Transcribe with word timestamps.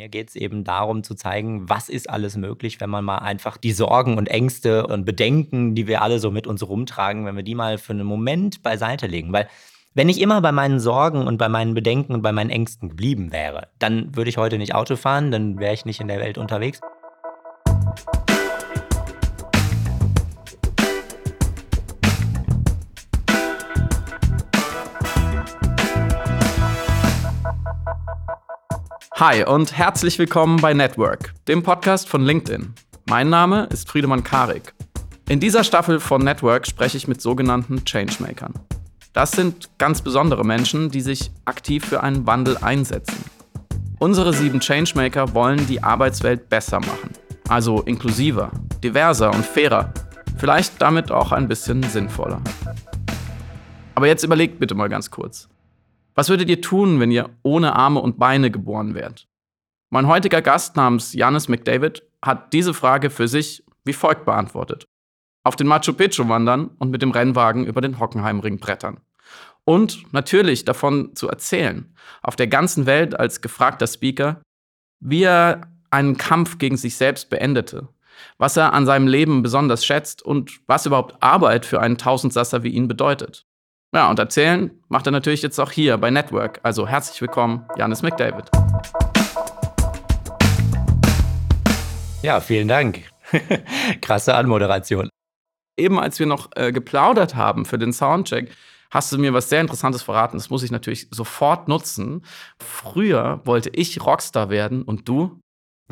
mir 0.00 0.08
geht 0.08 0.30
es 0.30 0.36
eben 0.36 0.64
darum 0.64 1.02
zu 1.02 1.14
zeigen, 1.14 1.68
was 1.68 1.90
ist 1.90 2.08
alles 2.08 2.34
möglich, 2.34 2.80
wenn 2.80 2.88
man 2.88 3.04
mal 3.04 3.18
einfach 3.18 3.58
die 3.58 3.72
Sorgen 3.72 4.16
und 4.16 4.28
Ängste 4.28 4.86
und 4.86 5.04
Bedenken, 5.04 5.74
die 5.74 5.86
wir 5.86 6.00
alle 6.00 6.18
so 6.18 6.30
mit 6.30 6.46
uns 6.46 6.66
rumtragen, 6.66 7.26
wenn 7.26 7.36
wir 7.36 7.42
die 7.42 7.54
mal 7.54 7.76
für 7.76 7.92
einen 7.92 8.06
Moment 8.06 8.62
beiseite 8.62 9.06
legen. 9.06 9.30
Weil 9.34 9.46
wenn 9.92 10.08
ich 10.08 10.22
immer 10.22 10.40
bei 10.40 10.52
meinen 10.52 10.80
Sorgen 10.80 11.26
und 11.26 11.36
bei 11.36 11.50
meinen 11.50 11.74
Bedenken 11.74 12.14
und 12.14 12.22
bei 12.22 12.32
meinen 12.32 12.48
Ängsten 12.48 12.88
geblieben 12.88 13.30
wäre, 13.30 13.68
dann 13.78 14.16
würde 14.16 14.30
ich 14.30 14.38
heute 14.38 14.56
nicht 14.56 14.74
Auto 14.74 14.96
fahren, 14.96 15.30
dann 15.30 15.58
wäre 15.58 15.74
ich 15.74 15.84
nicht 15.84 16.00
in 16.00 16.08
der 16.08 16.20
Welt 16.20 16.38
unterwegs. 16.38 16.80
Hi 29.20 29.44
und 29.44 29.76
herzlich 29.76 30.18
willkommen 30.18 30.62
bei 30.62 30.72
Network, 30.72 31.34
dem 31.46 31.62
Podcast 31.62 32.08
von 32.08 32.22
LinkedIn. 32.22 32.72
Mein 33.04 33.28
Name 33.28 33.68
ist 33.70 33.86
Friedemann 33.86 34.24
Karik. 34.24 34.72
In 35.28 35.40
dieser 35.40 35.62
Staffel 35.62 36.00
von 36.00 36.24
Network 36.24 36.66
spreche 36.66 36.96
ich 36.96 37.06
mit 37.06 37.20
sogenannten 37.20 37.84
Changemakern. 37.84 38.54
Das 39.12 39.32
sind 39.32 39.68
ganz 39.76 40.00
besondere 40.00 40.42
Menschen, 40.42 40.90
die 40.90 41.02
sich 41.02 41.32
aktiv 41.44 41.84
für 41.84 42.02
einen 42.02 42.26
Wandel 42.26 42.56
einsetzen. 42.62 43.22
Unsere 43.98 44.32
sieben 44.32 44.60
Changemaker 44.60 45.34
wollen 45.34 45.66
die 45.66 45.82
Arbeitswelt 45.82 46.48
besser 46.48 46.80
machen. 46.80 47.10
Also 47.46 47.82
inklusiver, 47.82 48.50
diverser 48.82 49.34
und 49.34 49.44
fairer. 49.44 49.92
Vielleicht 50.38 50.80
damit 50.80 51.12
auch 51.12 51.32
ein 51.32 51.46
bisschen 51.46 51.82
sinnvoller. 51.82 52.40
Aber 53.94 54.06
jetzt 54.06 54.24
überlegt 54.24 54.58
bitte 54.58 54.74
mal 54.74 54.88
ganz 54.88 55.10
kurz. 55.10 55.49
Was 56.20 56.28
würdet 56.28 56.50
ihr 56.50 56.60
tun, 56.60 57.00
wenn 57.00 57.10
ihr 57.10 57.30
ohne 57.42 57.74
Arme 57.74 57.98
und 57.98 58.18
Beine 58.18 58.50
geboren 58.50 58.94
wärt? 58.94 59.26
Mein 59.88 60.06
heutiger 60.06 60.42
Gast 60.42 60.76
namens 60.76 61.14
Janis 61.14 61.48
McDavid 61.48 62.02
hat 62.20 62.52
diese 62.52 62.74
Frage 62.74 63.08
für 63.08 63.26
sich 63.26 63.64
wie 63.86 63.94
folgt 63.94 64.26
beantwortet. 64.26 64.84
Auf 65.44 65.56
den 65.56 65.66
Machu 65.66 65.94
Picchu 65.94 66.28
wandern 66.28 66.72
und 66.78 66.90
mit 66.90 67.00
dem 67.00 67.12
Rennwagen 67.12 67.64
über 67.64 67.80
den 67.80 67.98
Hockenheimring 67.98 68.58
brettern. 68.58 69.00
Und 69.64 70.12
natürlich 70.12 70.66
davon 70.66 71.16
zu 71.16 71.26
erzählen, 71.26 71.90
auf 72.20 72.36
der 72.36 72.48
ganzen 72.48 72.84
Welt 72.84 73.18
als 73.18 73.40
gefragter 73.40 73.86
Speaker, 73.86 74.42
wie 75.00 75.22
er 75.22 75.72
einen 75.88 76.18
Kampf 76.18 76.58
gegen 76.58 76.76
sich 76.76 76.96
selbst 76.96 77.30
beendete, 77.30 77.88
was 78.36 78.58
er 78.58 78.74
an 78.74 78.84
seinem 78.84 79.06
Leben 79.06 79.42
besonders 79.42 79.86
schätzt 79.86 80.20
und 80.20 80.60
was 80.66 80.84
überhaupt 80.84 81.22
Arbeit 81.22 81.64
für 81.64 81.80
einen 81.80 81.96
Tausendsasser 81.96 82.62
wie 82.62 82.74
ihn 82.74 82.88
bedeutet. 82.88 83.46
Ja, 83.92 84.08
und 84.08 84.20
erzählen 84.20 84.70
macht 84.88 85.06
er 85.06 85.10
natürlich 85.10 85.42
jetzt 85.42 85.58
auch 85.58 85.72
hier 85.72 85.98
bei 85.98 86.12
Network. 86.12 86.60
Also 86.62 86.86
herzlich 86.86 87.20
willkommen, 87.20 87.66
Janis 87.76 88.02
McDavid. 88.02 88.48
Ja, 92.22 92.38
vielen 92.38 92.68
Dank. 92.68 93.10
Krasse 94.00 94.36
Anmoderation. 94.36 95.08
Eben 95.76 95.98
als 95.98 96.20
wir 96.20 96.26
noch 96.26 96.50
äh, 96.54 96.70
geplaudert 96.70 97.34
haben 97.34 97.64
für 97.64 97.78
den 97.78 97.92
Soundcheck, 97.92 98.52
hast 98.92 99.10
du 99.10 99.18
mir 99.18 99.34
was 99.34 99.48
sehr 99.48 99.60
Interessantes 99.60 100.02
verraten. 100.02 100.36
Das 100.36 100.50
muss 100.50 100.62
ich 100.62 100.70
natürlich 100.70 101.08
sofort 101.10 101.66
nutzen. 101.66 102.24
Früher 102.60 103.40
wollte 103.44 103.70
ich 103.70 104.00
Rockstar 104.06 104.50
werden 104.50 104.82
und 104.82 105.08
du? 105.08 105.40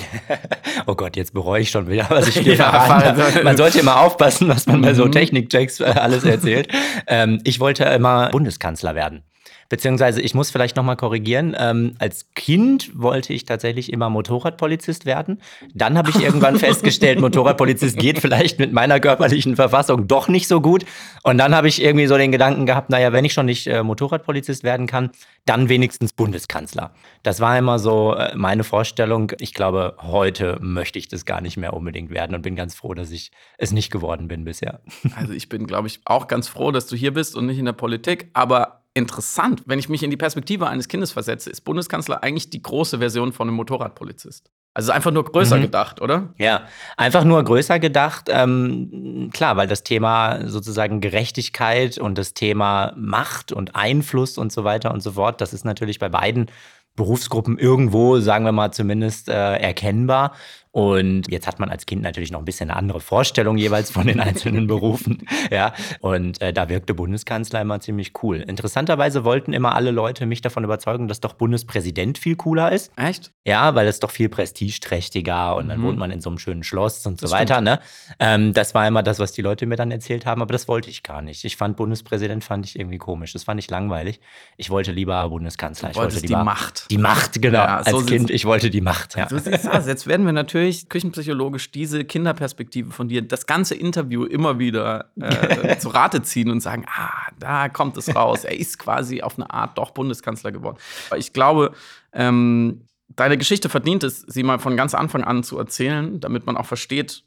oh 0.87 0.95
Gott, 0.95 1.17
jetzt 1.17 1.33
bereue 1.35 1.63
ich 1.63 1.71
schon 1.71 1.89
wieder, 1.89 2.07
was 2.09 2.29
ich 2.29 2.43
dir 2.43 2.55
ja, 2.57 2.71
verraten 2.71 3.45
Man 3.45 3.57
sollte 3.57 3.79
immer 3.79 4.01
aufpassen, 4.01 4.49
was 4.49 4.67
man 4.67 4.83
bei 4.83 4.95
so 4.95 5.07
mhm. 5.07 5.13
Technikchecks 5.13 5.81
äh, 5.81 5.85
alles 5.85 6.25
erzählt. 6.25 6.69
ähm, 7.07 7.41
ich 7.45 7.61
wollte 7.61 7.85
immer 7.85 8.29
Bundeskanzler 8.31 8.95
werden. 8.95 9.23
Beziehungsweise, 9.69 10.23
ich 10.23 10.35
muss 10.35 10.51
vielleicht 10.51 10.77
nochmal 10.77 10.97
korrigieren. 10.97 11.55
Ähm, 11.59 11.95
als 11.99 12.33
Kind 12.35 12.91
wollte 12.95 13.35
ich 13.35 13.45
tatsächlich 13.45 13.93
immer 13.93 14.09
Motorradpolizist 14.09 15.05
werden. 15.05 15.43
Dann 15.75 15.99
habe 15.99 16.09
ich 16.11 16.23
irgendwann 16.23 16.57
festgestellt, 16.59 17.21
Motorradpolizist 17.21 17.99
geht 17.99 18.19
vielleicht 18.19 18.59
mit 18.59 18.73
meiner 18.73 18.99
körperlichen 18.99 19.57
Verfassung 19.57 20.07
doch 20.09 20.29
nicht 20.29 20.49
so 20.49 20.63
gut. 20.63 20.87
Und 21.23 21.37
dann 21.37 21.55
habe 21.55 21.69
ich 21.69 21.83
irgendwie 21.83 22.07
so 22.07 22.17
den 22.17 22.33
Gedanken 22.33 22.65
gehabt, 22.65 22.89
naja, 22.89 23.13
wenn 23.13 23.27
ich 23.27 23.35
schon 23.35 23.47
nicht 23.47 23.67
äh, 23.67 23.83
Motorradpolizist 23.83 24.65
werden 24.65 24.87
kann, 24.87 25.11
dann 25.45 25.69
wenigstens 25.69 26.15
Bundeskanzler. 26.15 26.95
Das 27.23 27.41
war 27.41 27.59
immer 27.59 27.79
so 27.79 28.15
äh, 28.15 28.35
meine 28.35 28.65
Vorstellung. 28.65 29.33
Ich 29.39 29.53
glaube, 29.53 29.97
heute 30.01 30.59
möchte 30.61 30.99
ich 30.99 31.09
das 31.09 31.27
gar 31.27 31.43
nicht 31.43 31.59
mehr 31.59 31.75
unbedingt 31.75 32.11
werden 32.11 32.35
und 32.35 32.43
bin 32.43 32.57
ganz 32.57 32.75
froh, 32.75 32.95
dass 32.95 33.11
ich 33.11 33.33
es 33.59 33.73
nicht 33.73 33.91
geworden 33.91 34.29
bin 34.29 34.45
bisher. 34.45 34.81
Also 35.17 35.35
ich 35.35 35.49
bin, 35.49 35.67
glaube 35.67 35.89
ich, 35.89 36.01
auch 36.07 36.27
ganz 36.27 36.49
froh, 36.49 36.71
dass 36.71 36.87
du 36.87 36.97
hier 36.97 37.13
bist 37.13 37.37
und 37.37 37.47
nicht 37.47 37.59
in 37.59 37.67
der 37.67 37.73
Politik. 37.73 38.31
Aber 38.33 38.79
interessant, 38.99 39.63
wenn 39.67 39.79
ich 39.79 39.89
mich 39.89 40.03
in 40.03 40.11
die 40.11 40.17
Perspektive 40.17 40.67
eines 40.67 40.89
Kindes 40.89 41.13
versetze, 41.13 41.51
ist 41.51 41.63
Bundeskanzler 41.63 42.23
eigentlich 42.23 42.51
die 42.51 42.63
große 42.63 42.99
Version 42.99 43.33
von 43.33 43.49
einem 43.49 43.57
Motorradpolizist. 43.57 44.51
Also 44.75 44.93
einfach 44.93 45.11
nur 45.11 45.25
größer 45.25 45.57
mhm. 45.57 45.63
gedacht, 45.63 46.01
oder? 46.01 46.35
Ja, 46.39 46.63
einfach 46.97 47.25
nur 47.25 47.43
größer 47.43 47.79
gedacht. 47.81 48.27
Ähm, 48.29 49.31
klar, 49.33 49.57
weil 49.57 49.67
das 49.67 49.83
Thema 49.83 50.47
sozusagen 50.47 51.01
Gerechtigkeit 51.01 51.99
und 51.99 52.17
das 52.17 52.35
Thema 52.35 52.93
Macht 52.97 53.51
und 53.51 53.75
Einfluss 53.75 54.39
und 54.39 54.53
so 54.53 54.63
weiter 54.65 54.93
und 54.93 55.03
so 55.03 55.13
fort, 55.13 55.41
das 55.41 55.53
ist 55.53 55.65
natürlich 55.65 55.99
bei 55.99 56.09
beiden 56.09 56.47
Berufsgruppen 56.95 57.59
irgendwo, 57.59 58.19
sagen 58.21 58.45
wir 58.45 58.53
mal 58.53 58.73
zumindest, 58.73 59.29
äh, 59.29 59.57
erkennbar. 59.57 60.33
Und 60.79 61.29
jetzt 61.29 61.49
hat 61.49 61.59
man 61.59 61.71
als 61.71 61.87
Kind 61.87 62.03
natürlich 62.03 62.31
noch 62.31 62.39
ein 62.39 62.45
bisschen 62.45 62.71
eine 62.71 62.79
andere 62.79 63.01
Vorstellung 63.01 63.59
jeweils 63.59 63.91
von 63.91 64.07
den 64.07 64.21
einzelnen 64.21 64.69
Berufen. 64.69 65.27
Ja, 65.51 65.73
und 66.01 66.43
äh, 66.43 66.53
da 66.53 66.69
wirkte 66.69 66.95
Bundeskanzler 66.95 67.63
immer 67.63 67.81
ziemlich 67.81 68.13
cool. 68.23 68.37
Interessanterweise 68.37 69.25
wollten 69.25 69.53
immer 69.53 69.75
alle 69.75 69.93
Leute 69.93 70.27
mich 70.27 70.43
davon 70.43 70.63
überzeugen, 70.63 71.09
dass 71.09 71.21
doch 71.21 71.33
Bundespräsident 71.33 72.19
viel 72.19 72.37
cooler 72.37 72.71
ist. 72.71 72.93
Echt? 72.97 73.33
Ja, 73.47 73.75
weil 73.75 73.87
es 73.87 73.99
doch 73.99 74.11
viel 74.11 74.29
prestigeträchtiger 74.29 75.57
und 75.57 75.67
mhm. 75.67 75.69
dann 75.69 75.83
wohnt 75.83 75.99
man 75.99 76.11
in 76.11 76.21
so 76.21 76.29
einem 76.29 76.39
schönen 76.39 76.65
Schloss 76.65 77.07
und 77.07 77.23
das 77.23 77.31
so 77.31 77.37
weiter. 77.37 77.61
Ne? 77.61 77.81
Ähm, 78.19 78.53
das 78.53 78.75
war 78.75 78.87
immer 78.87 79.03
das, 79.03 79.19
was 79.19 79.33
die 79.33 79.41
Leute 79.41 79.65
mir 79.65 79.77
dann 79.77 79.91
erzählt 79.91 80.27
haben, 80.27 80.43
aber 80.43 80.53
das 80.53 80.69
wollte 80.69 80.91
ich 80.91 81.03
gar 81.03 81.23
nicht. 81.23 81.45
Ich 81.45 81.57
fand 81.57 81.77
Bundespräsident 81.77 82.45
fand 82.45 82.67
ich 82.67 82.79
irgendwie 82.79 82.99
komisch. 82.99 83.33
Das 83.33 83.45
fand 83.45 83.59
ich 83.59 83.71
langweilig. 83.71 84.21
Ich 84.59 84.69
wollte 84.69 84.93
lieber 84.93 85.27
Bundeskanzler. 85.29 85.89
Du 85.89 85.93
ich 85.93 85.97
wollte 85.99 86.21
lieber 86.21 86.39
die 86.39 86.45
Macht. 86.45 86.91
Die 86.91 86.99
Macht, 86.99 87.41
genau. 87.41 87.59
Ja, 87.59 87.83
so 87.89 87.99
als 87.99 88.07
Kind, 88.07 88.31
ich 88.31 88.45
wollte 88.45 88.69
die 88.69 88.83
Macht. 88.83 89.17
Ja. 89.17 89.29
So 89.29 89.39
siehst 89.39 89.65
das. 89.65 89.87
Jetzt 89.87 90.07
werden 90.07 90.27
wir 90.27 90.33
natürlich 90.33 90.68
natürlich 90.69 90.89
küchenpsychologisch 90.89 91.71
diese 91.71 92.05
Kinderperspektive 92.05 92.91
von 92.91 93.09
dir, 93.09 93.23
das 93.23 93.47
ganze 93.47 93.75
Interview 93.75 94.25
immer 94.25 94.59
wieder 94.59 95.11
äh, 95.21 95.77
zu 95.79 95.89
Rate 95.89 96.23
ziehen 96.23 96.51
und 96.51 96.61
sagen, 96.61 96.85
ah, 96.87 97.31
da 97.39 97.69
kommt 97.69 97.97
es 97.97 98.15
raus. 98.15 98.45
Er 98.45 98.59
ist 98.59 98.79
quasi 98.79 99.23
auf 99.23 99.37
eine 99.37 99.51
Art 99.51 99.79
doch 99.79 99.91
Bundeskanzler 99.91 100.53
geworden. 100.53 100.79
Ich 101.17 101.33
glaube, 101.33 101.73
ähm, 102.13 102.83
deine 103.09 103.39
Geschichte 103.39 103.69
verdient 103.69 104.05
es, 104.05 104.21
sie 104.21 104.43
mal 104.43 104.59
von 104.59 104.77
ganz 104.77 104.95
Anfang 104.95 105.25
an 105.25 105.43
zu 105.43 105.59
erzählen, 105.59 106.21
damit 106.21 106.47
man 106.47 106.57
auch 106.57 106.67
versteht, 106.67 107.25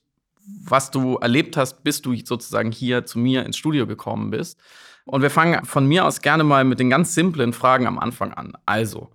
was 0.64 0.92
du 0.92 1.18
erlebt 1.18 1.58
hast, 1.58 1.84
bis 1.84 2.02
du 2.02 2.16
sozusagen 2.16 2.72
hier 2.72 3.06
zu 3.06 3.20
mir 3.20 3.46
ins 3.46 3.58
Studio 3.58 3.88
gekommen 3.88 4.32
bist. 4.32 4.60
Und 5.06 5.22
wir 5.22 5.32
fangen 5.32 5.66
von 5.66 5.88
mir 5.88 6.06
aus 6.06 6.22
gerne 6.22 6.44
mal 6.44 6.64
mit 6.64 6.80
den 6.80 6.90
ganz 6.90 7.16
simplen 7.16 7.54
Fragen 7.54 7.88
am 7.88 7.98
Anfang 7.98 8.34
an. 8.34 8.54
Also, 8.66 9.12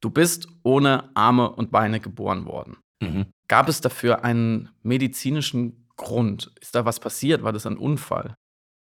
du 0.00 0.10
bist 0.10 0.48
ohne 0.62 1.10
Arme 1.14 1.50
und 1.50 1.70
Beine 1.70 2.00
geboren 2.00 2.46
worden. 2.46 2.78
Mhm. 3.00 3.26
Gab 3.48 3.68
es 3.68 3.80
dafür 3.80 4.24
einen 4.24 4.70
medizinischen 4.82 5.88
Grund? 5.96 6.52
Ist 6.60 6.74
da 6.74 6.84
was 6.84 7.00
passiert? 7.00 7.42
War 7.42 7.52
das 7.52 7.66
ein 7.66 7.76
Unfall? 7.76 8.34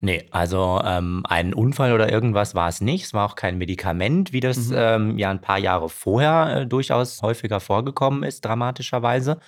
Nee, 0.05 0.27
also 0.33 0.81
ähm, 0.85 1.23
ein 1.29 1.55
Unfall 1.55 1.93
oder 1.93 2.11
irgendwas 2.11 2.57
war 2.57 2.69
es 2.69 2.81
nicht. 2.81 3.05
Es 3.05 3.15
war 3.15 3.25
auch 3.25 3.37
kein 3.37 3.57
Medikament, 3.57 4.33
wie 4.33 4.41
das 4.41 4.69
mhm. 4.69 4.77
ähm, 4.77 5.19
ja 5.19 5.31
ein 5.31 5.41
paar 5.41 5.59
Jahre 5.59 5.89
vorher 5.89 6.63
äh, 6.63 6.67
durchaus 6.67 7.23
häufiger 7.23 7.61
vorgekommen 7.61 8.25
ist, 8.25 8.45
dramatischerweise. 8.45 9.39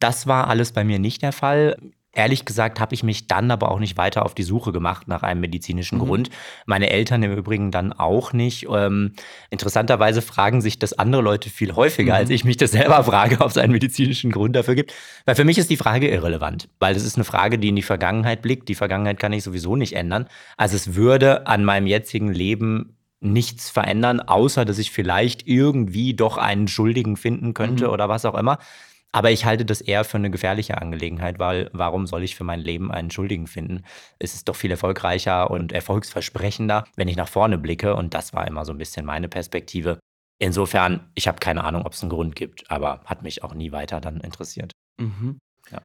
Das 0.00 0.26
war 0.26 0.48
alles 0.48 0.72
bei 0.72 0.82
mir 0.82 0.98
nicht 0.98 1.22
der 1.22 1.32
Fall. 1.32 1.76
Ehrlich 2.12 2.44
gesagt 2.44 2.80
habe 2.80 2.92
ich 2.92 3.04
mich 3.04 3.28
dann 3.28 3.52
aber 3.52 3.70
auch 3.70 3.78
nicht 3.78 3.96
weiter 3.96 4.24
auf 4.24 4.34
die 4.34 4.42
Suche 4.42 4.72
gemacht 4.72 5.06
nach 5.06 5.22
einem 5.22 5.40
medizinischen 5.40 5.98
mhm. 5.98 6.02
Grund. 6.02 6.30
Meine 6.66 6.90
Eltern 6.90 7.22
im 7.22 7.32
Übrigen 7.32 7.70
dann 7.70 7.92
auch 7.92 8.32
nicht. 8.32 8.66
Ähm, 8.68 9.12
interessanterweise 9.48 10.20
fragen 10.20 10.60
sich 10.60 10.80
das 10.80 10.92
andere 10.92 11.22
Leute 11.22 11.50
viel 11.50 11.76
häufiger, 11.76 12.14
mhm. 12.14 12.18
als 12.18 12.30
ich 12.30 12.44
mich 12.44 12.56
das 12.56 12.72
selber 12.72 13.04
frage, 13.04 13.40
ob 13.40 13.50
es 13.50 13.58
einen 13.58 13.72
medizinischen 13.72 14.32
Grund 14.32 14.56
dafür 14.56 14.74
gibt. 14.74 14.92
Weil 15.24 15.36
für 15.36 15.44
mich 15.44 15.58
ist 15.58 15.70
die 15.70 15.76
Frage 15.76 16.08
irrelevant, 16.08 16.68
weil 16.80 16.96
es 16.96 17.04
ist 17.04 17.16
eine 17.16 17.24
Frage, 17.24 17.58
die 17.60 17.68
in 17.68 17.76
die 17.76 17.82
Vergangenheit 17.82 18.42
blickt. 18.42 18.68
Die 18.68 18.74
Vergangenheit 18.74 19.20
kann 19.20 19.32
ich 19.32 19.44
sowieso 19.44 19.76
nicht 19.76 19.94
ändern. 19.94 20.26
Also 20.56 20.74
es 20.74 20.96
würde 20.96 21.46
an 21.46 21.64
meinem 21.64 21.86
jetzigen 21.86 22.32
Leben 22.32 22.96
nichts 23.20 23.70
verändern, 23.70 24.20
außer 24.20 24.64
dass 24.64 24.78
ich 24.78 24.90
vielleicht 24.90 25.46
irgendwie 25.46 26.14
doch 26.14 26.38
einen 26.38 26.68
Schuldigen 26.68 27.16
finden 27.16 27.54
könnte 27.54 27.86
mhm. 27.86 27.92
oder 27.92 28.08
was 28.08 28.24
auch 28.24 28.34
immer. 28.34 28.58
Aber 29.12 29.30
ich 29.30 29.44
halte 29.44 29.64
das 29.64 29.80
eher 29.80 30.04
für 30.04 30.18
eine 30.18 30.30
gefährliche 30.30 30.80
Angelegenheit, 30.80 31.38
weil 31.38 31.68
warum 31.72 32.06
soll 32.06 32.22
ich 32.22 32.36
für 32.36 32.44
mein 32.44 32.60
Leben 32.60 32.92
einen 32.92 33.10
Schuldigen 33.10 33.48
finden? 33.48 33.84
Es 34.18 34.34
ist 34.34 34.48
doch 34.48 34.54
viel 34.54 34.70
erfolgreicher 34.70 35.50
und 35.50 35.72
erfolgsversprechender, 35.72 36.84
wenn 36.96 37.08
ich 37.08 37.16
nach 37.16 37.28
vorne 37.28 37.58
blicke. 37.58 37.96
Und 37.96 38.14
das 38.14 38.32
war 38.32 38.46
immer 38.46 38.64
so 38.64 38.72
ein 38.72 38.78
bisschen 38.78 39.04
meine 39.04 39.28
Perspektive. 39.28 39.98
Insofern, 40.38 41.10
ich 41.14 41.26
habe 41.26 41.38
keine 41.40 41.64
Ahnung, 41.64 41.84
ob 41.84 41.92
es 41.92 42.02
einen 42.02 42.10
Grund 42.10 42.36
gibt, 42.36 42.70
aber 42.70 43.00
hat 43.04 43.22
mich 43.22 43.42
auch 43.42 43.52
nie 43.52 43.72
weiter 43.72 44.00
dann 44.00 44.20
interessiert. 44.20 44.72
Mhm. 44.98 45.38
Ja. 45.70 45.82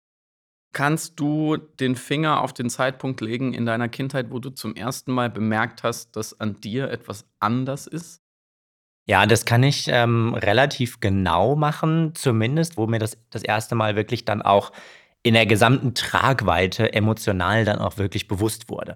Kannst 0.71 1.19
du 1.19 1.57
den 1.57 1.95
Finger 1.95 2.41
auf 2.41 2.53
den 2.53 2.69
Zeitpunkt 2.69 3.21
legen 3.21 3.53
in 3.53 3.65
deiner 3.65 3.89
Kindheit, 3.89 4.29
wo 4.29 4.39
du 4.39 4.51
zum 4.51 4.75
ersten 4.75 5.11
Mal 5.11 5.29
bemerkt 5.31 5.83
hast, 5.83 6.15
dass 6.15 6.39
an 6.39 6.61
dir 6.61 6.91
etwas 6.91 7.25
anders 7.39 7.87
ist? 7.87 8.21
Ja, 9.05 9.25
das 9.25 9.45
kann 9.45 9.61
ich 9.63 9.87
ähm, 9.87 10.33
relativ 10.33 10.99
genau 10.99 11.55
machen, 11.55 12.13
zumindest, 12.15 12.77
wo 12.77 12.87
mir 12.87 12.99
das 12.99 13.17
das 13.29 13.43
erste 13.43 13.75
Mal 13.75 13.95
wirklich 13.95 14.25
dann 14.25 14.41
auch 14.41 14.71
in 15.21 15.33
der 15.33 15.45
gesamten 15.45 15.93
Tragweite 15.93 16.93
emotional 16.93 17.65
dann 17.65 17.79
auch 17.79 17.97
wirklich 17.97 18.27
bewusst 18.27 18.69
wurde. 18.69 18.95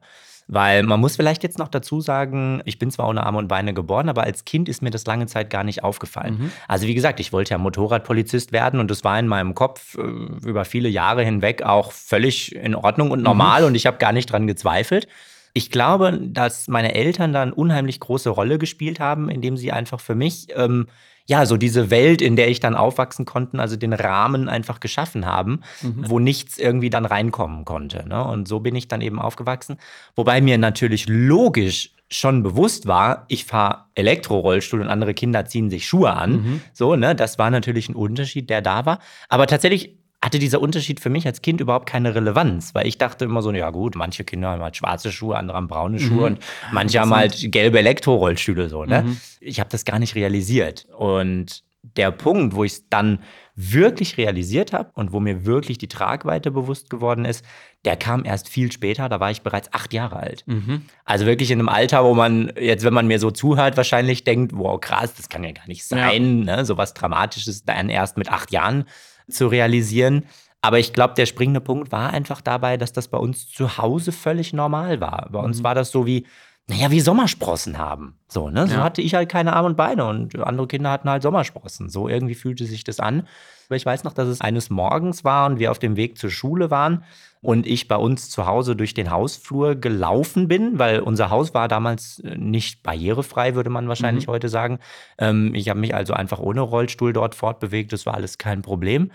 Weil 0.51 0.81
man 0.81 0.99
muss 0.99 1.15
vielleicht 1.15 1.43
jetzt 1.43 1.59
noch 1.59 1.67
dazu 1.67 2.01
sagen, 2.01 2.63
ich 2.65 2.79
bin 2.79 2.89
zwar 2.89 3.07
ohne 3.07 3.23
Arme 3.23 3.37
und 3.37 3.47
Beine 3.47 3.75
geboren, 3.75 4.09
aber 4.09 4.23
als 4.23 4.45
Kind 4.45 4.67
ist 4.67 4.81
mir 4.81 4.89
das 4.89 5.05
lange 5.05 5.27
Zeit 5.27 5.51
gar 5.51 5.63
nicht 5.63 5.83
aufgefallen. 5.83 6.39
Mhm. 6.39 6.51
Also 6.67 6.87
wie 6.87 6.95
gesagt, 6.95 7.19
ich 7.19 7.31
wollte 7.31 7.51
ja 7.51 7.59
Motorradpolizist 7.59 8.51
werden 8.51 8.79
und 8.79 8.89
das 8.89 9.03
war 9.03 9.19
in 9.19 9.27
meinem 9.27 9.53
Kopf 9.53 9.95
äh, 9.95 10.01
über 10.01 10.65
viele 10.65 10.89
Jahre 10.89 11.23
hinweg 11.23 11.61
auch 11.61 11.91
völlig 11.91 12.55
in 12.55 12.73
Ordnung 12.73 13.11
und 13.11 13.21
normal 13.21 13.61
mhm. 13.61 13.67
und 13.67 13.75
ich 13.75 13.85
habe 13.85 13.99
gar 13.99 14.11
nicht 14.11 14.31
dran 14.31 14.47
gezweifelt. 14.47 15.07
Ich 15.53 15.71
glaube, 15.71 16.19
dass 16.21 16.67
meine 16.67 16.95
Eltern 16.95 17.33
da 17.33 17.41
eine 17.41 17.53
unheimlich 17.53 17.99
große 17.99 18.29
Rolle 18.29 18.57
gespielt 18.57 18.99
haben, 18.99 19.29
indem 19.29 19.57
sie 19.57 19.71
einfach 19.71 19.99
für 19.99 20.15
mich 20.15 20.47
ähm, 20.55 20.87
ja, 21.29 21.45
so 21.45 21.57
diese 21.57 21.91
Welt, 21.91 22.23
in 22.23 22.35
der 22.35 22.49
ich 22.49 22.59
dann 22.59 22.73
aufwachsen 22.73 23.23
konnte, 23.23 23.59
also 23.59 23.75
den 23.75 23.93
Rahmen 23.93 24.49
einfach 24.49 24.79
geschaffen 24.79 25.27
haben, 25.27 25.61
mhm. 25.83 26.09
wo 26.09 26.17
nichts 26.17 26.57
irgendwie 26.57 26.89
dann 26.89 27.05
reinkommen 27.05 27.65
konnte. 27.65 28.07
Ne? 28.09 28.23
Und 28.23 28.47
so 28.47 28.59
bin 28.59 28.75
ich 28.75 28.87
dann 28.87 29.01
eben 29.01 29.19
aufgewachsen. 29.19 29.77
Wobei 30.15 30.41
mir 30.41 30.57
natürlich 30.57 31.07
logisch 31.07 31.91
schon 32.09 32.41
bewusst 32.41 32.87
war, 32.87 33.25
ich 33.27 33.45
fahre 33.45 33.85
Elektrorollstuhl 33.93 34.81
und 34.81 34.87
andere 34.87 35.13
Kinder 35.13 35.45
ziehen 35.45 35.69
sich 35.69 35.87
Schuhe 35.87 36.13
an. 36.13 36.31
Mhm. 36.31 36.61
So, 36.73 36.95
ne, 36.95 37.13
das 37.13 37.37
war 37.37 37.51
natürlich 37.51 37.89
ein 37.89 37.95
Unterschied, 37.95 38.49
der 38.49 38.63
da 38.63 38.87
war. 38.87 38.97
Aber 39.29 39.45
tatsächlich 39.45 39.99
hatte 40.21 40.39
dieser 40.39 40.61
Unterschied 40.61 40.99
für 40.99 41.09
mich 41.09 41.25
als 41.25 41.41
Kind 41.41 41.61
überhaupt 41.61 41.87
keine 41.87 42.13
Relevanz, 42.13 42.75
weil 42.75 42.87
ich 42.87 42.97
dachte 42.97 43.25
immer 43.25 43.41
so, 43.41 43.51
ja 43.51 43.69
gut, 43.69 43.95
manche 43.95 44.23
Kinder 44.23 44.49
haben 44.49 44.61
halt 44.61 44.75
schwarze 44.75 45.11
Schuhe, 45.11 45.37
andere 45.37 45.57
haben 45.57 45.67
braune 45.67 45.99
Schuhe 45.99 46.17
mhm. 46.17 46.23
und 46.23 46.39
manche 46.71 46.99
haben 46.99 47.13
halt 47.13 47.51
gelbe 47.51 47.79
Elektrorollstühle 47.79 48.67
so, 48.69 48.85
ne? 48.85 49.03
Mhm. 49.03 49.17
Ich 49.39 49.59
habe 49.59 49.69
das 49.69 49.85
gar 49.85 49.99
nicht 49.99 50.15
realisiert 50.15 50.87
und 50.97 51.63
der 51.81 52.11
Punkt, 52.11 52.53
wo 52.53 52.65
ich 52.65 52.73
es 52.73 52.89
dann 52.89 53.19
wirklich 53.55 54.17
realisiert 54.17 54.73
habe 54.73 54.91
und 54.93 55.11
wo 55.11 55.19
mir 55.19 55.45
wirklich 55.45 55.77
die 55.77 55.87
Tragweite 55.87 56.51
bewusst 56.51 56.89
geworden 56.89 57.25
ist, 57.25 57.43
der 57.85 57.95
kam 57.95 58.25
erst 58.25 58.49
viel 58.49 58.71
später, 58.71 59.09
da 59.09 59.19
war 59.19 59.31
ich 59.31 59.41
bereits 59.41 59.73
acht 59.73 59.93
Jahre 59.93 60.17
alt. 60.17 60.43
Mhm. 60.45 60.83
Also 61.05 61.25
wirklich 61.25 61.51
in 61.51 61.59
einem 61.59 61.69
Alter, 61.69 62.03
wo 62.03 62.13
man 62.13 62.51
jetzt, 62.59 62.83
wenn 62.83 62.93
man 62.93 63.07
mir 63.07 63.19
so 63.19 63.31
zuhört, 63.31 63.77
wahrscheinlich 63.77 64.23
denkt, 64.23 64.51
wow, 64.55 64.79
krass, 64.79 65.13
das 65.15 65.29
kann 65.29 65.43
ja 65.43 65.51
gar 65.51 65.67
nicht 65.67 65.85
sein, 65.85 66.45
ja. 66.45 66.57
ne? 66.57 66.65
so 66.65 66.77
was 66.77 66.93
Dramatisches 66.93 67.63
dann 67.63 67.89
erst 67.89 68.17
mit 68.17 68.29
acht 68.29 68.51
Jahren 68.51 68.85
zu 69.29 69.47
realisieren. 69.47 70.25
Aber 70.61 70.79
ich 70.79 70.93
glaube, 70.93 71.13
der 71.13 71.25
springende 71.25 71.61
Punkt 71.61 71.91
war 71.91 72.11
einfach 72.11 72.41
dabei, 72.41 72.77
dass 72.77 72.91
das 72.91 73.07
bei 73.07 73.17
uns 73.17 73.49
zu 73.49 73.77
Hause 73.77 74.11
völlig 74.11 74.51
normal 74.51 74.99
war. 74.99 75.29
Bei 75.31 75.39
uns 75.39 75.59
mhm. 75.59 75.63
war 75.63 75.75
das 75.75 75.91
so 75.91 76.05
wie, 76.05 76.25
naja, 76.69 76.91
wie 76.91 76.99
Sommersprossen 76.99 77.79
haben. 77.79 78.13
So, 78.27 78.49
ne? 78.51 78.67
So 78.67 78.75
ja. 78.75 78.83
hatte 78.83 79.01
ich 79.01 79.15
halt 79.15 79.27
keine 79.27 79.53
Arme 79.53 79.69
und 79.69 79.75
Beine 79.75 80.05
und 80.05 80.37
andere 80.39 80.67
Kinder 80.67 80.91
hatten 80.91 81.09
halt 81.09 81.23
Sommersprossen. 81.23 81.89
So 81.89 82.07
irgendwie 82.07 82.35
fühlte 82.35 82.65
sich 82.65 82.83
das 82.83 82.99
an. 82.99 83.27
Aber 83.67 83.75
ich 83.75 83.85
weiß 83.85 84.03
noch, 84.03 84.13
dass 84.13 84.27
es 84.27 84.39
eines 84.39 84.69
Morgens 84.69 85.23
war 85.23 85.47
und 85.47 85.57
wir 85.57 85.71
auf 85.71 85.79
dem 85.79 85.95
Weg 85.95 86.19
zur 86.19 86.29
Schule 86.29 86.69
waren 86.69 87.03
und 87.41 87.65
ich 87.65 87.87
bei 87.87 87.95
uns 87.95 88.29
zu 88.29 88.45
Hause 88.45 88.75
durch 88.75 88.93
den 88.93 89.09
Hausflur 89.09 89.75
gelaufen 89.75 90.47
bin, 90.47 90.77
weil 90.77 90.99
unser 90.99 91.31
Haus 91.31 91.55
war 91.55 91.67
damals 91.67 92.19
äh, 92.19 92.37
nicht 92.37 92.83
barrierefrei, 92.83 93.55
würde 93.55 93.71
man 93.71 93.87
wahrscheinlich 93.87 94.27
mhm. 94.27 94.31
heute 94.31 94.49
sagen. 94.49 94.77
Ähm, 95.17 95.55
ich 95.55 95.69
habe 95.69 95.79
mich 95.79 95.95
also 95.95 96.13
einfach 96.13 96.39
ohne 96.39 96.61
Rollstuhl 96.61 97.13
dort 97.13 97.33
fortbewegt, 97.33 97.93
das 97.93 98.05
war 98.05 98.13
alles 98.13 98.37
kein 98.37 98.61
Problem. 98.61 99.11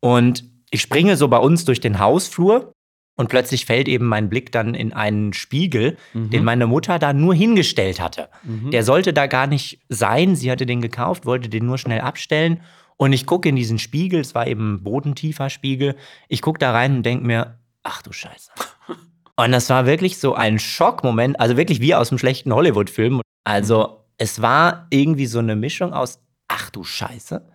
Und 0.00 0.44
ich 0.70 0.82
springe 0.82 1.16
so 1.16 1.28
bei 1.28 1.38
uns 1.38 1.64
durch 1.64 1.80
den 1.80 1.98
Hausflur 1.98 2.74
und 3.18 3.28
plötzlich 3.28 3.66
fällt 3.66 3.88
eben 3.88 4.06
mein 4.06 4.28
Blick 4.28 4.52
dann 4.52 4.74
in 4.74 4.92
einen 4.92 5.32
Spiegel, 5.32 5.98
mhm. 6.14 6.30
den 6.30 6.44
meine 6.44 6.68
Mutter 6.68 7.00
da 7.00 7.12
nur 7.12 7.34
hingestellt 7.34 8.00
hatte. 8.00 8.28
Mhm. 8.44 8.70
Der 8.70 8.84
sollte 8.84 9.12
da 9.12 9.26
gar 9.26 9.48
nicht 9.48 9.80
sein. 9.88 10.36
Sie 10.36 10.52
hatte 10.52 10.66
den 10.66 10.80
gekauft, 10.80 11.26
wollte 11.26 11.48
den 11.48 11.66
nur 11.66 11.78
schnell 11.78 12.00
abstellen. 12.00 12.62
Und 12.96 13.12
ich 13.12 13.26
gucke 13.26 13.48
in 13.48 13.56
diesen 13.56 13.80
Spiegel, 13.80 14.20
es 14.20 14.36
war 14.36 14.46
eben 14.46 14.74
ein 14.74 14.84
bodentiefer 14.84 15.50
Spiegel. 15.50 15.96
Ich 16.28 16.42
gucke 16.42 16.60
da 16.60 16.70
rein 16.70 16.98
und 16.98 17.02
denke 17.06 17.26
mir, 17.26 17.58
ach 17.82 18.02
du 18.02 18.12
Scheiße. 18.12 18.52
Und 19.36 19.52
das 19.52 19.70
war 19.70 19.86
wirklich 19.86 20.18
so 20.18 20.34
ein 20.34 20.58
Schockmoment, 20.58 21.38
also 21.38 21.56
wirklich 21.56 21.80
wie 21.80 21.94
aus 21.94 22.10
einem 22.10 22.18
schlechten 22.18 22.52
Hollywood-Film. 22.52 23.20
Also 23.44 24.04
es 24.16 24.42
war 24.42 24.88
irgendwie 24.90 25.26
so 25.26 25.38
eine 25.38 25.54
Mischung 25.54 25.92
aus, 25.92 26.20
ach 26.48 26.70
du 26.70 26.82
Scheiße. 26.82 27.48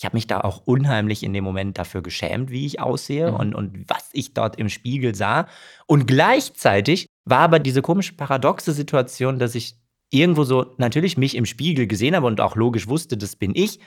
Ich 0.00 0.06
habe 0.06 0.16
mich 0.16 0.26
da 0.26 0.40
auch 0.40 0.62
unheimlich 0.64 1.22
in 1.22 1.34
dem 1.34 1.44
Moment 1.44 1.76
dafür 1.76 2.00
geschämt, 2.00 2.50
wie 2.50 2.64
ich 2.64 2.80
aussehe 2.80 3.32
mhm. 3.32 3.36
und, 3.36 3.54
und 3.54 3.84
was 3.86 4.08
ich 4.14 4.32
dort 4.32 4.58
im 4.58 4.70
Spiegel 4.70 5.14
sah. 5.14 5.46
Und 5.86 6.06
gleichzeitig 6.06 7.04
war 7.26 7.40
aber 7.40 7.58
diese 7.58 7.82
komische 7.82 8.14
paradoxe 8.14 8.72
Situation, 8.72 9.38
dass 9.38 9.54
ich 9.54 9.76
irgendwo 10.08 10.44
so 10.44 10.74
natürlich 10.78 11.18
mich 11.18 11.36
im 11.36 11.44
Spiegel 11.44 11.86
gesehen 11.86 12.16
habe 12.16 12.26
und 12.26 12.40
auch 12.40 12.56
logisch 12.56 12.88
wusste, 12.88 13.18
das 13.18 13.36
bin 13.36 13.52
ich, 13.54 13.78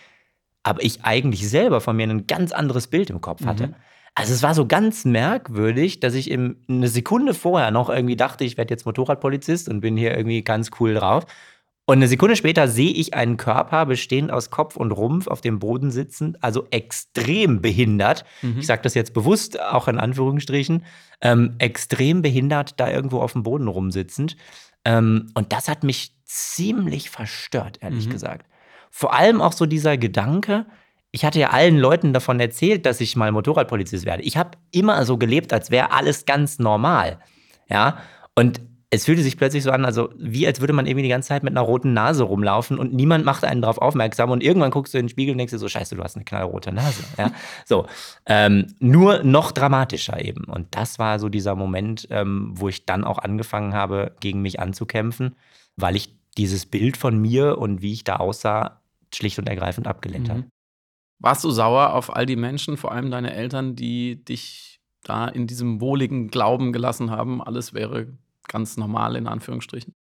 aber 0.62 0.84
ich 0.84 1.04
eigentlich 1.04 1.50
selber 1.50 1.82
von 1.82 1.96
mir 1.96 2.08
ein 2.08 2.28
ganz 2.28 2.52
anderes 2.52 2.86
Bild 2.86 3.10
im 3.10 3.20
Kopf 3.20 3.44
hatte. 3.44 3.70
Mhm. 3.70 3.76
Also 4.14 4.34
es 4.34 4.44
war 4.44 4.54
so 4.54 4.68
ganz 4.68 5.06
merkwürdig, 5.06 6.00
dass 6.00 6.14
ich 6.14 6.30
im, 6.30 6.58
eine 6.70 6.90
Sekunde 6.90 7.34
vorher 7.34 7.72
noch 7.72 7.90
irgendwie 7.90 8.16
dachte, 8.16 8.44
ich 8.44 8.56
werde 8.56 8.72
jetzt 8.72 8.86
Motorradpolizist 8.86 9.68
und 9.68 9.82
bin 9.82 9.98
hier 9.98 10.16
irgendwie 10.16 10.44
ganz 10.44 10.70
cool 10.80 10.94
drauf. 10.94 11.26
Und 11.86 11.98
eine 11.98 12.08
Sekunde 12.08 12.38
später 12.38 12.70
sehe 12.70 12.94
ich 12.94 13.14
einen 13.14 13.36
Körper 13.36 13.86
bestehend 13.86 14.32
aus 14.32 14.50
Kopf 14.50 14.78
und 14.78 14.92
Rumpf 14.92 15.28
auf 15.28 15.42
dem 15.42 15.60
Boden 15.60 15.92
sitzend, 15.92 16.42
also 16.42 16.66
extrem 16.72 17.62
behindert. 17.62 18.24
Mhm. 18.42 18.60
Ich 18.60 18.68
sage 18.68 18.82
das 18.84 18.94
jetzt 18.94 19.14
bewusst, 19.14 19.60
auch 19.60 19.90
in 19.90 20.00
Anführungsstrichen, 20.00 20.86
ähm, 21.20 21.56
extrem 21.58 22.22
behindert 22.22 22.80
da 22.80 22.90
irgendwo 22.90 23.20
auf 23.20 23.34
dem 23.34 23.44
Boden 23.44 23.68
rumsitzend. 23.68 24.38
Ähm, 24.86 25.28
und 25.34 25.52
das 25.52 25.68
hat 25.68 25.84
mich 25.84 26.16
ziemlich 26.24 27.10
verstört, 27.10 27.80
ehrlich 27.82 28.08
mhm. 28.08 28.12
gesagt. 28.12 28.48
Vor 28.90 29.14
allem 29.14 29.42
auch 29.42 29.54
so 29.54 29.66
dieser 29.66 29.98
Gedanke, 29.98 30.66
ich 31.12 31.26
hatte 31.26 31.40
ja 31.40 31.50
allen 31.50 31.78
Leuten 31.78 32.14
davon 32.14 32.40
erzählt, 32.40 32.86
dass 32.86 33.02
ich 33.02 33.18
mal 33.18 33.32
Motorradpolizist 33.32 34.06
werde. 34.06 34.24
Ich 34.24 34.38
habe 34.38 34.52
immer 34.72 35.06
so 35.06 35.18
gelebt, 35.18 35.52
als 35.52 35.70
wäre 35.70 35.92
alles 35.92 36.26
ganz 36.26 36.60
normal. 36.60 37.20
Ja, 37.70 37.98
und 38.36 38.62
es 38.94 39.06
fühlte 39.06 39.24
sich 39.24 39.38
plötzlich 39.38 39.64
so 39.64 39.72
an, 39.72 39.86
also 39.86 40.10
wie 40.18 40.46
als 40.46 40.62
würde 40.62 40.74
man 40.74 40.86
irgendwie 40.86 41.02
die 41.02 41.10
ganze 41.10 41.30
Zeit 41.30 41.44
mit 41.44 41.52
einer 41.52 41.62
roten 41.62 41.94
Nase 41.94 42.24
rumlaufen 42.24 42.78
und 42.78 42.94
niemand 42.94 43.26
macht 43.26 43.44
einen 43.44 43.62
darauf 43.62 43.80
aufmerksam 43.80 44.30
und 44.30 44.44
irgendwann 44.44 44.70
guckst 44.70 44.94
du 44.94 45.00
in 45.00 45.06
den 45.06 45.10
Spiegel 45.10 45.32
und 45.32 45.40
denkst 45.40 45.52
dir 45.52 45.58
so, 45.58 45.68
scheiße, 45.68 45.96
du 45.96 46.04
hast 46.04 46.16
eine 46.16 46.26
knallrote 46.26 46.72
Nase. 46.72 47.04
Ja? 47.18 47.32
So, 47.66 47.88
ähm, 48.26 48.68
nur 48.80 49.24
noch 49.24 49.52
dramatischer 49.52 50.24
eben. 50.24 50.44
Und 50.44 50.68
das 50.72 51.00
war 51.00 51.20
so 51.20 51.30
dieser 51.30 51.56
Moment, 51.56 52.08
ähm, 52.12 52.52
wo 52.54 52.70
ich 52.70 52.86
dann 52.86 53.04
auch 53.04 53.18
angefangen 53.18 53.74
habe, 53.74 54.16
gegen 54.20 54.42
mich 54.42 54.60
anzukämpfen, 54.60 55.36
weil 55.76 55.96
ich 55.96 56.16
dieses 56.38 56.66
Bild 56.66 56.98
von 56.98 57.18
mir 57.18 57.58
und 57.58 57.82
wie 57.82 57.94
ich 57.94 58.04
da 58.04 58.18
aussah, 58.18 58.82
schlicht 59.14 59.40
und 59.40 59.50
ergreifend 59.50 59.88
abgelehnt 59.88 60.28
mhm. 60.28 60.32
habe. 60.32 60.44
Warst 61.20 61.44
du 61.44 61.52
sauer 61.52 61.94
auf 61.94 62.16
all 62.16 62.26
die 62.26 62.36
Menschen, 62.36 62.78
vor 62.78 62.92
allem 62.92 63.10
deine 63.10 63.34
Eltern, 63.34 63.76
die 63.76 64.24
dich 64.24 64.82
da 65.04 65.28
in 65.28 65.48
diesem 65.48 65.82
wohligen 65.82 66.28
Glauben 66.28 66.74
gelassen 66.74 67.12
haben, 67.12 67.42
alles 67.42 67.74
wäre 67.74 68.08
ganz 68.48 68.78
normal 68.78 69.16
in 69.16 69.28
Anführungsstrichen? 69.28 69.94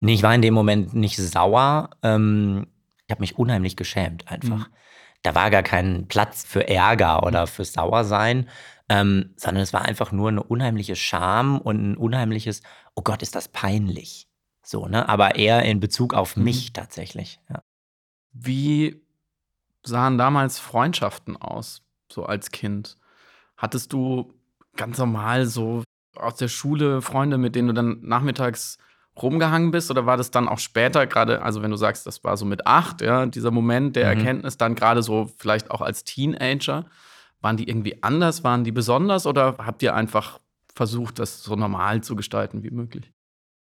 Nee, 0.00 0.14
ich 0.14 0.22
war 0.22 0.34
in 0.34 0.42
dem 0.42 0.54
Moment 0.54 0.94
nicht 0.94 1.16
sauer. 1.16 1.90
Ähm, 2.02 2.66
ich 3.06 3.10
habe 3.10 3.20
mich 3.20 3.38
unheimlich 3.38 3.76
geschämt 3.76 4.28
einfach. 4.28 4.68
Mhm. 4.68 4.74
Da 5.22 5.34
war 5.34 5.50
gar 5.50 5.62
kein 5.62 6.08
Platz 6.08 6.44
für 6.44 6.68
Ärger 6.68 7.22
oder 7.24 7.42
mhm. 7.42 7.46
für 7.46 7.64
Sauersein, 7.64 8.48
ähm, 8.88 9.32
sondern 9.36 9.62
es 9.62 9.72
war 9.72 9.82
einfach 9.82 10.12
nur 10.12 10.28
eine 10.28 10.42
unheimliche 10.42 10.96
Scham 10.96 11.58
und 11.58 11.92
ein 11.92 11.96
unheimliches, 11.96 12.62
oh 12.94 13.02
Gott, 13.02 13.22
ist 13.22 13.34
das 13.34 13.48
peinlich. 13.48 14.28
So, 14.62 14.86
ne? 14.86 15.08
Aber 15.08 15.36
eher 15.36 15.62
in 15.62 15.80
Bezug 15.80 16.14
auf 16.14 16.36
mhm. 16.36 16.44
mich 16.44 16.72
tatsächlich. 16.72 17.40
Ja. 17.48 17.62
Wie 18.32 19.02
sahen 19.82 20.18
damals 20.18 20.58
Freundschaften 20.58 21.36
aus, 21.36 21.82
so 22.10 22.26
als 22.26 22.50
Kind? 22.50 22.96
Hattest 23.56 23.92
du 23.92 24.34
ganz 24.76 24.98
normal 24.98 25.46
so 25.46 25.82
aus 26.16 26.36
der 26.36 26.48
Schule 26.48 27.02
Freunde, 27.02 27.38
mit 27.38 27.54
denen 27.54 27.68
du 27.68 27.74
dann 27.74 27.98
nachmittags 28.02 28.78
rumgehangen 29.20 29.70
bist? 29.70 29.90
Oder 29.90 30.06
war 30.06 30.16
das 30.16 30.30
dann 30.30 30.48
auch 30.48 30.58
später, 30.58 31.06
gerade, 31.06 31.42
also 31.42 31.62
wenn 31.62 31.70
du 31.70 31.76
sagst, 31.76 32.06
das 32.06 32.24
war 32.24 32.36
so 32.36 32.44
mit 32.44 32.66
acht, 32.66 33.00
ja, 33.00 33.26
dieser 33.26 33.50
Moment 33.50 33.96
der 33.96 34.12
mhm. 34.12 34.18
Erkenntnis, 34.18 34.56
dann 34.56 34.74
gerade 34.74 35.02
so 35.02 35.30
vielleicht 35.36 35.70
auch 35.70 35.80
als 35.80 36.04
Teenager, 36.04 36.86
waren 37.40 37.56
die 37.56 37.68
irgendwie 37.68 38.02
anders, 38.02 38.42
waren 38.42 38.64
die 38.64 38.72
besonders 38.72 39.26
oder 39.26 39.56
habt 39.58 39.82
ihr 39.82 39.94
einfach 39.94 40.40
versucht, 40.74 41.18
das 41.18 41.42
so 41.42 41.54
normal 41.56 42.02
zu 42.02 42.16
gestalten 42.16 42.62
wie 42.62 42.70
möglich? 42.70 43.13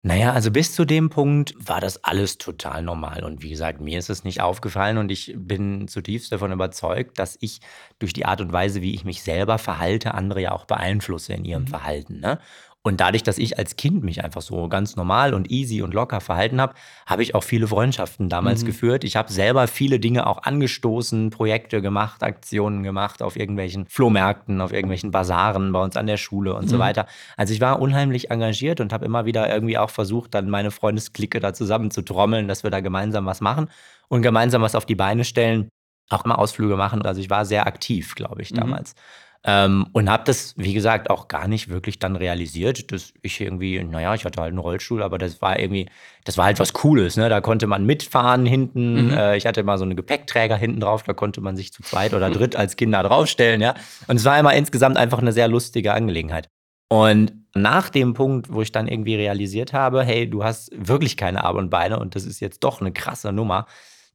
Naja, 0.06 0.34
also 0.34 0.50
bis 0.50 0.74
zu 0.74 0.84
dem 0.84 1.08
Punkt 1.08 1.54
war 1.56 1.80
das 1.80 2.04
alles 2.04 2.36
total 2.36 2.82
normal. 2.82 3.24
Und 3.24 3.42
wie 3.42 3.48
gesagt, 3.48 3.80
mir 3.80 3.98
ist 3.98 4.10
es 4.10 4.22
nicht 4.22 4.42
aufgefallen 4.42 4.98
und 4.98 5.10
ich 5.10 5.34
bin 5.34 5.88
zutiefst 5.88 6.30
davon 6.30 6.52
überzeugt, 6.52 7.18
dass 7.18 7.38
ich 7.40 7.60
durch 7.98 8.12
die 8.12 8.26
Art 8.26 8.42
und 8.42 8.52
Weise, 8.52 8.82
wie 8.82 8.94
ich 8.94 9.06
mich 9.06 9.22
selber 9.22 9.56
verhalte, 9.56 10.12
andere 10.12 10.42
ja 10.42 10.52
auch 10.52 10.66
beeinflusse 10.66 11.32
in 11.32 11.46
ihrem 11.46 11.62
mhm. 11.62 11.68
Verhalten. 11.68 12.20
Ne? 12.20 12.38
Und 12.86 13.00
dadurch, 13.00 13.22
dass 13.22 13.38
ich 13.38 13.58
als 13.58 13.76
Kind 13.76 14.04
mich 14.04 14.22
einfach 14.22 14.42
so 14.42 14.68
ganz 14.68 14.94
normal 14.94 15.32
und 15.32 15.50
easy 15.50 15.80
und 15.80 15.94
locker 15.94 16.20
verhalten 16.20 16.60
habe, 16.60 16.74
habe 17.06 17.22
ich 17.22 17.34
auch 17.34 17.42
viele 17.42 17.66
Freundschaften 17.66 18.28
damals 18.28 18.60
mhm. 18.60 18.66
geführt. 18.66 19.04
Ich 19.04 19.16
habe 19.16 19.32
selber 19.32 19.66
viele 19.68 19.98
Dinge 19.98 20.26
auch 20.26 20.42
angestoßen, 20.42 21.30
Projekte 21.30 21.80
gemacht, 21.80 22.22
Aktionen 22.22 22.82
gemacht 22.82 23.22
auf 23.22 23.36
irgendwelchen 23.36 23.86
Flohmärkten, 23.86 24.60
auf 24.60 24.74
irgendwelchen 24.74 25.10
Basaren 25.10 25.72
bei 25.72 25.82
uns 25.82 25.96
an 25.96 26.06
der 26.06 26.18
Schule 26.18 26.54
und 26.54 26.66
mhm. 26.66 26.68
so 26.68 26.78
weiter. 26.78 27.06
Also 27.38 27.54
ich 27.54 27.62
war 27.62 27.80
unheimlich 27.80 28.30
engagiert 28.30 28.80
und 28.80 28.92
habe 28.92 29.06
immer 29.06 29.24
wieder 29.24 29.50
irgendwie 29.50 29.78
auch 29.78 29.90
versucht, 29.90 30.34
dann 30.34 30.50
meine 30.50 30.70
Freundesklicke 30.70 31.40
da 31.40 31.54
zusammen 31.54 31.90
zu 31.90 32.02
trommeln, 32.02 32.48
dass 32.48 32.64
wir 32.64 32.70
da 32.70 32.80
gemeinsam 32.80 33.24
was 33.24 33.40
machen. 33.40 33.70
und 34.08 34.20
gemeinsam 34.20 34.60
was 34.60 34.74
auf 34.74 34.84
die 34.84 34.94
Beine 34.94 35.24
stellen, 35.24 35.70
auch 36.10 36.26
immer 36.26 36.38
Ausflüge 36.38 36.76
machen. 36.76 37.02
Also 37.02 37.20
ich 37.22 37.30
war 37.30 37.46
sehr 37.46 37.66
aktiv, 37.66 38.14
glaube 38.14 38.42
ich, 38.42 38.50
mhm. 38.50 38.56
damals. 38.56 38.94
Mhm. 38.94 38.98
Ähm, 39.46 39.86
und 39.92 40.08
habe 40.08 40.24
das, 40.24 40.54
wie 40.56 40.72
gesagt, 40.72 41.10
auch 41.10 41.28
gar 41.28 41.48
nicht 41.48 41.68
wirklich 41.68 41.98
dann 41.98 42.16
realisiert, 42.16 42.90
dass 42.92 43.12
ich 43.20 43.38
irgendwie, 43.42 43.82
naja, 43.84 44.14
ich 44.14 44.24
hatte 44.24 44.40
halt 44.40 44.48
einen 44.48 44.58
Rollstuhl, 44.58 45.02
aber 45.02 45.18
das 45.18 45.42
war 45.42 45.58
irgendwie, 45.58 45.86
das 46.24 46.38
war 46.38 46.46
halt 46.46 46.58
was 46.58 46.72
Cooles, 46.72 47.18
ne? 47.18 47.28
Da 47.28 47.42
konnte 47.42 47.66
man 47.66 47.84
mitfahren 47.84 48.46
hinten. 48.46 49.08
Mhm. 49.08 49.12
Äh, 49.12 49.36
ich 49.36 49.44
hatte 49.44 49.62
mal 49.62 49.76
so 49.76 49.84
einen 49.84 49.96
Gepäckträger 49.96 50.56
hinten 50.56 50.80
drauf, 50.80 51.02
da 51.02 51.12
konnte 51.12 51.42
man 51.42 51.56
sich 51.56 51.74
zu 51.74 51.82
zweit 51.82 52.14
oder 52.14 52.30
dritt 52.30 52.56
als 52.56 52.76
Kinder 52.76 53.02
draufstellen, 53.02 53.60
ja. 53.60 53.74
Und 54.06 54.16
es 54.16 54.24
war 54.24 54.38
immer 54.38 54.54
insgesamt 54.54 54.96
einfach 54.96 55.18
eine 55.18 55.32
sehr 55.32 55.48
lustige 55.48 55.92
Angelegenheit. 55.92 56.48
Und 56.88 57.32
nach 57.54 57.90
dem 57.90 58.14
Punkt, 58.14 58.50
wo 58.50 58.62
ich 58.62 58.72
dann 58.72 58.88
irgendwie 58.88 59.14
realisiert 59.14 59.74
habe, 59.74 60.04
hey, 60.04 60.28
du 60.28 60.42
hast 60.42 60.70
wirklich 60.74 61.18
keine 61.18 61.44
Arme 61.44 61.58
und 61.58 61.70
Beine 61.70 61.98
und 61.98 62.14
das 62.14 62.24
ist 62.24 62.40
jetzt 62.40 62.64
doch 62.64 62.80
eine 62.80 62.92
krasse 62.92 63.32
Nummer, 63.32 63.66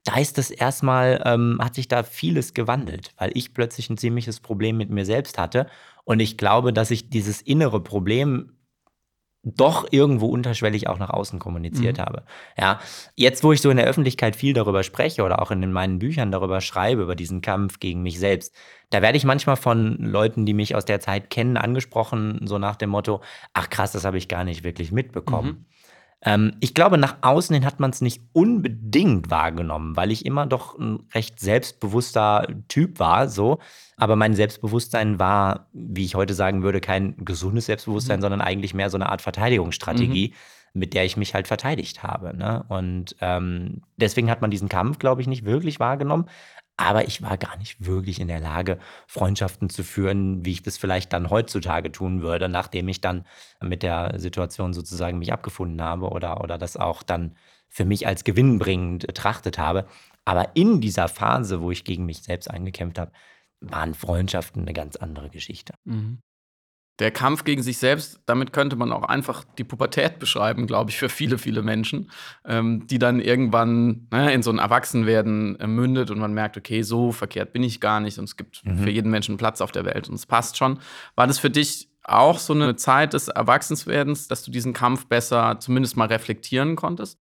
da 0.10 0.18
ist 0.18 0.40
das 0.40 0.50
erstmal, 0.50 1.22
ähm, 1.24 1.60
hat 1.62 1.76
sich 1.76 1.88
da 1.88 2.02
vieles 2.02 2.56
gewandelt, 2.56 3.14
weil 3.18 3.30
ich 3.36 3.54
plötzlich 3.54 3.92
ein 3.92 3.98
ziemliches 3.98 4.40
Problem 4.40 4.76
mit 4.76 4.90
mir 4.90 5.06
selbst 5.06 5.38
hatte. 5.38 5.68
Und 6.04 6.20
ich 6.20 6.36
glaube, 6.36 6.74
dass 6.74 6.90
ich 6.90 7.12
dieses 7.12 7.44
innere 7.44 7.80
Problem 7.80 8.54
doch 9.44 9.88
irgendwo 9.92 10.26
unterschwellig 10.26 10.88
auch 10.88 10.98
nach 10.98 11.12
außen 11.12 11.38
kommuniziert 11.38 11.98
mhm. 11.98 12.02
habe. 12.02 12.24
Ja, 12.58 12.80
jetzt, 13.16 13.44
wo 13.44 13.54
ich 13.54 13.62
so 13.62 13.70
in 13.70 13.78
der 13.78 13.86
Öffentlichkeit 13.86 14.36
viel 14.36 14.54
darüber 14.54 14.82
spreche 14.82 15.22
oder 15.24 15.44
auch 15.44 15.52
in 15.52 15.72
meinen 15.72 16.00
Büchern 16.00 16.32
darüber 16.32 16.60
schreibe, 16.60 17.04
über 17.04 17.16
diesen 17.16 17.42
Kampf 17.42 17.80
gegen 17.80 18.02
mich 18.02 18.18
selbst, 18.18 18.56
da 18.90 19.04
werde 19.04 19.16
ich 19.16 19.26
manchmal 19.26 19.58
von 19.58 19.96
Leuten, 19.98 20.48
die 20.48 20.56
mich 20.56 20.76
aus 20.76 20.86
der 20.86 21.02
Zeit 21.02 21.30
kennen, 21.30 21.56
angesprochen, 21.56 22.42
so 22.46 22.58
nach 22.58 22.78
dem 22.78 22.90
Motto, 22.90 23.22
ach 23.54 23.70
krass, 23.70 23.92
das 23.92 24.06
habe 24.06 24.18
ich 24.18 24.28
gar 24.28 24.44
nicht 24.44 24.64
wirklich 24.64 24.92
mitbekommen. 24.92 25.50
Mhm. 25.50 25.66
Ähm, 26.22 26.54
ich 26.60 26.74
glaube, 26.74 26.98
nach 26.98 27.18
außen 27.22 27.54
hin 27.54 27.66
hat 27.66 27.80
man 27.80 27.92
es 27.92 28.02
nicht 28.02 28.22
unbedingt 28.34 29.32
wahrgenommen, 29.32 29.96
weil 29.96 30.12
ich 30.12 30.26
immer 30.26 30.46
doch 30.46 30.78
ein 30.78 31.00
recht 31.14 31.40
selbstbewusster 31.40 32.48
Typ 32.68 33.00
war, 33.00 33.30
so. 33.30 33.60
Aber 33.98 34.16
mein 34.16 34.34
Selbstbewusstsein 34.34 35.20
war, 35.20 35.68
wie 35.74 36.06
ich 36.06 36.16
heute 36.16 36.34
sagen 36.34 36.62
würde, 36.62 36.82
kein 36.82 37.16
gesundes 37.24 37.68
Selbstbewusstsein, 37.68 38.20
mhm. 38.20 38.24
sondern 38.24 38.42
eigentlich 38.42 38.74
mehr 38.74 38.90
so 38.90 38.98
eine 38.98 39.10
Art 39.10 39.22
Verteidigungsstrategie. 39.22 40.30
Mhm 40.30 40.36
mit 40.74 40.94
der 40.94 41.06
ich 41.06 41.18
mich 41.18 41.34
halt 41.34 41.48
verteidigt 41.48 42.04
habe. 42.04 42.36
Ne? 42.38 42.64
Und 42.68 43.16
ähm, 43.22 43.82
deswegen 43.98 44.30
hat 44.30 44.42
man 44.42 44.52
diesen 44.52 44.70
Kampf, 44.70 45.00
glaube 45.00 45.22
ich, 45.22 45.28
nicht 45.28 45.46
wirklich 45.46 45.80
wahrgenommen. 45.80 46.26
Aber 46.80 47.06
ich 47.10 47.22
war 47.22 47.38
gar 47.38 47.58
nicht 47.58 47.86
wirklich 47.86 48.22
in 48.22 48.30
der 48.30 48.40
Lage, 48.40 48.80
Freundschaften 49.06 49.70
zu 49.70 49.84
führen, 49.84 50.46
wie 50.46 50.54
ich 50.54 50.64
das 50.64 50.78
vielleicht 50.78 51.12
dann 51.12 51.30
heutzutage 51.30 51.92
tun 51.92 52.22
würde, 52.22 52.48
nachdem 52.48 52.88
ich 52.88 53.02
dann 53.02 53.26
mit 53.62 53.84
der 53.84 54.18
Situation 54.18 54.72
sozusagen 54.72 55.20
mich 55.20 55.34
abgefunden 55.34 55.82
habe 55.82 56.08
oder, 56.08 56.42
oder 56.42 56.58
das 56.58 56.78
auch 56.78 57.04
dann 57.04 57.36
für 57.68 57.84
mich 57.84 58.08
als 58.08 58.24
gewinnbringend 58.24 59.06
betrachtet 59.08 59.58
habe. 59.58 59.88
Aber 60.24 60.56
in 60.56 60.80
dieser 60.80 61.10
Phase, 61.10 61.60
wo 61.60 61.70
ich 61.70 61.84
gegen 61.84 62.06
mich 62.06 62.24
selbst 62.24 62.50
eingekämpft 62.50 62.98
habe, 62.98 63.12
waren 63.60 63.94
Freundschaften 63.94 64.62
eine 64.62 64.72
ganz 64.72 64.96
andere 64.96 65.30
Geschichte. 65.30 65.74
Mhm 65.84 66.22
der 67.00 67.12
Kampf 67.12 67.46
gegen 67.46 67.64
sich 67.64 67.78
selbst, 67.78 68.20
damit 68.26 68.52
könnte 68.52 68.76
man 68.76 68.92
auch 68.92 69.04
einfach 69.04 69.46
die 69.58 69.64
Pubertät 69.64 70.20
beschreiben, 70.20 70.68
glaube 70.68 70.92
ich, 70.92 70.98
für 70.98 71.10
viele, 71.10 71.38
viele 71.38 71.62
Menschen, 71.62 72.12
ähm, 72.46 72.86
die 72.88 73.00
dann 73.00 73.22
irgendwann 73.22 74.08
ne, 74.12 74.34
in 74.34 74.44
so 74.44 74.52
ein 74.52 74.60
Erwachsenwerden 74.60 75.60
äh, 75.60 75.68
mündet 75.68 76.12
und 76.12 76.20
man 76.20 76.34
merkt, 76.34 76.58
okay, 76.58 76.82
so 76.82 77.12
verkehrt 77.12 77.54
bin 77.54 77.64
ich 77.64 77.80
gar 77.80 78.02
nicht 78.02 78.20
und 78.20 78.26
es 78.26 78.36
gibt 78.36 78.66
mhm. 78.66 78.80
für 78.80 78.90
jeden 78.90 79.10
Menschen 79.10 79.38
Platz 79.38 79.62
auf 79.62 79.72
der 79.72 79.86
Welt 79.86 80.10
und 80.10 80.16
es 80.16 80.26
passt 80.26 80.58
schon. 80.58 80.80
War 81.16 81.28
das 81.28 81.40
für 81.40 81.50
dich 81.50 81.90
auch 82.04 82.40
so 82.40 82.54
eine 82.54 82.76
Zeit 82.76 83.14
des 83.14 83.30
Erwachsenswerdens, 83.30 84.28
dass 84.28 84.44
du 84.44 84.52
diesen 84.52 84.74
Kampf 84.74 85.08
besser 85.08 85.58
zumindest 85.60 85.96
mal 85.96 86.08
reflektieren 86.08 86.76
konntest? 86.76 87.20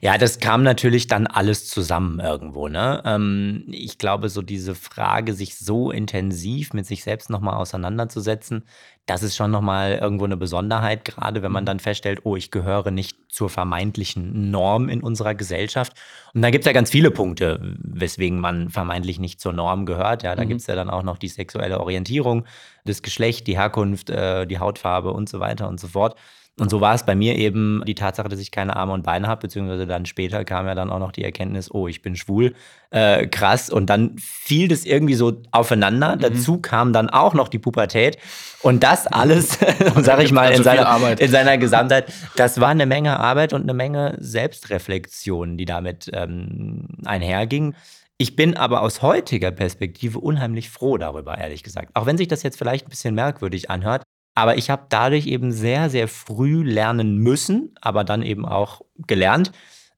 Ja, 0.00 0.18
das 0.18 0.38
kam 0.38 0.62
natürlich 0.62 1.06
dann 1.06 1.26
alles 1.26 1.68
zusammen 1.68 2.20
irgendwo, 2.20 2.68
ne? 2.68 3.02
Ähm, 3.04 3.64
ich 3.68 3.98
glaube, 3.98 4.28
so 4.28 4.42
diese 4.42 4.74
Frage, 4.74 5.32
sich 5.32 5.56
so 5.56 5.90
intensiv 5.90 6.72
mit 6.72 6.86
sich 6.86 7.02
selbst 7.02 7.30
nochmal 7.30 7.54
auseinanderzusetzen, 7.54 8.64
das 9.06 9.22
ist 9.22 9.36
schon 9.36 9.52
nochmal 9.52 9.98
irgendwo 10.00 10.24
eine 10.24 10.36
Besonderheit, 10.36 11.04
gerade 11.04 11.42
wenn 11.42 11.52
man 11.52 11.64
mhm. 11.64 11.66
dann 11.66 11.80
feststellt, 11.80 12.20
oh, 12.24 12.36
ich 12.36 12.50
gehöre 12.50 12.90
nicht 12.90 13.16
zur 13.28 13.48
vermeintlichen 13.48 14.50
Norm 14.50 14.88
in 14.88 15.00
unserer 15.02 15.34
Gesellschaft. 15.34 15.92
Und 16.34 16.42
da 16.42 16.50
gibt 16.50 16.62
es 16.62 16.66
ja 16.66 16.72
ganz 16.72 16.90
viele 16.90 17.10
Punkte, 17.10 17.76
weswegen 17.78 18.40
man 18.40 18.70
vermeintlich 18.70 19.18
nicht 19.18 19.40
zur 19.40 19.52
Norm 19.52 19.86
gehört. 19.86 20.22
Ja, 20.24 20.34
da 20.34 20.44
mhm. 20.44 20.48
gibt 20.48 20.60
es 20.60 20.66
ja 20.66 20.74
dann 20.74 20.90
auch 20.90 21.04
noch 21.04 21.18
die 21.18 21.28
sexuelle 21.28 21.80
Orientierung, 21.80 22.46
das 22.84 23.02
Geschlecht, 23.02 23.46
die 23.46 23.56
Herkunft, 23.56 24.10
äh, 24.10 24.46
die 24.46 24.58
Hautfarbe 24.58 25.12
und 25.12 25.28
so 25.28 25.40
weiter 25.40 25.68
und 25.68 25.80
so 25.80 25.88
fort. 25.88 26.16
Und 26.58 26.70
so 26.70 26.80
war 26.80 26.94
es 26.94 27.04
bei 27.04 27.14
mir 27.14 27.36
eben 27.36 27.82
die 27.86 27.94
Tatsache, 27.94 28.28
dass 28.30 28.40
ich 28.40 28.50
keine 28.50 28.76
Arme 28.76 28.94
und 28.94 29.02
Beine 29.02 29.28
habe, 29.28 29.42
beziehungsweise 29.42 29.86
dann 29.86 30.06
später 30.06 30.42
kam 30.46 30.66
ja 30.66 30.74
dann 30.74 30.88
auch 30.88 30.98
noch 30.98 31.12
die 31.12 31.22
Erkenntnis, 31.22 31.70
oh, 31.70 31.86
ich 31.86 32.00
bin 32.00 32.16
schwul, 32.16 32.54
äh, 32.90 33.26
krass. 33.26 33.68
Und 33.68 33.90
dann 33.90 34.16
fiel 34.18 34.66
das 34.66 34.86
irgendwie 34.86 35.14
so 35.14 35.42
aufeinander. 35.50 36.16
Mhm. 36.16 36.20
Dazu 36.20 36.58
kam 36.58 36.94
dann 36.94 37.10
auch 37.10 37.34
noch 37.34 37.48
die 37.48 37.58
Pubertät. 37.58 38.16
Und 38.62 38.82
das 38.82 39.06
alles, 39.06 39.58
sage 40.00 40.22
ich 40.22 40.32
mal, 40.32 40.50
in 40.50 40.62
seiner, 40.62 41.20
in 41.20 41.30
seiner 41.30 41.58
Gesamtheit, 41.58 42.10
das 42.36 42.58
war 42.58 42.68
eine 42.68 42.86
Menge 42.86 43.20
Arbeit 43.20 43.52
und 43.52 43.62
eine 43.62 43.74
Menge 43.74 44.16
Selbstreflexion, 44.18 45.58
die 45.58 45.66
damit 45.66 46.10
ähm, 46.14 46.88
einherging. 47.04 47.74
Ich 48.16 48.34
bin 48.34 48.56
aber 48.56 48.80
aus 48.80 49.02
heutiger 49.02 49.50
Perspektive 49.50 50.20
unheimlich 50.20 50.70
froh 50.70 50.96
darüber, 50.96 51.36
ehrlich 51.36 51.62
gesagt. 51.62 51.90
Auch 51.92 52.06
wenn 52.06 52.16
sich 52.16 52.28
das 52.28 52.42
jetzt 52.42 52.56
vielleicht 52.56 52.86
ein 52.86 52.90
bisschen 52.90 53.14
merkwürdig 53.14 53.68
anhört. 53.68 54.04
Aber 54.36 54.58
ich 54.58 54.68
habe 54.68 54.84
dadurch 54.90 55.26
eben 55.26 55.50
sehr, 55.50 55.88
sehr 55.88 56.08
früh 56.08 56.62
lernen 56.62 57.16
müssen, 57.16 57.74
aber 57.80 58.04
dann 58.04 58.22
eben 58.22 58.44
auch 58.44 58.82
gelernt, 58.98 59.50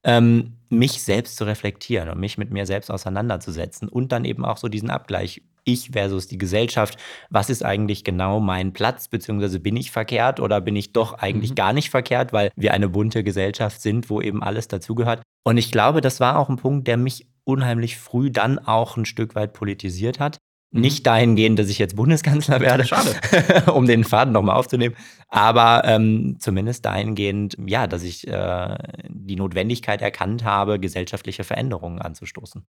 ähm, 0.03 0.53
mich 0.69 1.03
selbst 1.03 1.35
zu 1.35 1.43
reflektieren 1.43 2.09
und 2.09 2.19
mich 2.19 2.37
mit 2.37 2.49
mir 2.49 2.65
selbst 2.65 2.89
auseinanderzusetzen 2.89 3.89
und 3.89 4.11
dann 4.13 4.23
eben 4.23 4.45
auch 4.45 4.57
so 4.57 4.69
diesen 4.69 4.89
Abgleich 4.89 5.41
ich 5.65 5.91
versus 5.91 6.27
die 6.27 6.37
Gesellschaft. 6.37 6.97
Was 7.29 7.49
ist 7.49 7.65
eigentlich 7.65 8.05
genau 8.05 8.39
mein 8.39 8.71
Platz, 8.71 9.09
beziehungsweise 9.09 9.59
bin 9.59 9.75
ich 9.75 9.91
verkehrt 9.91 10.39
oder 10.39 10.61
bin 10.61 10.75
ich 10.77 10.93
doch 10.93 11.13
eigentlich 11.13 11.51
mhm. 11.51 11.55
gar 11.55 11.73
nicht 11.73 11.89
verkehrt, 11.89 12.31
weil 12.31 12.49
wir 12.55 12.73
eine 12.73 12.87
bunte 12.87 13.25
Gesellschaft 13.25 13.81
sind, 13.81 14.09
wo 14.09 14.21
eben 14.21 14.41
alles 14.41 14.69
dazugehört. 14.69 15.21
Und 15.43 15.57
ich 15.57 15.71
glaube, 15.71 15.99
das 15.99 16.21
war 16.21 16.37
auch 16.39 16.47
ein 16.47 16.55
Punkt, 16.55 16.87
der 16.87 16.95
mich 16.95 17.27
unheimlich 17.43 17.97
früh 17.97 18.31
dann 18.31 18.57
auch 18.57 18.95
ein 18.95 19.05
Stück 19.05 19.35
weit 19.35 19.51
politisiert 19.51 20.19
hat. 20.19 20.37
Nicht 20.71 21.07
dahingehend, 21.07 21.57
dass 21.57 21.69
ich 21.69 21.79
jetzt 21.79 21.95
Bundeskanzler 21.95 22.59
werde, 22.59 22.85
Schade. 22.85 23.15
um 23.73 23.87
den 23.87 24.03
Faden 24.03 24.33
nochmal 24.33 24.55
aufzunehmen, 24.55 24.95
aber 25.27 25.81
ähm, 25.85 26.37
zumindest 26.39 26.85
dahingehend, 26.85 27.57
ja, 27.65 27.87
dass 27.87 28.03
ich 28.03 28.27
äh, 28.27 28.77
die 29.07 29.35
Notwendigkeit 29.35 30.01
erkannt 30.01 30.43
habe, 30.43 30.79
gesellschaftliche 30.79 31.43
Veränderungen 31.43 31.99
anzustoßen. 31.99 32.67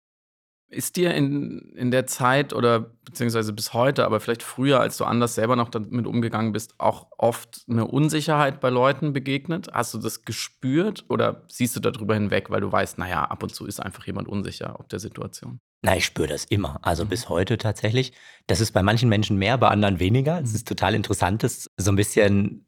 Ist 0.71 0.97
dir 0.97 1.15
in, 1.15 1.73
in 1.77 1.93
der 1.93 2.07
Zeit 2.07 2.53
oder 2.53 2.81
beziehungsweise 3.05 3.53
bis 3.53 3.75
heute, 3.75 4.05
aber 4.05 4.19
vielleicht 4.19 4.43
früher, 4.43 4.81
als 4.81 4.97
du 4.97 5.05
anders 5.05 5.37
selber 5.37 5.55
noch 5.55 5.69
damit 5.69 6.07
umgegangen 6.07 6.51
bist, 6.53 6.75
auch 6.79 7.07
oft 7.17 7.65
eine 7.69 7.87
Unsicherheit 7.87 8.61
bei 8.61 8.71
Leuten 8.71 9.13
begegnet? 9.13 9.69
Hast 9.73 9.95
du 9.95 9.99
das 9.99 10.25
gespürt 10.25 11.05
oder 11.09 11.45
siehst 11.49 11.77
du 11.77 11.81
darüber 11.81 12.15
hinweg, 12.15 12.51
weil 12.51 12.61
du 12.61 12.73
weißt, 12.73 12.99
naja, 12.99 13.23
ab 13.23 13.45
und 13.45 13.55
zu 13.55 13.67
ist 13.67 13.79
einfach 13.81 14.05
jemand 14.07 14.27
unsicher 14.27 14.81
ob 14.81 14.89
der 14.89 14.99
Situation? 14.99 15.61
Na, 15.85 15.95
ich 15.99 16.07
spüre 16.07 16.29
das 16.29 16.47
immer. 16.47 16.79
Also 16.81 17.05
mhm. 17.05 17.11
bis 17.11 17.29
heute 17.29 17.59
tatsächlich. 17.59 18.15
Das 18.47 18.63
ist 18.63 18.73
bei 18.73 18.83
manchen 18.83 19.11
Menschen 19.11 19.37
mehr, 19.37 19.59
bei 19.59 19.69
anderen 19.69 20.01
weniger. 20.01 20.41
Es 20.41 20.51
mhm. 20.51 20.57
ist 20.57 20.69
total 20.69 20.95
interessant, 20.95 21.43
das 21.43 21.71
so 21.77 21.93
ein 21.93 21.97
bisschen 21.97 22.65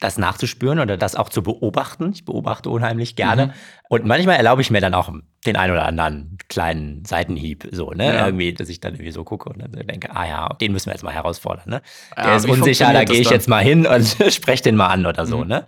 das 0.00 0.18
nachzuspüren 0.18 0.78
oder 0.78 0.98
das 0.98 1.16
auch 1.16 1.30
zu 1.30 1.42
beobachten. 1.42 2.12
Ich 2.12 2.26
beobachte 2.26 2.68
unheimlich 2.68 3.16
gerne. 3.16 3.46
Mhm. 3.46 3.52
Und 3.88 4.04
manchmal 4.04 4.36
erlaube 4.36 4.60
ich 4.60 4.70
mir 4.70 4.82
dann 4.82 4.92
auch 4.92 5.10
den 5.46 5.56
einen 5.56 5.72
oder 5.72 5.86
anderen 5.86 6.36
kleinen 6.48 7.06
Seitenhieb, 7.06 7.66
so, 7.72 7.92
ne? 7.92 8.14
Ja. 8.14 8.26
Irgendwie, 8.26 8.52
dass 8.52 8.68
ich 8.68 8.80
dann 8.80 8.94
irgendwie 8.94 9.12
so 9.12 9.24
gucke 9.24 9.48
und 9.48 9.60
dann 9.60 9.72
denke, 9.72 10.14
ah 10.14 10.28
ja, 10.28 10.48
den 10.60 10.72
müssen 10.72 10.86
wir 10.86 10.92
jetzt 10.92 11.02
mal 11.02 11.14
herausfordern, 11.14 11.70
ne? 11.70 11.82
Der 12.16 12.24
ja, 12.24 12.36
ist 12.36 12.46
unsicher, 12.46 12.92
da 12.92 13.04
gehe 13.04 13.20
ich 13.20 13.30
jetzt 13.30 13.48
mal 13.48 13.64
hin 13.64 13.86
und 13.86 14.04
spreche 14.32 14.62
den 14.62 14.76
mal 14.76 14.88
an 14.88 15.06
oder 15.06 15.24
so, 15.26 15.38
mhm. 15.38 15.48
ne? 15.48 15.66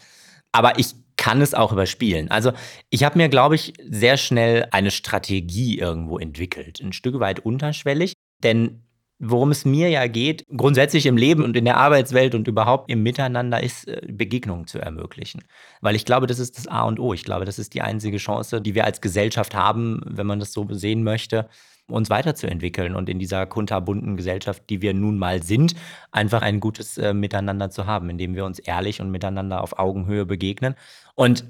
Aber 0.52 0.78
ich 0.78 0.95
kann 1.20 1.42
es 1.42 1.52
auch 1.52 1.70
überspielen. 1.70 2.30
Also 2.30 2.52
ich 2.88 3.04
habe 3.04 3.18
mir, 3.18 3.28
glaube 3.28 3.54
ich, 3.54 3.74
sehr 3.86 4.16
schnell 4.16 4.66
eine 4.70 4.90
Strategie 4.90 5.78
irgendwo 5.78 6.18
entwickelt. 6.18 6.80
Ein 6.80 6.94
Stück 6.94 7.20
weit 7.20 7.40
unterschwellig. 7.40 8.14
Denn 8.42 8.84
worum 9.18 9.50
es 9.50 9.66
mir 9.66 9.90
ja 9.90 10.06
geht, 10.06 10.46
grundsätzlich 10.56 11.04
im 11.04 11.18
Leben 11.18 11.44
und 11.44 11.54
in 11.58 11.66
der 11.66 11.76
Arbeitswelt 11.76 12.34
und 12.34 12.48
überhaupt 12.48 12.90
im 12.90 13.02
Miteinander, 13.02 13.62
ist 13.62 13.86
äh, 13.86 14.00
Begegnungen 14.08 14.66
zu 14.66 14.78
ermöglichen. 14.78 15.44
Weil 15.82 15.94
ich 15.94 16.06
glaube, 16.06 16.26
das 16.26 16.38
ist 16.38 16.56
das 16.56 16.66
A 16.66 16.84
und 16.84 16.98
O. 16.98 17.12
Ich 17.12 17.24
glaube, 17.24 17.44
das 17.44 17.58
ist 17.58 17.74
die 17.74 17.82
einzige 17.82 18.16
Chance, 18.16 18.62
die 18.62 18.74
wir 18.74 18.86
als 18.86 19.02
Gesellschaft 19.02 19.54
haben, 19.54 20.00
wenn 20.06 20.26
man 20.26 20.40
das 20.40 20.54
so 20.54 20.66
sehen 20.70 21.04
möchte, 21.04 21.50
uns 21.90 22.11
weiterzuentwickeln 22.11 22.94
und 22.94 23.09
in 23.09 23.18
dieser 23.18 23.47
kunterbunten 23.47 24.16
Gesellschaft, 24.16 24.64
die 24.70 24.82
wir 24.82 24.94
nun 24.94 25.18
mal 25.18 25.42
sind, 25.42 25.75
einfach 26.12 26.42
ein 26.42 26.61
gutes 26.61 26.99
äh, 26.99 27.14
Miteinander 27.14 27.70
zu 27.70 27.87
haben, 27.87 28.11
indem 28.11 28.35
wir 28.35 28.44
uns 28.44 28.59
ehrlich 28.59 29.00
und 29.00 29.11
miteinander 29.11 29.62
auf 29.62 29.78
Augenhöhe 29.78 30.26
begegnen. 30.26 30.75
Und 31.14 31.44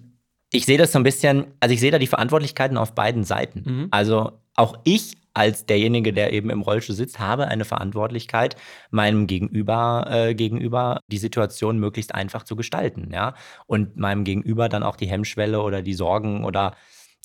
ich 0.52 0.66
sehe 0.66 0.78
das 0.78 0.92
so 0.92 0.98
ein 0.98 1.04
bisschen, 1.04 1.46
also 1.60 1.72
ich 1.72 1.80
sehe 1.80 1.90
da 1.90 1.98
die 1.98 2.06
Verantwortlichkeiten 2.06 2.76
auf 2.76 2.94
beiden 2.94 3.24
Seiten. 3.24 3.62
Mhm. 3.64 3.88
Also 3.90 4.32
auch 4.56 4.78
ich 4.84 5.16
als 5.32 5.64
derjenige, 5.64 6.12
der 6.12 6.32
eben 6.32 6.50
im 6.50 6.62
Rollstuhl 6.62 6.94
sitzt, 6.94 7.20
habe 7.20 7.46
eine 7.46 7.64
Verantwortlichkeit, 7.64 8.56
meinem 8.90 9.26
Gegenüber 9.26 10.06
äh, 10.10 10.34
gegenüber 10.34 11.00
die 11.06 11.18
Situation 11.18 11.78
möglichst 11.78 12.14
einfach 12.14 12.42
zu 12.42 12.56
gestalten, 12.56 13.10
ja, 13.12 13.34
und 13.66 13.96
meinem 13.96 14.24
Gegenüber 14.24 14.68
dann 14.68 14.82
auch 14.82 14.96
die 14.96 15.06
Hemmschwelle 15.06 15.62
oder 15.62 15.82
die 15.82 15.94
Sorgen 15.94 16.44
oder 16.44 16.74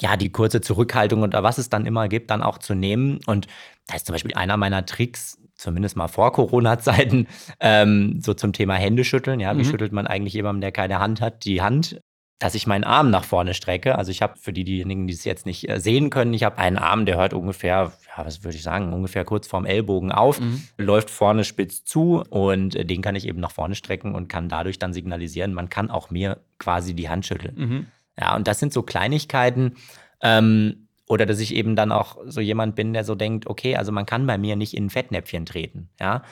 ja, 0.01 0.17
die 0.17 0.31
kurze 0.31 0.61
Zurückhaltung 0.61 1.23
oder 1.23 1.43
was 1.43 1.57
es 1.57 1.69
dann 1.69 1.85
immer 1.85 2.07
gibt, 2.07 2.29
dann 2.29 2.43
auch 2.43 2.57
zu 2.57 2.75
nehmen. 2.75 3.19
Und 3.25 3.47
da 3.87 3.95
ist 3.95 4.05
zum 4.05 4.13
Beispiel 4.13 4.33
einer 4.33 4.57
meiner 4.57 4.85
Tricks, 4.85 5.37
zumindest 5.55 5.95
mal 5.95 6.07
vor 6.07 6.33
Corona-Zeiten, 6.33 7.27
ähm, 7.59 8.19
so 8.21 8.33
zum 8.33 8.51
Thema 8.51 8.75
Händeschütteln. 8.75 9.39
Ja, 9.39 9.53
mhm. 9.53 9.59
wie 9.59 9.65
schüttelt 9.65 9.93
man 9.93 10.07
eigentlich 10.07 10.33
jemandem, 10.33 10.61
der 10.61 10.71
keine 10.71 10.99
Hand 10.99 11.21
hat, 11.21 11.45
die 11.45 11.61
Hand? 11.61 11.99
Dass 12.37 12.53
ich 12.53 12.67
meinen 12.67 12.83
Arm 12.83 13.11
nach 13.11 13.23
vorne 13.23 13.53
strecke. 13.53 13.97
Also 13.97 14.11
ich 14.11 14.21
habe 14.21 14.37
für 14.37 14.51
die, 14.51 14.65
diejenigen, 14.65 15.07
die 15.07 15.13
es 15.13 15.23
jetzt 15.23 15.45
nicht 15.45 15.69
äh, 15.69 15.79
sehen 15.79 16.09
können, 16.09 16.33
ich 16.33 16.43
habe 16.43 16.57
einen 16.57 16.77
Arm, 16.77 17.05
der 17.05 17.15
hört 17.15 17.33
ungefähr, 17.33 17.93
ja, 18.17 18.25
was 18.25 18.43
würde 18.43 18.57
ich 18.57 18.63
sagen, 18.63 18.91
ungefähr 18.91 19.23
kurz 19.23 19.47
vorm 19.47 19.65
Ellbogen 19.65 20.11
auf, 20.11 20.41
mhm. 20.41 20.61
läuft 20.77 21.09
vorne 21.09 21.45
spitz 21.45 21.85
zu 21.85 22.25
und 22.29 22.75
äh, 22.75 22.83
den 22.83 23.01
kann 23.01 23.15
ich 23.15 23.25
eben 23.25 23.39
nach 23.39 23.51
vorne 23.51 23.75
strecken 23.75 24.13
und 24.13 24.27
kann 24.27 24.49
dadurch 24.49 24.79
dann 24.79 24.91
signalisieren, 24.91 25.53
man 25.53 25.69
kann 25.69 25.89
auch 25.89 26.09
mir 26.09 26.41
quasi 26.59 26.93
die 26.93 27.07
Hand 27.07 27.25
schütteln. 27.25 27.55
Mhm. 27.55 27.87
Ja, 28.19 28.35
und 28.35 28.47
das 28.47 28.59
sind 28.59 28.73
so 28.73 28.81
Kleinigkeiten, 28.83 29.75
ähm, 30.21 30.87
oder 31.07 31.25
dass 31.25 31.39
ich 31.39 31.53
eben 31.53 31.75
dann 31.75 31.91
auch 31.91 32.17
so 32.25 32.41
jemand 32.41 32.75
bin, 32.75 32.93
der 32.93 33.03
so 33.03 33.15
denkt, 33.15 33.47
okay, 33.47 33.75
also 33.75 33.91
man 33.91 34.05
kann 34.05 34.25
bei 34.25 34.37
mir 34.37 34.55
nicht 34.55 34.73
in 34.73 34.85
ein 34.85 34.89
Fettnäpfchen 34.89 35.45
treten, 35.45 35.89
ja. 35.99 36.23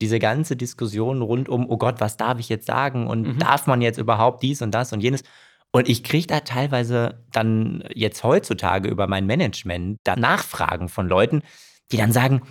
Diese 0.00 0.20
ganze 0.20 0.54
Diskussion 0.54 1.22
rund 1.22 1.48
um, 1.48 1.68
oh 1.68 1.76
Gott, 1.76 2.00
was 2.00 2.16
darf 2.16 2.38
ich 2.38 2.48
jetzt 2.48 2.66
sagen 2.66 3.08
und 3.08 3.22
mhm. 3.22 3.38
darf 3.40 3.66
man 3.66 3.82
jetzt 3.82 3.98
überhaupt 3.98 4.44
dies 4.44 4.62
und 4.62 4.70
das 4.70 4.92
und 4.92 5.00
jenes. 5.00 5.24
Und 5.72 5.88
ich 5.88 6.04
kriege 6.04 6.28
da 6.28 6.40
teilweise 6.40 7.24
dann 7.32 7.82
jetzt 7.94 8.22
heutzutage 8.22 8.88
über 8.88 9.08
mein 9.08 9.26
Management 9.26 9.98
da 10.04 10.14
Nachfragen 10.14 10.88
von 10.88 11.08
Leuten, 11.08 11.42
die 11.90 11.96
dann 11.96 12.12
sagen, 12.12 12.42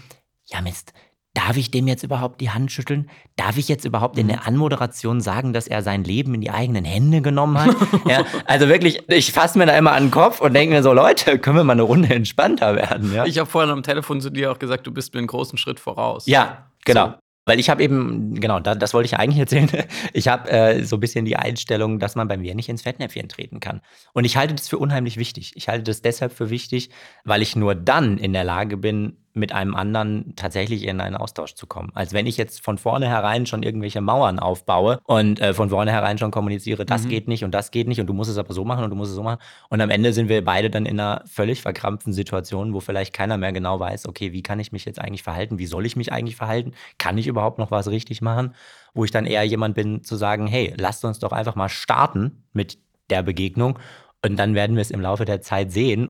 ja 0.48 0.62
Mist, 0.62 0.94
Darf 1.38 1.56
ich 1.56 1.70
dem 1.70 1.88
jetzt 1.88 2.02
überhaupt 2.02 2.42
die 2.42 2.50
Hand 2.50 2.72
schütteln? 2.72 3.12
Darf 3.36 3.58
ich 3.58 3.68
jetzt 3.68 3.86
überhaupt 3.86 4.18
in 4.18 4.26
mhm. 4.26 4.32
der 4.32 4.48
Anmoderation 4.48 5.22
sagen, 5.22 5.54
dass 5.54 5.68
er 5.68 5.84
sein 5.84 6.04
Leben 6.04 6.34
in 6.34 6.42
die 6.42 6.50
eigenen 6.50 6.84
Hände 6.84 7.22
genommen 7.22 7.60
hat? 7.60 7.76
ja, 8.10 8.26
also 8.46 8.68
wirklich, 8.68 9.08
ich 9.08 9.32
fasse 9.32 9.60
mir 9.60 9.68
da 9.68 9.78
immer 9.78 9.92
an 9.92 10.06
den 10.06 10.12
Kopf 10.12 10.42
und 10.42 10.56
denke 10.56 10.74
mir 10.74 10.82
so, 10.82 10.94
Leute, 10.94 11.38
können 11.38 11.58
wir 11.58 11.64
mal 11.64 11.74
eine 11.74 11.84
Runde 11.84 12.10
entspannter 12.10 12.76
werden? 12.76 13.14
Ja? 13.14 13.26
Ich 13.26 13.38
habe 13.38 13.48
vorhin 13.48 13.70
am 13.70 13.84
Telefon 13.84 14.20
zu 14.20 14.32
dir 14.32 14.52
auch 14.52 14.58
gesagt, 14.58 14.88
du 14.88 14.92
bist 14.92 15.14
mir 15.14 15.20
einen 15.20 15.28
großen 15.28 15.60
Schritt 15.60 15.80
voraus. 15.80 16.26
Ja, 16.26 16.72
genau. 16.84 17.10
So. 17.10 17.14
Weil 17.46 17.60
ich 17.60 17.70
habe 17.70 17.84
eben, 17.84 18.34
genau, 18.40 18.60
da, 18.60 18.74
das 18.74 18.96
wollte 18.96 19.06
ich 19.06 19.18
eigentlich 19.18 19.40
erzählen. 19.40 19.70
Ich 20.14 20.28
habe 20.28 20.50
äh, 20.50 20.84
so 20.84 20.98
ein 20.98 21.00
bisschen 21.00 21.24
die 21.24 21.38
Einstellung, 21.38 22.00
dass 22.00 22.16
man 22.16 22.28
bei 22.28 22.36
mir 22.36 22.56
nicht 22.56 22.68
ins 22.68 22.82
Fettnäpfchen 22.82 23.30
treten 23.30 23.60
kann. 23.60 23.82
Und 24.14 24.26
ich 24.26 24.36
halte 24.38 24.56
das 24.56 24.68
für 24.68 24.80
unheimlich 24.80 25.18
wichtig. 25.18 25.54
Ich 25.56 25.70
halte 25.70 25.84
das 25.84 26.02
deshalb 26.02 26.34
für 26.34 26.50
wichtig, 26.50 26.90
weil 27.24 27.42
ich 27.42 27.56
nur 27.56 27.76
dann 27.76 28.18
in 28.18 28.34
der 28.34 28.44
Lage 28.44 28.76
bin, 28.76 29.18
mit 29.38 29.54
einem 29.54 29.76
anderen 29.76 30.34
tatsächlich 30.36 30.86
in 30.86 31.00
einen 31.00 31.16
Austausch 31.16 31.54
zu 31.54 31.68
kommen. 31.68 31.92
Als 31.94 32.14
wenn 32.14 32.26
ich 32.26 32.38
jetzt 32.38 32.64
von 32.64 32.78
vornherein 32.78 33.46
schon 33.46 33.64
irgendwelche 33.64 34.02
Mauern 34.02 34.40
aufbaue 34.40 35.00
und 35.04 35.40
äh, 35.40 35.54
von 35.54 35.70
vornherein 35.70 36.18
schon 36.18 36.32
kommuniziere, 36.32 36.86
das 36.86 37.04
mhm. 37.04 37.10
geht 37.10 37.28
nicht 37.28 37.44
und 37.44 37.52
das 37.52 37.72
geht 37.72 37.88
nicht 37.88 38.00
und 38.00 38.08
du 38.08 38.14
musst 38.14 38.30
es 38.30 38.38
aber 38.38 38.54
so 38.54 38.66
machen 38.66 38.84
und 38.84 38.90
du 38.90 38.96
musst 38.96 39.12
es 39.12 39.16
so 39.16 39.24
machen. 39.24 39.40
Und 39.70 39.80
am 39.82 39.90
Ende 39.90 40.14
sind 40.14 40.30
wir 40.30 40.44
beide 40.44 40.70
dann 40.70 40.86
in 40.86 41.00
einer 41.00 41.24
völlig 41.26 41.62
verkrampften 41.62 42.14
Situation, 42.14 42.74
wo 42.74 42.80
vielleicht 42.80 43.14
keiner 43.14 43.38
mehr 43.38 43.54
genau 43.54 43.80
weiß, 43.80 44.08
okay, 44.08 44.34
wie 44.34 44.44
kann 44.44 44.60
ich 44.60 44.72
mich 44.72 44.86
jetzt 44.86 45.00
eigentlich 45.00 45.24
verhalten? 45.24 45.60
Wie 45.60 45.68
soll 45.68 45.86
ich 45.86 45.96
mich 45.96 46.12
eigentlich 46.12 46.36
verhalten? 46.36 46.74
Kann 46.98 47.18
ich 47.18 47.28
überhaupt 47.28 47.60
noch 47.60 47.72
was 47.72 47.88
richtig 47.88 48.22
machen? 48.22 48.54
Wo 48.94 49.06
ich 49.06 49.12
dann 49.12 49.26
eher 49.26 49.44
jemand 49.44 49.76
bin, 49.76 50.04
zu 50.04 50.16
sagen, 50.16 50.48
hey, 50.48 50.74
lasst 50.78 51.06
uns 51.06 51.20
doch 51.20 51.32
einfach 51.32 51.56
mal 51.56 51.70
starten 51.70 52.44
mit 52.54 52.80
der 53.10 53.24
Begegnung 53.24 53.78
und 54.24 54.38
dann 54.38 54.56
werden 54.56 54.76
wir 54.76 54.82
es 54.82 54.92
im 54.92 55.02
Laufe 55.02 55.26
der 55.26 55.42
Zeit 55.42 55.72
sehen. 55.72 56.08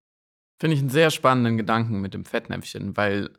Finde 0.59 0.75
ich 0.75 0.81
einen 0.81 0.89
sehr 0.89 1.11
spannenden 1.11 1.57
Gedanken 1.57 2.01
mit 2.01 2.13
dem 2.13 2.25
Fettnäpfchen, 2.25 2.97
weil 2.97 3.29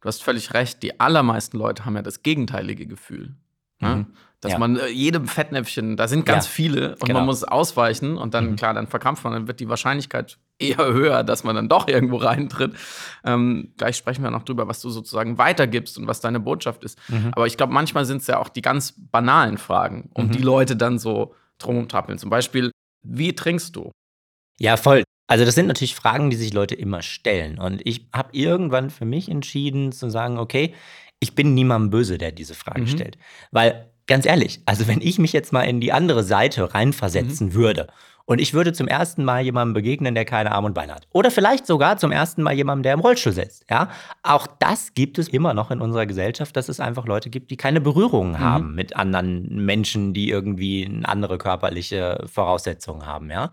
du 0.00 0.08
hast 0.08 0.22
völlig 0.22 0.52
recht, 0.54 0.82
die 0.82 0.98
allermeisten 0.98 1.58
Leute 1.58 1.84
haben 1.84 1.96
ja 1.96 2.02
das 2.02 2.22
gegenteilige 2.22 2.86
Gefühl. 2.86 3.36
Ne? 3.80 3.96
Mhm. 3.96 4.06
Dass 4.40 4.52
ja. 4.52 4.58
man 4.58 4.76
äh, 4.76 4.88
jedem 4.88 5.26
Fettnäpfchen, 5.26 5.96
da 5.96 6.08
sind 6.08 6.26
ganz 6.26 6.44
ja. 6.44 6.50
viele 6.50 6.90
und 6.96 7.06
genau. 7.06 7.20
man 7.20 7.26
muss 7.26 7.42
ausweichen 7.42 8.18
und 8.18 8.34
dann, 8.34 8.50
mhm. 8.50 8.56
klar, 8.56 8.74
dann 8.74 8.86
verkrampft 8.86 9.24
man, 9.24 9.32
dann 9.32 9.48
wird 9.48 9.60
die 9.60 9.68
Wahrscheinlichkeit 9.68 10.38
eher 10.58 10.76
höher, 10.92 11.24
dass 11.24 11.42
man 11.42 11.56
dann 11.56 11.68
doch 11.68 11.88
irgendwo 11.88 12.16
reintritt. 12.16 12.74
Ähm, 13.24 13.72
gleich 13.76 13.96
sprechen 13.96 14.22
wir 14.22 14.30
noch 14.30 14.44
drüber, 14.44 14.68
was 14.68 14.80
du 14.80 14.90
sozusagen 14.90 15.38
weitergibst 15.38 15.98
und 15.98 16.06
was 16.06 16.20
deine 16.20 16.40
Botschaft 16.40 16.84
ist. 16.84 16.98
Mhm. 17.08 17.30
Aber 17.32 17.46
ich 17.46 17.56
glaube, 17.56 17.72
manchmal 17.72 18.04
sind 18.04 18.18
es 18.18 18.26
ja 18.26 18.38
auch 18.38 18.48
die 18.48 18.62
ganz 18.62 18.94
banalen 19.10 19.58
Fragen, 19.58 20.10
um 20.14 20.26
mhm. 20.26 20.32
die 20.32 20.42
Leute 20.42 20.76
dann 20.76 20.98
so 20.98 21.34
drum 21.58 21.88
tappeln. 21.88 22.18
Zum 22.18 22.30
Beispiel, 22.30 22.70
wie 23.02 23.34
trinkst 23.34 23.74
du? 23.74 23.90
Ja, 24.58 24.76
voll. 24.76 25.02
Also 25.26 25.44
das 25.44 25.54
sind 25.54 25.66
natürlich 25.66 25.94
Fragen, 25.94 26.30
die 26.30 26.36
sich 26.36 26.52
Leute 26.52 26.74
immer 26.74 27.02
stellen. 27.02 27.58
Und 27.58 27.80
ich 27.84 28.06
habe 28.12 28.28
irgendwann 28.32 28.90
für 28.90 29.04
mich 29.04 29.28
entschieden 29.28 29.92
zu 29.92 30.08
sagen, 30.10 30.38
okay, 30.38 30.74
ich 31.18 31.34
bin 31.34 31.54
niemandem 31.54 31.90
böse, 31.90 32.18
der 32.18 32.32
diese 32.32 32.54
Frage 32.54 32.82
mhm. 32.82 32.88
stellt. 32.88 33.18
Weil, 33.50 33.90
ganz 34.06 34.26
ehrlich, 34.26 34.60
also 34.66 34.86
wenn 34.86 35.00
ich 35.00 35.18
mich 35.18 35.32
jetzt 35.32 35.52
mal 35.52 35.62
in 35.62 35.80
die 35.80 35.92
andere 35.92 36.22
Seite 36.22 36.74
reinversetzen 36.74 37.48
mhm. 37.48 37.54
würde 37.54 37.86
und 38.26 38.40
ich 38.40 38.54
würde 38.54 38.72
zum 38.72 38.86
ersten 38.86 39.24
Mal 39.24 39.42
jemandem 39.42 39.74
begegnen, 39.74 40.14
der 40.14 40.24
keine 40.24 40.52
Arme 40.52 40.66
und 40.66 40.74
Beine 40.74 40.94
hat. 40.94 41.06
Oder 41.12 41.30
vielleicht 41.30 41.66
sogar 41.66 41.96
zum 41.96 42.12
ersten 42.12 42.42
Mal 42.42 42.54
jemandem, 42.54 42.82
der 42.82 42.94
im 42.94 43.00
Rollstuhl 43.00 43.32
sitzt. 43.32 43.64
Ja? 43.70 43.88
Auch 44.22 44.46
das 44.46 44.94
gibt 44.94 45.18
es 45.18 45.28
immer 45.28 45.54
noch 45.54 45.70
in 45.70 45.80
unserer 45.80 46.06
Gesellschaft, 46.06 46.56
dass 46.56 46.68
es 46.68 46.80
einfach 46.80 47.06
Leute 47.06 47.30
gibt, 47.30 47.50
die 47.50 47.56
keine 47.56 47.80
Berührungen 47.80 48.32
mhm. 48.32 48.40
haben 48.40 48.74
mit 48.74 48.96
anderen 48.96 49.64
Menschen, 49.64 50.12
die 50.12 50.28
irgendwie 50.28 51.02
andere 51.04 51.38
körperliche 51.38 52.24
Voraussetzungen 52.26 53.06
haben. 53.06 53.30
Ja? 53.30 53.50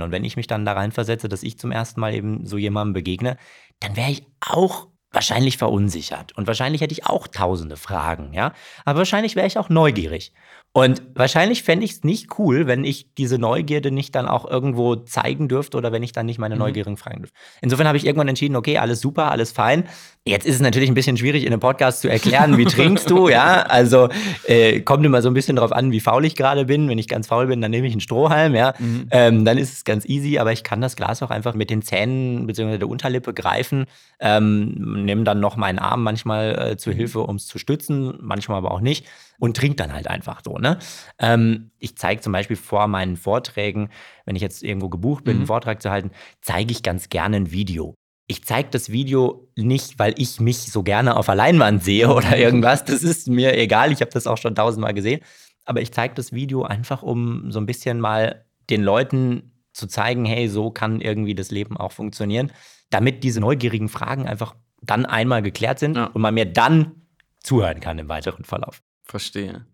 Und 0.00 0.10
wenn 0.10 0.24
ich 0.24 0.36
mich 0.36 0.46
dann 0.46 0.64
da 0.64 0.72
reinversetze, 0.72 1.28
dass 1.28 1.42
ich 1.42 1.58
zum 1.58 1.70
ersten 1.70 2.00
Mal 2.00 2.14
eben 2.14 2.46
so 2.46 2.58
jemandem 2.58 2.94
begegne, 2.94 3.36
dann 3.80 3.96
wäre 3.96 4.10
ich 4.10 4.26
auch 4.40 4.88
wahrscheinlich 5.14 5.58
verunsichert 5.58 6.36
und 6.36 6.46
wahrscheinlich 6.46 6.80
hätte 6.80 6.92
ich 6.92 7.06
auch 7.06 7.28
tausende 7.28 7.76
Fragen, 7.76 8.34
ja. 8.34 8.52
Aber 8.84 8.98
wahrscheinlich 8.98 9.36
wäre 9.36 9.46
ich 9.46 9.58
auch 9.58 9.68
neugierig. 9.68 10.32
Und 10.72 11.02
wahrscheinlich 11.14 11.62
fände 11.62 11.84
ich 11.84 11.92
es 11.92 12.04
nicht 12.04 12.36
cool, 12.38 12.66
wenn 12.66 12.82
ich 12.82 13.14
diese 13.14 13.38
Neugierde 13.38 13.92
nicht 13.92 14.12
dann 14.16 14.26
auch 14.26 14.44
irgendwo 14.44 14.96
zeigen 14.96 15.46
dürfte 15.46 15.76
oder 15.76 15.92
wenn 15.92 16.02
ich 16.02 16.10
dann 16.10 16.26
nicht 16.26 16.38
meine 16.38 16.56
mhm. 16.56 16.62
Neugierigen 16.62 16.96
fragen 16.96 17.22
dürfte. 17.22 17.36
Insofern 17.60 17.86
habe 17.86 17.96
ich 17.96 18.04
irgendwann 18.04 18.26
entschieden, 18.26 18.56
okay, 18.56 18.78
alles 18.78 19.00
super, 19.00 19.30
alles 19.30 19.52
fein. 19.52 19.84
Jetzt 20.26 20.46
ist 20.46 20.54
es 20.54 20.62
natürlich 20.62 20.88
ein 20.88 20.94
bisschen 20.94 21.18
schwierig, 21.18 21.42
in 21.42 21.52
einem 21.52 21.60
Podcast 21.60 22.00
zu 22.00 22.08
erklären, 22.08 22.56
wie 22.56 22.64
trinkst 22.64 23.10
du, 23.10 23.28
ja. 23.28 23.60
Also 23.60 24.08
äh, 24.46 24.80
kommt 24.80 25.04
immer 25.04 25.20
so 25.20 25.28
ein 25.28 25.34
bisschen 25.34 25.56
darauf 25.56 25.70
an, 25.70 25.92
wie 25.92 26.00
faul 26.00 26.24
ich 26.24 26.34
gerade 26.34 26.64
bin. 26.64 26.88
Wenn 26.88 26.96
ich 26.96 27.08
ganz 27.08 27.26
faul 27.26 27.48
bin, 27.48 27.60
dann 27.60 27.70
nehme 27.70 27.86
ich 27.86 27.92
einen 27.92 28.00
Strohhalm, 28.00 28.54
ja. 28.54 28.72
Mhm. 28.78 29.08
Ähm, 29.10 29.44
dann 29.44 29.58
ist 29.58 29.74
es 29.74 29.84
ganz 29.84 30.06
easy, 30.06 30.38
aber 30.38 30.50
ich 30.50 30.62
kann 30.62 30.80
das 30.80 30.96
Glas 30.96 31.22
auch 31.22 31.28
einfach 31.28 31.52
mit 31.52 31.68
den 31.68 31.82
Zähnen 31.82 32.46
bzw. 32.46 32.78
der 32.78 32.88
Unterlippe 32.88 33.34
greifen, 33.34 33.84
ähm, 34.18 35.04
nehme 35.04 35.24
dann 35.24 35.40
noch 35.40 35.56
meinen 35.56 35.78
Arm 35.78 36.02
manchmal 36.02 36.70
äh, 36.70 36.76
zur 36.78 36.94
mhm. 36.94 36.98
Hilfe, 36.98 37.20
um 37.20 37.36
es 37.36 37.46
zu 37.46 37.58
stützen, 37.58 38.14
manchmal 38.22 38.56
aber 38.56 38.70
auch 38.70 38.80
nicht 38.80 39.04
und 39.38 39.58
trinkt 39.58 39.78
dann 39.78 39.92
halt 39.92 40.06
einfach 40.06 40.40
so. 40.42 40.56
Ne? 40.56 40.78
Ähm, 41.18 41.70
ich 41.78 41.98
zeige 41.98 42.22
zum 42.22 42.32
Beispiel 42.32 42.56
vor 42.56 42.88
meinen 42.88 43.18
Vorträgen, 43.18 43.90
wenn 44.24 44.36
ich 44.36 44.42
jetzt 44.42 44.62
irgendwo 44.62 44.88
gebucht 44.88 45.24
bin, 45.24 45.34
mhm. 45.34 45.40
einen 45.40 45.46
Vortrag 45.48 45.82
zu 45.82 45.90
halten, 45.90 46.12
zeige 46.40 46.72
ich 46.72 46.82
ganz 46.82 47.10
gerne 47.10 47.36
ein 47.36 47.52
Video. 47.52 47.94
Ich 48.26 48.44
zeige 48.44 48.70
das 48.70 48.90
Video 48.90 49.50
nicht, 49.54 49.98
weil 49.98 50.14
ich 50.16 50.40
mich 50.40 50.72
so 50.72 50.82
gerne 50.82 51.16
auf 51.16 51.26
der 51.26 51.34
Leinwand 51.34 51.84
sehe 51.84 52.12
oder 52.12 52.36
irgendwas. 52.36 52.84
Das 52.84 53.02
ist 53.02 53.28
mir 53.28 53.56
egal. 53.58 53.92
Ich 53.92 54.00
habe 54.00 54.10
das 54.10 54.26
auch 54.26 54.38
schon 54.38 54.54
tausendmal 54.54 54.94
gesehen. 54.94 55.20
Aber 55.64 55.80
ich 55.80 55.92
zeige 55.92 56.14
das 56.14 56.32
Video 56.32 56.62
einfach, 56.62 57.02
um 57.02 57.50
so 57.50 57.58
ein 57.58 57.66
bisschen 57.66 58.00
mal 58.00 58.44
den 58.70 58.82
Leuten 58.82 59.52
zu 59.72 59.86
zeigen, 59.86 60.24
hey, 60.24 60.48
so 60.48 60.70
kann 60.70 61.00
irgendwie 61.00 61.34
das 61.34 61.50
Leben 61.50 61.76
auch 61.76 61.92
funktionieren, 61.92 62.52
damit 62.90 63.24
diese 63.24 63.40
neugierigen 63.40 63.88
Fragen 63.88 64.26
einfach 64.26 64.54
dann 64.80 65.06
einmal 65.06 65.42
geklärt 65.42 65.78
sind 65.78 65.96
ja. 65.96 66.06
und 66.06 66.22
man 66.22 66.34
mir 66.34 66.46
dann 66.46 67.02
zuhören 67.42 67.80
kann 67.80 67.98
im 67.98 68.08
weiteren 68.08 68.44
Verlauf. 68.44 68.82
Verstehe. 69.04 69.66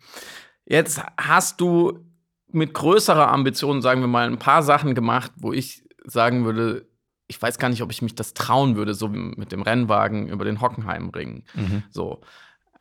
Jetzt 0.65 1.03
hast 1.17 1.61
du 1.61 2.05
mit 2.53 2.75
größerer 2.75 3.29
Ambition, 3.29 3.83
sagen 3.83 4.01
wir 4.01 4.09
mal, 4.09 4.27
ein 4.27 4.39
paar 4.39 4.63
Sachen 4.63 4.95
gemacht, 4.95 5.33
wo 5.37 5.53
ich 5.53 5.85
sagen 6.05 6.45
würde, 6.45 6.89
ich 7.31 7.41
weiß 7.41 7.59
gar 7.59 7.69
nicht, 7.69 7.81
ob 7.83 7.93
ich 7.93 8.03
mich 8.03 8.15
das 8.15 8.35
trauen 8.35 8.77
würde, 8.77 8.93
so 8.93 9.09
mit 9.09 9.53
dem 9.53 9.63
Rennwagen 9.63 10.29
über 10.29 10.45
den 10.45 10.61
Hockenheimring. 10.61 11.45
Mhm. 11.55 11.83
So. 11.91 12.21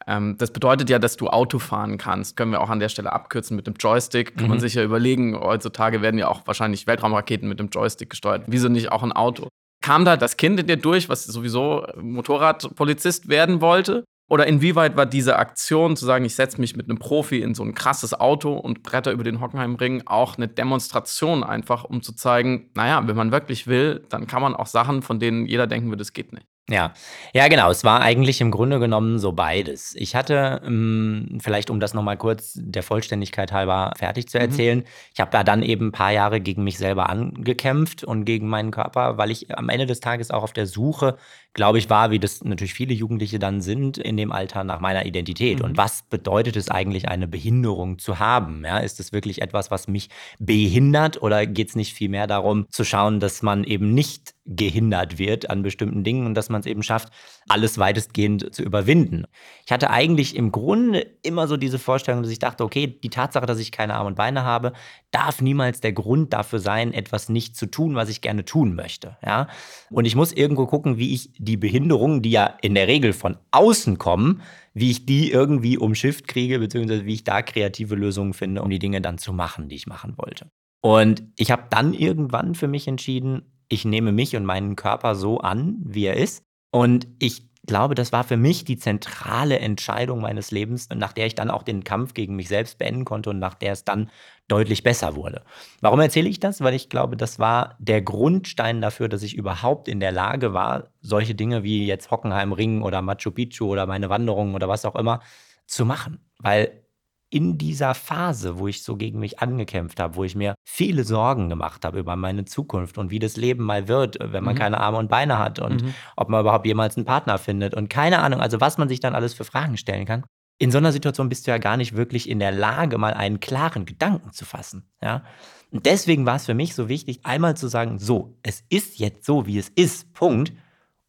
Ähm, 0.07 0.38
das 0.38 0.51
bedeutet 0.51 0.89
ja, 0.89 0.97
dass 0.97 1.17
du 1.17 1.27
Auto 1.27 1.59
fahren 1.59 1.97
kannst. 1.97 2.35
Können 2.35 2.51
wir 2.51 2.62
auch 2.62 2.69
an 2.69 2.79
der 2.79 2.89
Stelle 2.89 3.13
abkürzen 3.13 3.55
mit 3.55 3.67
dem 3.67 3.75
Joystick. 3.75 4.35
Kann 4.35 4.45
mhm. 4.45 4.49
man 4.49 4.59
sich 4.59 4.73
ja 4.73 4.83
überlegen, 4.83 5.39
heutzutage 5.39 6.01
werden 6.01 6.17
ja 6.17 6.27
auch 6.27 6.47
wahrscheinlich 6.47 6.88
Weltraumraketen 6.88 7.47
mit 7.47 7.59
dem 7.59 7.69
Joystick 7.69 8.09
gesteuert. 8.09 8.43
Wieso 8.47 8.69
nicht 8.69 8.91
auch 8.91 9.03
ein 9.03 9.12
Auto? 9.12 9.47
Kam 9.81 10.03
da 10.03 10.17
das 10.17 10.35
Kind 10.35 10.59
in 10.59 10.67
dir 10.67 10.77
durch, 10.77 11.09
was 11.09 11.25
sowieso 11.25 11.85
Motorradpolizist 12.01 13.29
werden 13.29 13.62
wollte? 13.62 14.03
Oder 14.29 14.45
inwieweit 14.47 14.95
war 14.95 15.07
diese 15.07 15.37
Aktion, 15.37 15.97
zu 15.97 16.05
sagen, 16.05 16.23
ich 16.23 16.35
setze 16.35 16.61
mich 16.61 16.75
mit 16.75 16.87
einem 16.87 16.99
Profi 16.99 17.41
in 17.41 17.55
so 17.55 17.63
ein 17.63 17.73
krasses 17.73 18.13
Auto 18.13 18.53
und 18.53 18.83
bretter 18.83 19.11
über 19.11 19.23
den 19.23 19.41
Hockenheimring, 19.41 20.03
auch 20.05 20.37
eine 20.37 20.47
Demonstration 20.47 21.43
einfach, 21.43 21.83
um 21.83 22.01
zu 22.03 22.13
zeigen, 22.13 22.69
naja, 22.75 23.07
wenn 23.07 23.15
man 23.15 23.31
wirklich 23.31 23.65
will, 23.67 24.05
dann 24.09 24.27
kann 24.27 24.41
man 24.41 24.55
auch 24.55 24.67
Sachen, 24.67 25.01
von 25.01 25.19
denen 25.19 25.47
jeder 25.47 25.67
denken 25.67 25.89
würde, 25.89 26.03
es 26.03 26.13
geht 26.13 26.31
nicht. 26.31 26.45
Ja, 26.69 26.93
ja, 27.33 27.47
genau. 27.47 27.71
Es 27.71 27.83
war 27.83 28.01
eigentlich 28.01 28.41
im 28.41 28.51
Grunde 28.51 28.79
genommen 28.79 29.17
so 29.17 29.31
beides. 29.31 29.95
Ich 29.95 30.15
hatte, 30.15 30.61
ähm, 30.63 31.39
vielleicht 31.41 31.71
um 31.71 31.79
das 31.79 31.95
nochmal 31.95 32.17
kurz 32.17 32.53
der 32.55 32.83
Vollständigkeit 32.83 33.51
halber 33.51 33.91
fertig 33.97 34.29
zu 34.29 34.37
mhm. 34.37 34.43
erzählen, 34.43 34.79
mhm. 34.79 34.85
ich 35.13 35.19
habe 35.19 35.31
da 35.31 35.43
dann 35.43 35.63
eben 35.63 35.87
ein 35.87 35.91
paar 35.91 36.11
Jahre 36.11 36.39
gegen 36.39 36.63
mich 36.63 36.77
selber 36.77 37.09
angekämpft 37.09 38.03
und 38.03 38.25
gegen 38.25 38.47
meinen 38.47 38.69
Körper, 38.69 39.17
weil 39.17 39.31
ich 39.31 39.57
am 39.57 39.69
Ende 39.69 39.87
des 39.87 39.99
Tages 39.99 40.29
auch 40.29 40.43
auf 40.43 40.53
der 40.53 40.67
Suche 40.67 41.17
glaube 41.53 41.79
ich, 41.79 41.89
war, 41.89 42.12
wie 42.12 42.19
das 42.19 42.43
natürlich 42.43 42.73
viele 42.73 42.93
Jugendliche 42.93 43.39
dann 43.39 43.62
sind, 43.62 43.97
in 43.97 44.17
dem 44.17 44.31
Alter 44.31 44.63
nach 44.63 44.79
meiner 44.79 45.05
Identität. 45.05 45.59
Mhm. 45.59 45.65
Und 45.65 45.77
was 45.77 46.03
bedeutet 46.03 46.55
es 46.55 46.69
eigentlich, 46.69 47.09
eine 47.09 47.27
Behinderung 47.27 47.97
zu 47.97 48.19
haben? 48.19 48.63
Ja, 48.63 48.77
ist 48.77 48.99
es 48.99 49.12
wirklich 49.12 49.41
etwas, 49.41 49.71
was 49.71 49.88
mich 49.88 50.09
behindert 50.39 51.21
oder 51.21 51.45
geht 51.45 51.69
es 51.69 51.75
nicht 51.75 51.93
vielmehr 51.93 52.27
darum, 52.27 52.67
zu 52.69 52.83
schauen, 52.83 53.19
dass 53.19 53.41
man 53.41 53.63
eben 53.63 53.93
nicht 53.93 54.35
gehindert 54.45 55.19
wird 55.19 55.49
an 55.49 55.62
bestimmten 55.62 56.03
Dingen 56.03 56.25
und 56.25 56.33
dass 56.33 56.49
man 56.49 56.62
es 56.62 56.65
eben 56.65 56.81
schafft, 56.81 57.13
alles 57.47 57.77
weitestgehend 57.77 58.53
zu 58.53 58.63
überwinden. 58.63 59.25
Ich 59.65 59.71
hatte 59.71 59.91
eigentlich 59.91 60.35
im 60.35 60.51
Grunde 60.51 61.05
immer 61.21 61.47
so 61.47 61.55
diese 61.55 61.77
Vorstellung, 61.77 62.23
dass 62.23 62.31
ich 62.31 62.39
dachte, 62.39 62.63
okay, 62.63 62.88
die 62.88 63.09
Tatsache, 63.09 63.45
dass 63.45 63.59
ich 63.59 63.71
keine 63.71 63.93
Arme 63.93 64.07
und 64.07 64.15
Beine 64.15 64.43
habe, 64.43 64.73
darf 65.12 65.41
niemals 65.41 65.81
der 65.81 65.93
Grund 65.93 66.33
dafür 66.33 66.59
sein, 66.59 66.93
etwas 66.93 67.29
nicht 67.29 67.55
zu 67.55 67.67
tun, 67.67 67.95
was 67.95 68.09
ich 68.09 68.21
gerne 68.21 68.43
tun 68.43 68.73
möchte. 68.73 69.17
Ja? 69.23 69.47
Und 69.91 70.05
ich 70.05 70.15
muss 70.15 70.31
irgendwo 70.31 70.65
gucken, 70.65 70.97
wie 70.97 71.13
ich 71.13 71.31
die 71.39 71.58
Behinderungen, 71.58 72.21
die 72.21 72.32
ja 72.32 72.58
in 72.62 72.75
der 72.75 72.88
Regel 72.88 73.13
von 73.13 73.38
außen 73.52 73.97
kommen, 73.97 74.41
wie 74.73 74.91
ich 74.91 75.06
die 75.06 75.32
irgendwie 75.32 75.78
umschifft 75.78 76.28
kriege, 76.28 76.60
beziehungsweise 76.60 77.06
wie 77.06 77.13
ich 77.13 77.23
da 77.23 77.41
kreative 77.41 77.95
Lösungen 77.95 78.34
finde, 78.34 78.62
um 78.62 78.69
die 78.69 78.80
Dinge 78.80 79.02
dann 79.02 79.17
zu 79.17 79.34
machen, 79.34 79.69
die 79.69 79.75
ich 79.75 79.88
machen 79.88 80.15
wollte. 80.17 80.52
Und 80.82 81.23
ich 81.38 81.52
habe 81.52 81.63
dann 81.69 81.93
irgendwann 81.93 82.56
für 82.56 82.67
mich 82.67 82.88
entschieden, 82.88 83.41
ich 83.69 83.86
nehme 83.86 84.12
mich 84.12 84.36
und 84.36 84.45
meinen 84.45 84.75
Körper 84.75 85.15
so 85.15 85.39
an, 85.39 85.78
wie 85.84 86.06
er 86.06 86.17
ist. 86.17 86.43
Und 86.71 87.08
ich 87.19 87.48
glaube, 87.69 87.93
das 87.93 88.12
war 88.12 88.23
für 88.23 88.36
mich 88.36 88.65
die 88.65 88.77
zentrale 88.77 89.60
Entscheidung 89.60 90.21
meines 90.21 90.49
Lebens, 90.49 90.89
nach 90.89 91.13
der 91.13 91.27
ich 91.27 91.36
dann 91.36 91.51
auch 91.51 91.62
den 91.62 91.84
Kampf 91.84 92.15
gegen 92.15 92.36
mich 92.36 92.47
selbst 92.47 92.79
beenden 92.79 93.05
konnte 93.05 93.29
und 93.29 93.38
nach 93.38 93.53
der 93.53 93.73
es 93.73 93.86
dann 93.86 94.10
deutlich 94.47 94.82
besser 94.82 95.15
wurde. 95.15 95.43
Warum 95.79 95.99
erzähle 95.99 96.27
ich 96.27 96.39
das? 96.39 96.62
Weil 96.62 96.73
ich 96.73 96.89
glaube, 96.89 97.15
das 97.15 97.38
war 97.38 97.75
der 97.77 98.01
Grundstein 98.01 98.82
dafür, 98.82 99.08
dass 99.08 99.21
ich 99.21 99.36
überhaupt 99.36 99.88
in 99.88 99.99
der 99.99 100.12
Lage 100.12 100.53
war, 100.55 100.89
solche 101.01 101.36
Dinge 101.36 101.62
wie 101.62 101.86
jetzt 101.86 102.10
Hockenheim 102.10 102.53
Ring 102.53 102.82
oder 102.82 103.03
Machu 103.03 103.29
Picchu 103.29 103.67
oder 103.67 103.86
meine 103.86 104.10
Wanderungen 104.10 104.55
oder 104.55 104.67
was 104.67 104.84
auch 104.84 104.95
immer 104.95 105.21
zu 105.67 105.86
machen. 105.86 106.19
Weil 106.39 106.82
in 107.29 107.57
dieser 107.57 107.93
Phase, 107.93 108.57
wo 108.57 108.67
ich 108.67 108.83
so 108.83 108.95
gegen 108.95 109.19
mich 109.19 109.39
angekämpft 109.39 109.99
habe, 109.99 110.15
wo 110.15 110.23
ich 110.23 110.35
mir 110.35 110.55
viele 110.65 111.03
Sorgen 111.03 111.49
gemacht 111.49 111.85
habe 111.85 111.99
über 111.99 112.15
meine 112.15 112.45
Zukunft 112.45 112.97
und 112.97 113.11
wie 113.11 113.19
das 113.19 113.37
Leben 113.37 113.63
mal 113.63 113.87
wird, 113.87 114.17
wenn 114.19 114.43
man 114.43 114.55
mhm. 114.55 114.59
keine 114.59 114.79
Arme 114.79 114.97
und 114.97 115.09
Beine 115.09 115.37
hat 115.37 115.59
und 115.59 115.83
mhm. 115.83 115.93
ob 116.15 116.29
man 116.29 116.41
überhaupt 116.41 116.65
jemals 116.65 116.97
einen 116.97 117.05
Partner 117.05 117.37
findet 117.37 117.75
und 117.75 117.89
keine 117.89 118.19
Ahnung, 118.19 118.41
also 118.41 118.59
was 118.59 118.77
man 118.77 118.89
sich 118.89 118.99
dann 118.99 119.13
alles 119.13 119.33
für 119.33 119.43
Fragen 119.43 119.77
stellen 119.77 120.05
kann. 120.05 120.23
In 120.57 120.71
so 120.71 120.77
einer 120.77 120.91
Situation 120.91 121.29
bist 121.29 121.47
du 121.47 121.51
ja 121.51 121.57
gar 121.57 121.77
nicht 121.77 121.95
wirklich 121.95 122.27
in 122.29 122.39
der 122.39 122.51
Lage, 122.51 122.97
mal 122.97 123.13
einen 123.13 123.39
klaren 123.39 123.85
Gedanken 123.85 124.33
zu 124.33 124.43
fassen. 124.43 124.89
Ja? 125.01 125.23
Und 125.71 125.85
deswegen 125.85 126.25
war 126.25 126.35
es 126.35 126.47
für 126.47 126.53
mich 126.53 126.75
so 126.75 126.89
wichtig, 126.89 127.21
einmal 127.23 127.55
zu 127.55 127.67
sagen, 127.67 127.99
so, 127.99 128.37
es 128.43 128.63
ist 128.69 128.99
jetzt 128.99 129.25
so, 129.25 129.45
wie 129.45 129.57
es 129.57 129.69
ist, 129.69 130.13
Punkt. 130.13 130.51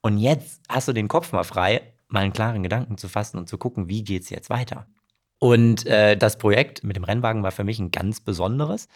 Und 0.03 0.19
jetzt 0.19 0.61
hast 0.69 0.87
du 0.87 0.93
den 0.93 1.09
Kopf 1.09 1.33
mal 1.33 1.45
frei, 1.45 1.95
mal 2.09 2.21
einen 2.21 2.33
klaren 2.33 2.63
Gedanken 2.63 2.97
zu 2.97 3.09
fassen 3.09 3.39
und 3.39 3.49
zu 3.49 3.59
gucken, 3.59 3.89
wie 3.89 4.05
geht 4.05 4.23
es 4.23 4.31
jetzt 4.31 4.51
weiter. 4.51 4.87
Und 5.41 5.87
äh, 5.87 6.17
das 6.17 6.37
Projekt 6.37 6.85
mit 6.85 6.97
dem 6.97 7.05
Rennwagen 7.05 7.43
war 7.43 7.51
für 7.51 7.65
mich 7.65 7.79
ein 7.79 7.91
ganz 7.91 8.21
besonderes, 8.21 8.89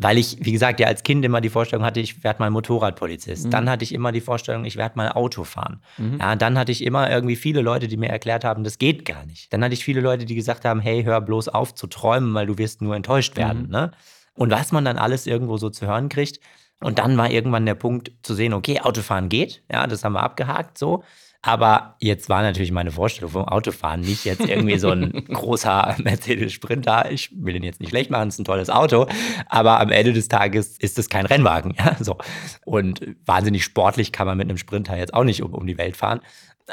weil 0.00 0.18
ich, 0.18 0.38
wie 0.40 0.52
gesagt, 0.52 0.78
ja 0.78 0.86
als 0.86 1.02
Kind 1.02 1.24
immer 1.24 1.40
die 1.40 1.50
Vorstellung 1.50 1.84
hatte, 1.84 1.98
ich 1.98 2.22
werde 2.22 2.38
mal 2.38 2.48
Motorradpolizist. 2.48 3.46
Mhm. 3.46 3.50
Dann 3.50 3.68
hatte 3.68 3.82
ich 3.82 3.92
immer 3.92 4.12
die 4.12 4.20
Vorstellung, 4.20 4.64
ich 4.64 4.76
werde 4.76 4.96
mal 4.96 5.10
Auto 5.10 5.42
fahren. 5.42 5.82
Mhm. 5.98 6.18
Ja, 6.20 6.36
dann 6.36 6.56
hatte 6.56 6.70
ich 6.70 6.84
immer 6.84 7.10
irgendwie 7.10 7.34
viele 7.34 7.60
Leute, 7.60 7.88
die 7.88 7.96
mir 7.96 8.08
erklärt 8.08 8.44
haben, 8.44 8.62
das 8.62 8.78
geht 8.78 9.04
gar 9.04 9.26
nicht. 9.26 9.52
Dann 9.52 9.64
hatte 9.64 9.74
ich 9.74 9.84
viele 9.84 10.00
Leute, 10.00 10.26
die 10.26 10.36
gesagt 10.36 10.64
haben, 10.64 10.78
hey, 10.78 11.02
hör 11.02 11.20
bloß 11.20 11.48
auf 11.48 11.74
zu 11.74 11.88
träumen, 11.88 12.32
weil 12.34 12.46
du 12.46 12.56
wirst 12.56 12.82
nur 12.82 12.94
enttäuscht 12.94 13.36
werden. 13.36 13.64
Mhm. 13.64 13.70
Ne? 13.70 13.90
Und 14.34 14.52
was 14.52 14.70
man 14.70 14.84
dann 14.84 14.96
alles 14.96 15.26
irgendwo 15.26 15.56
so 15.56 15.70
zu 15.70 15.88
hören 15.88 16.08
kriegt. 16.08 16.38
Und 16.80 16.98
dann 16.98 17.18
war 17.18 17.30
irgendwann 17.30 17.66
der 17.66 17.74
Punkt 17.74 18.12
zu 18.22 18.34
sehen, 18.34 18.54
okay, 18.54 18.80
Autofahren 18.80 19.28
geht. 19.28 19.62
Ja, 19.70 19.88
das 19.88 20.04
haben 20.04 20.14
wir 20.14 20.22
abgehakt 20.22 20.78
so. 20.78 21.02
Aber 21.42 21.96
jetzt 22.00 22.28
war 22.28 22.42
natürlich 22.42 22.70
meine 22.70 22.90
Vorstellung 22.90 23.30
vom 23.30 23.44
Autofahren 23.44 24.00
nicht 24.00 24.26
jetzt 24.26 24.46
irgendwie 24.46 24.78
so 24.78 24.90
ein 24.90 25.24
großer 25.28 25.96
Mercedes 26.02 26.52
Sprinter. 26.52 27.10
Ich 27.10 27.30
will 27.34 27.54
den 27.54 27.62
jetzt 27.62 27.80
nicht 27.80 27.90
schlecht 27.90 28.10
machen, 28.10 28.28
es 28.28 28.34
ist 28.34 28.40
ein 28.40 28.44
tolles 28.44 28.68
Auto. 28.68 29.06
Aber 29.48 29.80
am 29.80 29.90
Ende 29.90 30.12
des 30.12 30.28
Tages 30.28 30.76
ist 30.76 30.98
es 30.98 31.08
kein 31.08 31.24
Rennwagen. 31.24 31.74
Ja, 31.78 31.96
so. 31.98 32.18
Und 32.66 33.00
wahnsinnig 33.24 33.64
sportlich 33.64 34.12
kann 34.12 34.26
man 34.26 34.36
mit 34.36 34.48
einem 34.48 34.58
Sprinter 34.58 34.98
jetzt 34.98 35.14
auch 35.14 35.24
nicht 35.24 35.42
um, 35.42 35.54
um 35.54 35.66
die 35.66 35.78
Welt 35.78 35.96
fahren. 35.96 36.20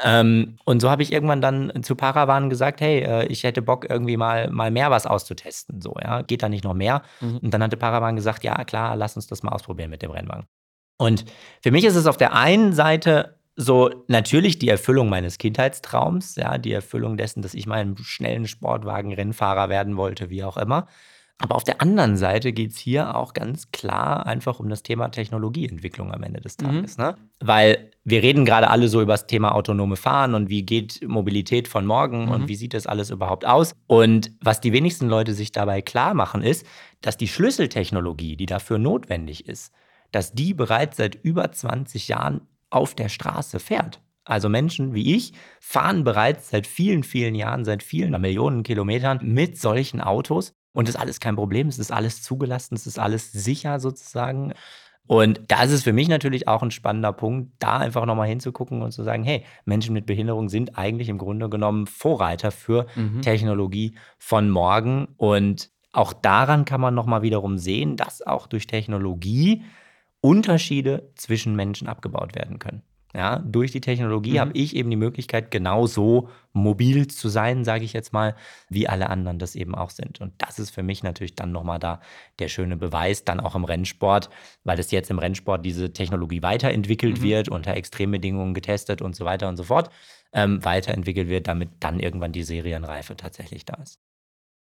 Ähm, 0.04 0.58
und 0.64 0.80
so 0.80 0.90
habe 0.90 1.02
ich 1.02 1.12
irgendwann 1.12 1.40
dann 1.40 1.82
zu 1.82 1.96
Paravan 1.96 2.50
gesagt, 2.50 2.80
hey, 2.80 3.00
äh, 3.00 3.26
ich 3.26 3.44
hätte 3.44 3.62
Bock 3.62 3.88
irgendwie 3.88 4.16
mal, 4.16 4.50
mal 4.50 4.70
mehr 4.70 4.90
was 4.90 5.06
auszutesten. 5.06 5.80
So, 5.80 5.94
ja, 6.00 6.22
geht 6.22 6.42
da 6.42 6.48
nicht 6.48 6.64
noch 6.64 6.74
mehr? 6.74 7.02
Mhm. 7.20 7.38
Und 7.38 7.54
dann 7.54 7.62
hatte 7.62 7.76
Paravan 7.76 8.16
gesagt, 8.16 8.44
ja 8.44 8.64
klar, 8.64 8.96
lass 8.96 9.16
uns 9.16 9.26
das 9.26 9.42
mal 9.42 9.52
ausprobieren 9.52 9.90
mit 9.90 10.02
dem 10.02 10.10
Rennwagen. 10.10 10.46
Und 10.98 11.24
für 11.62 11.70
mich 11.70 11.84
ist 11.84 11.94
es 11.94 12.06
auf 12.06 12.16
der 12.16 12.34
einen 12.34 12.72
Seite 12.72 13.37
so 13.60 13.90
natürlich 14.06 14.60
die 14.60 14.68
Erfüllung 14.68 15.08
meines 15.08 15.36
Kindheitstraums, 15.36 16.36
ja, 16.36 16.58
die 16.58 16.70
Erfüllung 16.70 17.16
dessen, 17.16 17.42
dass 17.42 17.54
ich 17.54 17.66
mal 17.66 17.80
einen 17.80 17.98
schnellen 17.98 18.46
Sportwagen-Rennfahrer 18.46 19.68
werden 19.68 19.96
wollte, 19.96 20.30
wie 20.30 20.44
auch 20.44 20.56
immer. 20.56 20.86
Aber 21.38 21.56
auf 21.56 21.64
der 21.64 21.80
anderen 21.80 22.16
Seite 22.16 22.52
geht 22.52 22.70
es 22.70 22.78
hier 22.78 23.16
auch 23.16 23.32
ganz 23.32 23.72
klar 23.72 24.26
einfach 24.26 24.60
um 24.60 24.68
das 24.68 24.84
Thema 24.84 25.08
Technologieentwicklung 25.08 26.12
am 26.12 26.22
Ende 26.22 26.40
des 26.40 26.56
mhm. 26.58 26.64
Tages. 26.64 26.98
Mhm. 26.98 27.04
Ne? 27.04 27.16
Weil 27.40 27.90
wir 28.04 28.22
reden 28.22 28.44
gerade 28.44 28.70
alle 28.70 28.86
so 28.86 29.02
über 29.02 29.14
das 29.14 29.26
Thema 29.26 29.52
autonome 29.52 29.96
Fahren 29.96 30.34
und 30.34 30.48
wie 30.48 30.62
geht 30.62 31.00
Mobilität 31.06 31.66
von 31.66 31.84
morgen 31.84 32.26
mhm. 32.26 32.30
und 32.30 32.48
wie 32.48 32.54
sieht 32.56 32.74
das 32.74 32.86
alles 32.86 33.10
überhaupt 33.10 33.44
aus. 33.44 33.74
Und 33.88 34.30
was 34.40 34.60
die 34.60 34.72
wenigsten 34.72 35.08
Leute 35.08 35.34
sich 35.34 35.50
dabei 35.50 35.82
klar 35.82 36.14
machen, 36.14 36.42
ist, 36.42 36.64
dass 37.00 37.16
die 37.16 37.28
Schlüsseltechnologie, 37.28 38.36
die 38.36 38.46
dafür 38.46 38.78
notwendig 38.78 39.48
ist, 39.48 39.72
dass 40.12 40.32
die 40.32 40.54
bereits 40.54 40.96
seit 40.96 41.16
über 41.16 41.50
20 41.50 42.06
Jahren 42.06 42.42
auf 42.70 42.94
der 42.94 43.08
Straße 43.08 43.60
fährt. 43.60 44.00
Also 44.24 44.48
Menschen 44.50 44.94
wie 44.94 45.16
ich 45.16 45.32
fahren 45.58 46.04
bereits 46.04 46.50
seit 46.50 46.66
vielen, 46.66 47.02
vielen 47.02 47.34
Jahren, 47.34 47.64
seit 47.64 47.82
vielen 47.82 48.20
Millionen 48.20 48.62
Kilometern 48.62 49.20
mit 49.22 49.58
solchen 49.58 50.02
Autos. 50.02 50.52
Und 50.72 50.86
das 50.86 50.94
ist 50.94 51.00
alles 51.00 51.18
kein 51.18 51.34
Problem, 51.34 51.68
es 51.68 51.78
ist 51.78 51.90
alles 51.90 52.22
zugelassen, 52.22 52.74
es 52.74 52.86
ist 52.86 52.98
alles 52.98 53.32
sicher 53.32 53.80
sozusagen. 53.80 54.52
Und 55.06 55.40
da 55.48 55.62
ist 55.62 55.72
es 55.72 55.82
für 55.82 55.94
mich 55.94 56.08
natürlich 56.08 56.46
auch 56.46 56.62
ein 56.62 56.70
spannender 56.70 57.14
Punkt, 57.14 57.52
da 57.58 57.78
einfach 57.78 58.04
nochmal 58.04 58.28
hinzugucken 58.28 58.82
und 58.82 58.92
zu 58.92 59.02
sagen, 59.02 59.24
hey, 59.24 59.42
Menschen 59.64 59.94
mit 59.94 60.04
Behinderung 60.04 60.50
sind 60.50 60.76
eigentlich 60.76 61.08
im 61.08 61.16
Grunde 61.16 61.48
genommen 61.48 61.86
Vorreiter 61.86 62.50
für 62.50 62.86
mhm. 62.94 63.22
Technologie 63.22 63.94
von 64.18 64.50
morgen. 64.50 65.08
Und 65.16 65.70
auch 65.92 66.12
daran 66.12 66.66
kann 66.66 66.82
man 66.82 66.94
nochmal 66.94 67.22
wiederum 67.22 67.56
sehen, 67.56 67.96
dass 67.96 68.20
auch 68.20 68.46
durch 68.46 68.66
Technologie 68.66 69.64
Unterschiede 70.20 71.10
zwischen 71.14 71.54
Menschen 71.54 71.88
abgebaut 71.88 72.34
werden 72.34 72.58
können. 72.58 72.82
Ja, 73.14 73.38
durch 73.38 73.72
die 73.72 73.80
Technologie 73.80 74.34
mhm. 74.34 74.38
habe 74.40 74.52
ich 74.52 74.76
eben 74.76 74.90
die 74.90 74.96
Möglichkeit, 74.96 75.50
genauso 75.50 76.28
mobil 76.52 77.06
zu 77.06 77.30
sein, 77.30 77.64
sage 77.64 77.84
ich 77.84 77.94
jetzt 77.94 78.12
mal, 78.12 78.36
wie 78.68 78.86
alle 78.86 79.08
anderen 79.08 79.38
das 79.38 79.54
eben 79.54 79.74
auch 79.74 79.88
sind. 79.88 80.20
Und 80.20 80.34
das 80.38 80.58
ist 80.58 80.70
für 80.70 80.82
mich 80.82 81.02
natürlich 81.02 81.34
dann 81.34 81.50
nochmal 81.50 81.78
da 81.78 82.00
der 82.38 82.48
schöne 82.48 82.76
Beweis, 82.76 83.24
dann 83.24 83.40
auch 83.40 83.54
im 83.54 83.64
Rennsport, 83.64 84.28
weil 84.64 84.78
es 84.78 84.90
jetzt 84.90 85.10
im 85.10 85.18
Rennsport 85.18 85.64
diese 85.64 85.92
Technologie 85.92 86.42
weiterentwickelt 86.42 87.20
mhm. 87.20 87.22
wird, 87.22 87.48
unter 87.48 87.74
Extrembedingungen 87.74 88.52
getestet 88.52 89.00
und 89.00 89.16
so 89.16 89.24
weiter 89.24 89.48
und 89.48 89.56
so 89.56 89.64
fort, 89.64 89.88
ähm, 90.34 90.62
weiterentwickelt 90.62 91.28
wird, 91.28 91.48
damit 91.48 91.70
dann 91.80 92.00
irgendwann 92.00 92.32
die 92.32 92.42
Serienreife 92.42 93.16
tatsächlich 93.16 93.64
da 93.64 93.82
ist. 93.82 94.00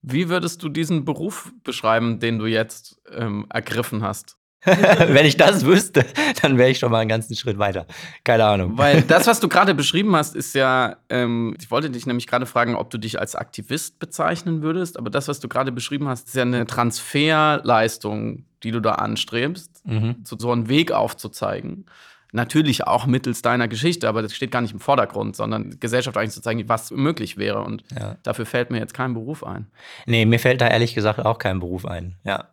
Wie 0.03 0.29
würdest 0.29 0.63
du 0.63 0.69
diesen 0.69 1.07
Beruf 1.07 1.53
beschreiben, 1.65 2.21
den 2.21 2.39
du 2.39 2.45
jetzt 2.45 3.01
ähm, 3.11 3.47
ergriffen 3.49 4.03
hast? 4.03 4.36
Wenn 5.09 5.27
ich 5.27 5.37
das 5.37 5.65
wüsste, 5.65 6.05
dann 6.43 6.59
wäre 6.59 6.71
ich 6.71 6.79
schon 6.79 6.91
mal 6.91 7.01
einen 7.01 7.09
ganzen 7.09 7.37
Schritt 7.37 7.59
weiter. 7.59 7.87
Keine 8.25 8.45
Ahnung. 8.45 8.77
Weil 8.77 9.03
das, 9.03 9.27
was 9.27 9.41
du 9.41 9.49
gerade 9.57 9.75
beschrieben 9.75 10.15
hast, 10.17 10.35
ist 10.35 10.55
ja, 10.55 10.97
ähm, 11.09 11.57
ich 11.61 11.71
wollte 11.71 11.91
dich 11.91 12.07
nämlich 12.07 12.27
gerade 12.27 12.47
fragen, 12.47 12.75
ob 12.75 12.91
du 12.91 12.99
dich 12.99 13.21
als 13.21 13.37
Aktivist 13.37 13.99
bezeichnen 13.99 14.63
würdest, 14.63 14.99
aber 14.99 15.11
das, 15.11 15.29
was 15.29 15.41
du 15.41 15.49
gerade 15.49 15.73
beschrieben 15.73 16.09
hast, 16.09 16.29
ist 16.29 16.35
ja 16.35 16.43
eine 16.43 16.67
Transferleistung, 16.67 18.45
die 18.63 18.73
du 18.73 18.81
da 18.81 18.93
anstrebst, 18.93 19.87
mhm. 19.87 20.17
so, 20.25 20.37
so 20.39 20.51
einen 20.51 20.69
Weg 20.69 20.91
aufzuzeigen. 20.91 21.87
Natürlich 22.33 22.87
auch 22.87 23.07
mittels 23.07 23.41
deiner 23.41 23.69
Geschichte, 23.69 24.09
aber 24.09 24.21
das 24.21 24.35
steht 24.35 24.51
gar 24.51 24.61
nicht 24.61 24.73
im 24.73 24.81
Vordergrund, 24.81 25.37
sondern 25.37 25.79
Gesellschaft 25.79 26.17
eigentlich 26.17 26.33
zu 26.33 26.43
zeigen, 26.43 26.69
was 26.69 26.91
möglich 26.91 27.37
wäre. 27.37 27.63
Und 27.63 27.85
ja. 27.99 28.17
dafür 28.25 28.47
fällt 28.47 28.71
mir 28.71 28.79
jetzt 28.79 28.95
kein 28.95 29.15
Beruf 29.15 29.45
ein. 29.45 29.69
Nee, 30.07 30.27
mir 30.27 30.41
fällt 30.41 30.61
da 30.61 30.67
ehrlich 30.69 30.95
gesagt 30.95 31.21
auch 31.25 31.39
kein 31.39 31.61
Beruf 31.61 31.87
ein. 31.87 32.17
Ja 32.25 32.49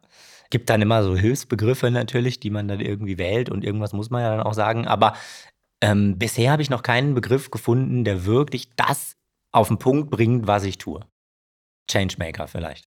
gibt 0.54 0.70
dann 0.70 0.84
immer 0.84 1.04
so 1.04 1.18
Hilfsbegriffe 1.18 1.90
natürlich, 1.90 2.40
die 2.40 2.52
man 2.52 2.68
dann 2.68 2.80
irgendwie 2.80 3.18
wählt 3.18 3.50
und 3.50 3.64
irgendwas 3.64 3.92
muss 3.92 4.12
man 4.12 4.22
ja 4.22 4.38
dann 4.38 4.46
auch 4.46 4.54
sagen. 4.54 4.88
Aber 4.88 5.14
ähm, 5.82 6.20
bisher 6.20 6.52
habe 6.52 6.62
ich 6.62 6.70
noch 6.70 6.84
keinen 6.84 7.16
Begriff 7.16 7.50
gefunden, 7.50 8.04
der 8.04 8.26
wirklich 8.26 8.70
das 8.76 9.18
auf 9.52 9.68
den 9.68 9.80
Punkt 9.80 10.12
bringt, 10.12 10.46
was 10.46 10.64
ich 10.64 10.78
tue. 10.78 11.02
Changemaker 11.90 12.48
vielleicht. 12.48 12.86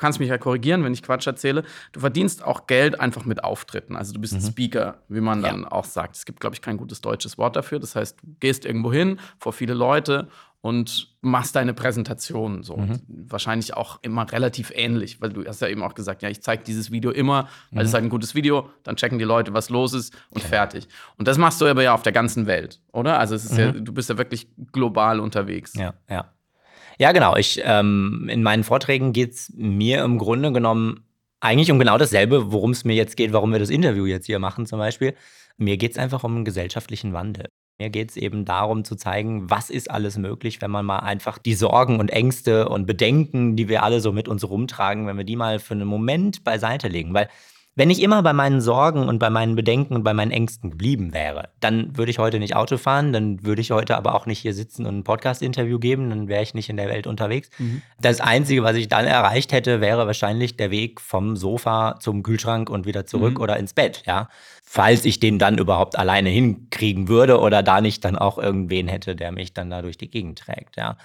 Du 0.00 0.06
kannst 0.06 0.18
mich 0.18 0.30
ja 0.30 0.38
korrigieren, 0.38 0.82
wenn 0.82 0.94
ich 0.94 1.02
Quatsch 1.02 1.26
erzähle. 1.26 1.62
Du 1.92 2.00
verdienst 2.00 2.42
auch 2.42 2.66
Geld 2.66 2.98
einfach 2.98 3.26
mit 3.26 3.44
Auftritten. 3.44 3.96
Also 3.96 4.14
du 4.14 4.18
bist 4.18 4.32
mhm. 4.32 4.40
Speaker, 4.40 5.02
wie 5.08 5.20
man 5.20 5.42
dann 5.42 5.60
ja. 5.64 5.72
auch 5.72 5.84
sagt. 5.84 6.16
Es 6.16 6.24
gibt, 6.24 6.40
glaube 6.40 6.54
ich, 6.54 6.62
kein 6.62 6.78
gutes 6.78 7.02
deutsches 7.02 7.36
Wort 7.36 7.54
dafür. 7.54 7.80
Das 7.80 7.94
heißt, 7.96 8.16
du 8.22 8.34
gehst 8.40 8.64
irgendwo 8.64 8.90
hin 8.90 9.20
vor 9.38 9.52
viele 9.52 9.74
Leute 9.74 10.28
und 10.62 11.14
machst 11.20 11.54
deine 11.54 11.74
Präsentation 11.74 12.62
so. 12.62 12.78
Mhm. 12.78 13.02
Wahrscheinlich 13.08 13.74
auch 13.74 13.98
immer 14.00 14.32
relativ 14.32 14.72
ähnlich, 14.74 15.20
weil 15.20 15.34
du 15.34 15.44
hast 15.44 15.60
ja 15.60 15.68
eben 15.68 15.82
auch 15.82 15.94
gesagt, 15.94 16.22
ja, 16.22 16.30
ich 16.30 16.40
zeige 16.40 16.64
dieses 16.64 16.90
Video 16.90 17.10
immer, 17.10 17.48
weil 17.70 17.72
mhm. 17.72 17.80
es 17.80 17.88
ist 17.88 17.94
halt 17.94 18.04
ein 18.04 18.10
gutes 18.10 18.34
Video, 18.34 18.70
dann 18.84 18.96
checken 18.96 19.18
die 19.18 19.26
Leute, 19.26 19.52
was 19.52 19.68
los 19.68 19.92
ist 19.92 20.16
und 20.30 20.42
ja. 20.42 20.48
fertig. 20.48 20.88
Und 21.18 21.28
das 21.28 21.36
machst 21.36 21.60
du 21.60 21.66
aber 21.66 21.82
ja 21.82 21.92
auf 21.92 22.02
der 22.02 22.12
ganzen 22.12 22.46
Welt, 22.46 22.80
oder? 22.92 23.18
Also 23.18 23.34
es 23.34 23.44
ist 23.44 23.52
mhm. 23.52 23.58
ja, 23.58 23.72
du 23.72 23.92
bist 23.92 24.08
ja 24.08 24.16
wirklich 24.16 24.48
global 24.72 25.20
unterwegs. 25.20 25.74
Ja, 25.74 25.92
ja. 26.08 26.32
Ja, 27.00 27.12
genau. 27.12 27.34
Ich, 27.36 27.62
ähm, 27.64 28.28
in 28.30 28.42
meinen 28.42 28.62
Vorträgen 28.62 29.14
geht 29.14 29.32
es 29.32 29.50
mir 29.56 30.04
im 30.04 30.18
Grunde 30.18 30.52
genommen 30.52 31.06
eigentlich 31.40 31.72
um 31.72 31.78
genau 31.78 31.96
dasselbe, 31.96 32.52
worum 32.52 32.72
es 32.72 32.84
mir 32.84 32.94
jetzt 32.94 33.16
geht, 33.16 33.32
warum 33.32 33.52
wir 33.52 33.58
das 33.58 33.70
Interview 33.70 34.04
jetzt 34.04 34.26
hier 34.26 34.38
machen 34.38 34.66
zum 34.66 34.78
Beispiel. 34.78 35.14
Mir 35.56 35.78
geht 35.78 35.92
es 35.92 35.98
einfach 35.98 36.24
um 36.24 36.36
einen 36.36 36.44
gesellschaftlichen 36.44 37.14
Wandel. 37.14 37.48
Mir 37.78 37.88
geht 37.88 38.10
es 38.10 38.18
eben 38.18 38.44
darum 38.44 38.84
zu 38.84 38.96
zeigen, 38.96 39.48
was 39.48 39.70
ist 39.70 39.90
alles 39.90 40.18
möglich, 40.18 40.60
wenn 40.60 40.70
man 40.70 40.84
mal 40.84 40.98
einfach 40.98 41.38
die 41.38 41.54
Sorgen 41.54 42.00
und 42.00 42.10
Ängste 42.10 42.68
und 42.68 42.84
Bedenken, 42.84 43.56
die 43.56 43.70
wir 43.70 43.82
alle 43.82 44.02
so 44.02 44.12
mit 44.12 44.28
uns 44.28 44.46
rumtragen, 44.46 45.06
wenn 45.06 45.16
wir 45.16 45.24
die 45.24 45.36
mal 45.36 45.58
für 45.58 45.72
einen 45.72 45.88
Moment 45.88 46.44
beiseite 46.44 46.88
legen. 46.88 47.14
Weil 47.14 47.30
wenn 47.76 47.88
ich 47.88 48.02
immer 48.02 48.22
bei 48.22 48.32
meinen 48.32 48.60
Sorgen 48.60 49.08
und 49.08 49.18
bei 49.20 49.30
meinen 49.30 49.54
Bedenken 49.54 49.94
und 49.94 50.02
bei 50.02 50.12
meinen 50.12 50.32
Ängsten 50.32 50.70
geblieben 50.70 51.14
wäre, 51.14 51.50
dann 51.60 51.96
würde 51.96 52.10
ich 52.10 52.18
heute 52.18 52.40
nicht 52.40 52.56
Auto 52.56 52.78
fahren, 52.78 53.12
dann 53.12 53.44
würde 53.44 53.62
ich 53.62 53.70
heute 53.70 53.96
aber 53.96 54.14
auch 54.14 54.26
nicht 54.26 54.40
hier 54.40 54.54
sitzen 54.54 54.86
und 54.86 54.98
ein 54.98 55.04
Podcast-Interview 55.04 55.78
geben, 55.78 56.10
dann 56.10 56.26
wäre 56.26 56.42
ich 56.42 56.52
nicht 56.52 56.68
in 56.68 56.76
der 56.76 56.88
Welt 56.88 57.06
unterwegs. 57.06 57.48
Mhm. 57.58 57.82
Das 58.00 58.20
Einzige, 58.20 58.64
was 58.64 58.76
ich 58.76 58.88
dann 58.88 59.06
erreicht 59.06 59.52
hätte, 59.52 59.80
wäre 59.80 60.06
wahrscheinlich 60.06 60.56
der 60.56 60.72
Weg 60.72 61.00
vom 61.00 61.36
Sofa 61.36 61.96
zum 62.00 62.24
Kühlschrank 62.24 62.68
und 62.68 62.86
wieder 62.86 63.06
zurück 63.06 63.34
mhm. 63.34 63.42
oder 63.42 63.56
ins 63.56 63.72
Bett, 63.72 64.02
ja. 64.06 64.28
Falls 64.64 65.04
ich 65.04 65.20
den 65.20 65.38
dann 65.38 65.58
überhaupt 65.58 65.98
alleine 65.98 66.28
hinkriegen 66.28 67.08
würde 67.08 67.40
oder 67.40 67.62
da 67.62 67.80
nicht 67.80 68.04
dann 68.04 68.16
auch 68.16 68.38
irgendwen 68.38 68.88
hätte, 68.88 69.16
der 69.16 69.32
mich 69.32 69.54
dann 69.54 69.70
da 69.70 69.80
durch 69.80 69.96
die 69.96 70.10
Gegend 70.10 70.40
trägt, 70.40 70.76
ja. 70.76 70.96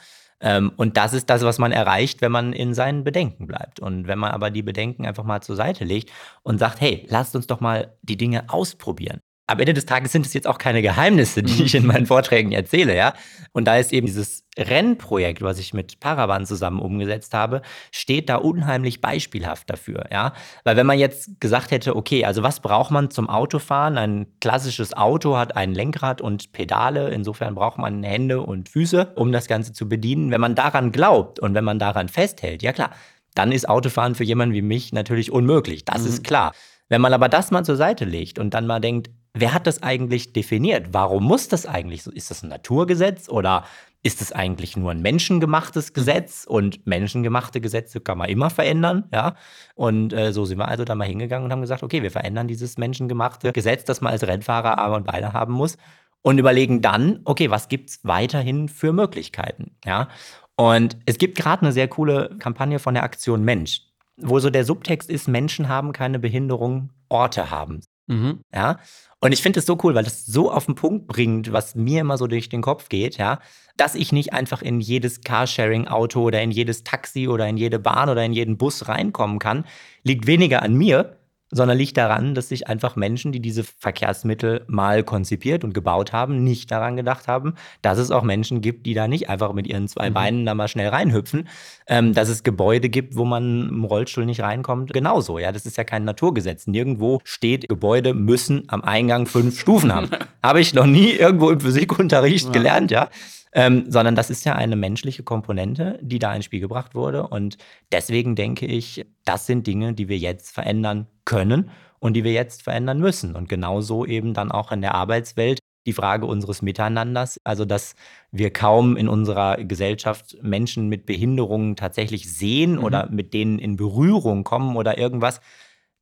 Ähm, 0.41 0.71
und 0.77 0.97
das 0.97 1.13
ist 1.13 1.29
das, 1.29 1.43
was 1.43 1.57
man 1.59 1.71
erreicht, 1.71 2.21
wenn 2.21 2.31
man 2.31 2.53
in 2.53 2.73
seinen 2.73 3.03
Bedenken 3.03 3.47
bleibt. 3.47 3.79
Und 3.79 4.07
wenn 4.07 4.19
man 4.19 4.31
aber 4.31 4.51
die 4.51 4.63
Bedenken 4.63 5.05
einfach 5.05 5.23
mal 5.23 5.41
zur 5.41 5.55
Seite 5.55 5.85
legt 5.85 6.11
und 6.43 6.59
sagt, 6.59 6.81
hey, 6.81 7.05
lasst 7.09 7.35
uns 7.35 7.47
doch 7.47 7.61
mal 7.61 7.97
die 8.01 8.17
Dinge 8.17 8.49
ausprobieren 8.49 9.21
am 9.47 9.59
Ende 9.59 9.73
des 9.73 9.85
Tages 9.85 10.11
sind 10.11 10.25
es 10.25 10.33
jetzt 10.33 10.47
auch 10.47 10.57
keine 10.57 10.81
Geheimnisse, 10.81 11.43
die 11.43 11.63
ich 11.63 11.75
in 11.75 11.85
meinen 11.85 12.07
Vorträgen 12.07 12.51
erzähle, 12.51 12.95
ja. 12.95 13.13
Und 13.51 13.65
da 13.65 13.77
ist 13.77 13.93
eben 13.93 14.07
dieses 14.07 14.43
Rennprojekt, 14.57 15.41
was 15.41 15.59
ich 15.59 15.73
mit 15.73 15.99
Paravan 15.99 16.45
zusammen 16.45 16.79
umgesetzt 16.79 17.33
habe, 17.33 17.61
steht 17.91 18.29
da 18.29 18.37
unheimlich 18.37 19.01
beispielhaft 19.01 19.69
dafür, 19.69 20.05
ja. 20.11 20.33
Weil 20.63 20.77
wenn 20.77 20.87
man 20.87 20.97
jetzt 20.97 21.39
gesagt 21.39 21.69
hätte, 21.71 21.95
okay, 21.95 22.25
also 22.25 22.41
was 22.41 22.59
braucht 22.59 22.89
man 22.89 23.11
zum 23.11 23.29
Autofahren? 23.29 23.97
Ein 23.97 24.25
klassisches 24.41 24.93
Auto 24.93 25.37
hat 25.37 25.55
ein 25.55 25.73
Lenkrad 25.75 26.21
und 26.21 26.51
Pedale, 26.51 27.09
insofern 27.09 27.53
braucht 27.53 27.77
man 27.77 28.01
Hände 28.01 28.41
und 28.41 28.69
Füße, 28.69 29.13
um 29.15 29.31
das 29.31 29.47
Ganze 29.47 29.73
zu 29.73 29.87
bedienen. 29.87 30.31
Wenn 30.31 30.41
man 30.41 30.55
daran 30.55 30.91
glaubt 30.91 31.39
und 31.39 31.53
wenn 31.53 31.63
man 31.63 31.77
daran 31.77 32.09
festhält, 32.09 32.63
ja 32.63 32.73
klar, 32.73 32.91
dann 33.35 33.51
ist 33.51 33.69
Autofahren 33.69 34.15
für 34.15 34.23
jemanden 34.23 34.55
wie 34.55 34.61
mich 34.63 34.91
natürlich 34.91 35.31
unmöglich. 35.31 35.85
Das 35.85 36.01
mhm. 36.01 36.07
ist 36.07 36.23
klar. 36.23 36.53
Wenn 36.87 37.01
man 37.01 37.13
aber 37.13 37.29
das 37.29 37.51
mal 37.51 37.65
zur 37.65 37.75
Seite 37.75 38.05
legt 38.05 38.39
und 38.39 38.53
dann 38.53 38.65
mal 38.65 38.79
denkt, 38.79 39.09
wer 39.35 39.53
hat 39.53 39.67
das 39.67 39.83
eigentlich 39.83 40.33
definiert? 40.33 40.87
Warum 40.91 41.25
muss 41.25 41.47
das 41.47 41.65
eigentlich 41.65 42.03
so? 42.03 42.11
Ist 42.11 42.31
das 42.31 42.41
ein 42.41 42.49
Naturgesetz 42.49 43.29
oder 43.29 43.65
ist 44.01 44.21
es 44.21 44.31
eigentlich 44.31 44.77
nur 44.77 44.91
ein 44.91 45.01
menschengemachtes 45.01 45.93
Gesetz? 45.93 46.45
Und 46.47 46.87
menschengemachte 46.87 47.61
Gesetze 47.61 47.99
kann 47.99 48.17
man 48.17 48.29
immer 48.29 48.49
verändern, 48.49 49.09
ja. 49.13 49.35
Und 49.75 50.13
äh, 50.13 50.31
so 50.31 50.45
sind 50.45 50.57
wir 50.57 50.67
also 50.67 50.85
da 50.85 50.95
mal 50.95 51.07
hingegangen 51.07 51.45
und 51.45 51.51
haben 51.51 51.61
gesagt, 51.61 51.83
okay, 51.83 52.01
wir 52.01 52.11
verändern 52.11 52.47
dieses 52.47 52.77
menschengemachte 52.77 53.51
Gesetz, 53.51 53.83
das 53.83 54.01
man 54.01 54.13
als 54.13 54.25
Rennfahrer 54.25 54.77
Arme 54.77 54.95
und 54.95 55.05
Beine 55.05 55.33
haben 55.33 55.53
muss. 55.53 55.77
Und 56.21 56.39
überlegen 56.39 56.81
dann, 56.81 57.19
okay, 57.25 57.51
was 57.51 57.67
gibt 57.67 57.91
es 57.91 57.99
weiterhin 58.03 58.67
für 58.67 58.93
Möglichkeiten, 58.93 59.75
ja. 59.85 60.07
Und 60.55 60.97
es 61.05 61.17
gibt 61.17 61.37
gerade 61.37 61.63
eine 61.63 61.71
sehr 61.73 61.89
coole 61.89 62.35
Kampagne 62.39 62.79
von 62.79 62.93
der 62.93 63.03
Aktion 63.03 63.43
Mensch, 63.43 63.81
wo 64.17 64.39
so 64.39 64.49
der 64.49 64.63
Subtext 64.63 65.09
ist, 65.09 65.27
Menschen 65.27 65.67
haben 65.67 65.91
keine 65.91 66.17
Behinderung, 66.17 66.91
Orte 67.09 67.51
haben. 67.51 67.81
Mhm. 68.07 68.41
Ja. 68.53 68.77
Und 69.25 69.31
ich 69.31 69.41
finde 69.41 69.57
es 69.57 69.65
so 69.65 69.75
cool, 69.81 69.95
weil 69.95 70.03
das 70.03 70.27
so 70.27 70.51
auf 70.51 70.67
den 70.67 70.75
Punkt 70.75 71.07
bringt, 71.07 71.51
was 71.51 71.73
mir 71.73 72.01
immer 72.01 72.15
so 72.15 72.27
durch 72.27 72.47
den 72.47 72.61
Kopf 72.61 72.89
geht, 72.89 73.17
ja, 73.17 73.39
dass 73.75 73.95
ich 73.95 74.11
nicht 74.11 74.33
einfach 74.33 74.61
in 74.61 74.81
jedes 74.81 75.21
Carsharing-Auto 75.21 76.21
oder 76.21 76.43
in 76.43 76.51
jedes 76.51 76.83
Taxi 76.83 77.27
oder 77.27 77.47
in 77.47 77.57
jede 77.57 77.79
Bahn 77.79 78.09
oder 78.09 78.23
in 78.23 78.33
jeden 78.33 78.59
Bus 78.59 78.87
reinkommen 78.87 79.39
kann, 79.39 79.65
liegt 80.03 80.27
weniger 80.27 80.61
an 80.61 80.75
mir, 80.75 81.17
sondern 81.55 81.77
liegt 81.77 81.95
daran, 81.95 82.35
dass 82.35 82.49
sich 82.49 82.67
einfach 82.67 82.97
Menschen, 82.97 83.31
die 83.31 83.39
diese 83.39 83.63
Verkehrsmittel 83.63 84.65
mal 84.67 85.03
konzipiert 85.03 85.63
und 85.63 85.73
gebaut 85.73 86.11
haben, 86.11 86.43
nicht 86.43 86.69
daran 86.69 86.97
gedacht 86.97 87.29
haben, 87.29 87.55
dass 87.81 87.97
es 87.97 88.11
auch 88.11 88.23
Menschen 88.23 88.59
gibt, 88.59 88.85
die 88.85 88.93
da 88.93 89.07
nicht 89.07 89.29
einfach 89.29 89.53
mit 89.53 89.65
ihren 89.65 89.87
zwei 89.87 90.09
mhm. 90.09 90.13
Beinen 90.13 90.45
da 90.45 90.53
mal 90.53 90.67
schnell 90.67 90.89
reinhüpfen, 90.89 91.47
ähm, 91.87 92.13
dass 92.13 92.27
es 92.27 92.43
Gebäude 92.43 92.89
gibt, 92.89 93.15
wo 93.15 93.23
man 93.23 93.69
im 93.69 93.85
Rollstuhl 93.85 94.25
nicht 94.25 94.41
reinkommt. 94.41 94.91
Genauso, 94.91 95.39
ja, 95.39 95.53
das 95.53 95.65
ist 95.65 95.77
ja 95.77 95.85
kein 95.85 96.03
Naturgesetz. 96.03 96.67
Nirgendwo 96.67 97.21
steht, 97.23 97.69
Gebäude 97.69 98.13
müssen 98.13 98.63
am 98.67 98.81
Eingang 98.81 99.25
fünf 99.25 99.57
Stufen 99.57 99.93
haben. 99.93 100.09
Habe 100.43 100.59
ich 100.59 100.73
noch 100.73 100.85
nie 100.85 101.11
irgendwo 101.11 101.51
im 101.51 101.61
Physikunterricht 101.61 102.47
ja. 102.47 102.51
gelernt, 102.51 102.91
ja 102.91 103.09
ähm, 103.55 103.85
sondern 103.87 104.15
das 104.15 104.29
ist 104.29 104.43
ja 104.43 104.53
eine 104.53 104.75
menschliche 104.75 105.23
Komponente, 105.23 105.97
die 106.01 106.19
da 106.19 106.35
ins 106.35 106.45
Spiel 106.45 106.59
gebracht 106.59 106.93
wurde. 106.93 107.25
Und 107.25 107.57
deswegen 107.91 108.35
denke 108.35 108.65
ich, 108.65 109.05
das 109.23 109.47
sind 109.47 109.65
Dinge, 109.65 109.93
die 109.93 110.09
wir 110.09 110.17
jetzt 110.17 110.53
verändern 110.53 111.07
können 111.25 111.69
und 111.99 112.13
die 112.13 112.23
wir 112.23 112.33
jetzt 112.33 112.63
verändern 112.63 112.99
müssen. 112.99 113.35
Und 113.35 113.49
genauso 113.49 114.05
eben 114.05 114.33
dann 114.33 114.51
auch 114.51 114.71
in 114.71 114.81
der 114.81 114.95
Arbeitswelt 114.95 115.59
die 115.85 115.93
Frage 115.93 116.25
unseres 116.25 116.61
Miteinanders, 116.61 117.39
also 117.43 117.65
dass 117.65 117.95
wir 118.31 118.51
kaum 118.51 118.97
in 118.97 119.07
unserer 119.07 119.57
Gesellschaft 119.63 120.37
Menschen 120.41 120.89
mit 120.89 121.05
Behinderungen 121.05 121.75
tatsächlich 121.75 122.31
sehen 122.33 122.73
mhm. 122.73 122.83
oder 122.83 123.09
mit 123.09 123.33
denen 123.33 123.59
in 123.59 123.75
Berührung 123.75 124.43
kommen 124.43 124.75
oder 124.77 124.97
irgendwas. 124.97 125.41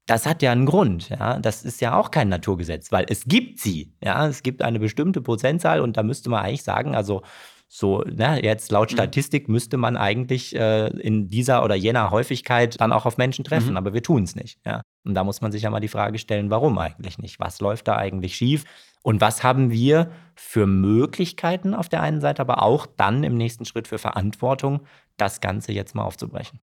Das 0.05 0.25
hat 0.25 0.41
ja 0.41 0.51
einen 0.51 0.65
Grund, 0.65 1.09
ja. 1.09 1.39
Das 1.39 1.63
ist 1.63 1.81
ja 1.81 1.97
auch 1.97 2.11
kein 2.11 2.29
Naturgesetz, 2.29 2.91
weil 2.91 3.05
es 3.09 3.25
gibt 3.25 3.59
sie, 3.59 3.93
ja. 4.01 4.27
Es 4.27 4.43
gibt 4.43 4.61
eine 4.61 4.79
bestimmte 4.79 5.21
Prozentzahl 5.21 5.81
und 5.81 5.97
da 5.97 6.03
müsste 6.03 6.29
man 6.29 6.43
eigentlich 6.43 6.63
sagen, 6.63 6.95
also 6.95 7.21
so, 7.67 8.01
ne, 8.01 8.41
jetzt 8.43 8.71
laut 8.71 8.91
mhm. 8.91 8.95
Statistik 8.95 9.49
müsste 9.49 9.77
man 9.77 9.97
eigentlich 9.97 10.55
äh, 10.55 10.87
in 10.87 11.29
dieser 11.29 11.63
oder 11.63 11.75
jener 11.75 12.11
Häufigkeit 12.11 12.79
dann 12.79 12.93
auch 12.93 13.05
auf 13.05 13.17
Menschen 13.17 13.43
treffen, 13.43 13.71
mhm. 13.71 13.77
aber 13.77 13.93
wir 13.93 14.03
tun 14.03 14.23
es 14.23 14.35
nicht, 14.35 14.59
ja. 14.65 14.81
Und 15.05 15.15
da 15.15 15.23
muss 15.23 15.41
man 15.41 15.51
sich 15.51 15.63
ja 15.63 15.69
mal 15.69 15.79
die 15.79 15.87
Frage 15.87 16.17
stellen, 16.17 16.49
warum 16.49 16.77
eigentlich 16.77 17.17
nicht? 17.17 17.39
Was 17.39 17.59
läuft 17.59 17.87
da 17.87 17.97
eigentlich 17.97 18.35
schief? 18.35 18.63
Und 19.01 19.19
was 19.19 19.43
haben 19.43 19.69
wir 19.69 20.11
für 20.35 20.65
Möglichkeiten 20.65 21.73
auf 21.73 21.89
der 21.89 22.01
einen 22.01 22.21
Seite, 22.21 22.41
aber 22.41 22.63
auch 22.63 22.85
dann 22.85 23.23
im 23.23 23.35
nächsten 23.35 23.65
Schritt 23.65 23.87
für 23.87 23.97
Verantwortung, 23.97 24.81
das 25.17 25.41
Ganze 25.41 25.73
jetzt 25.73 25.93
mal 25.93 26.03
aufzubrechen? 26.03 26.59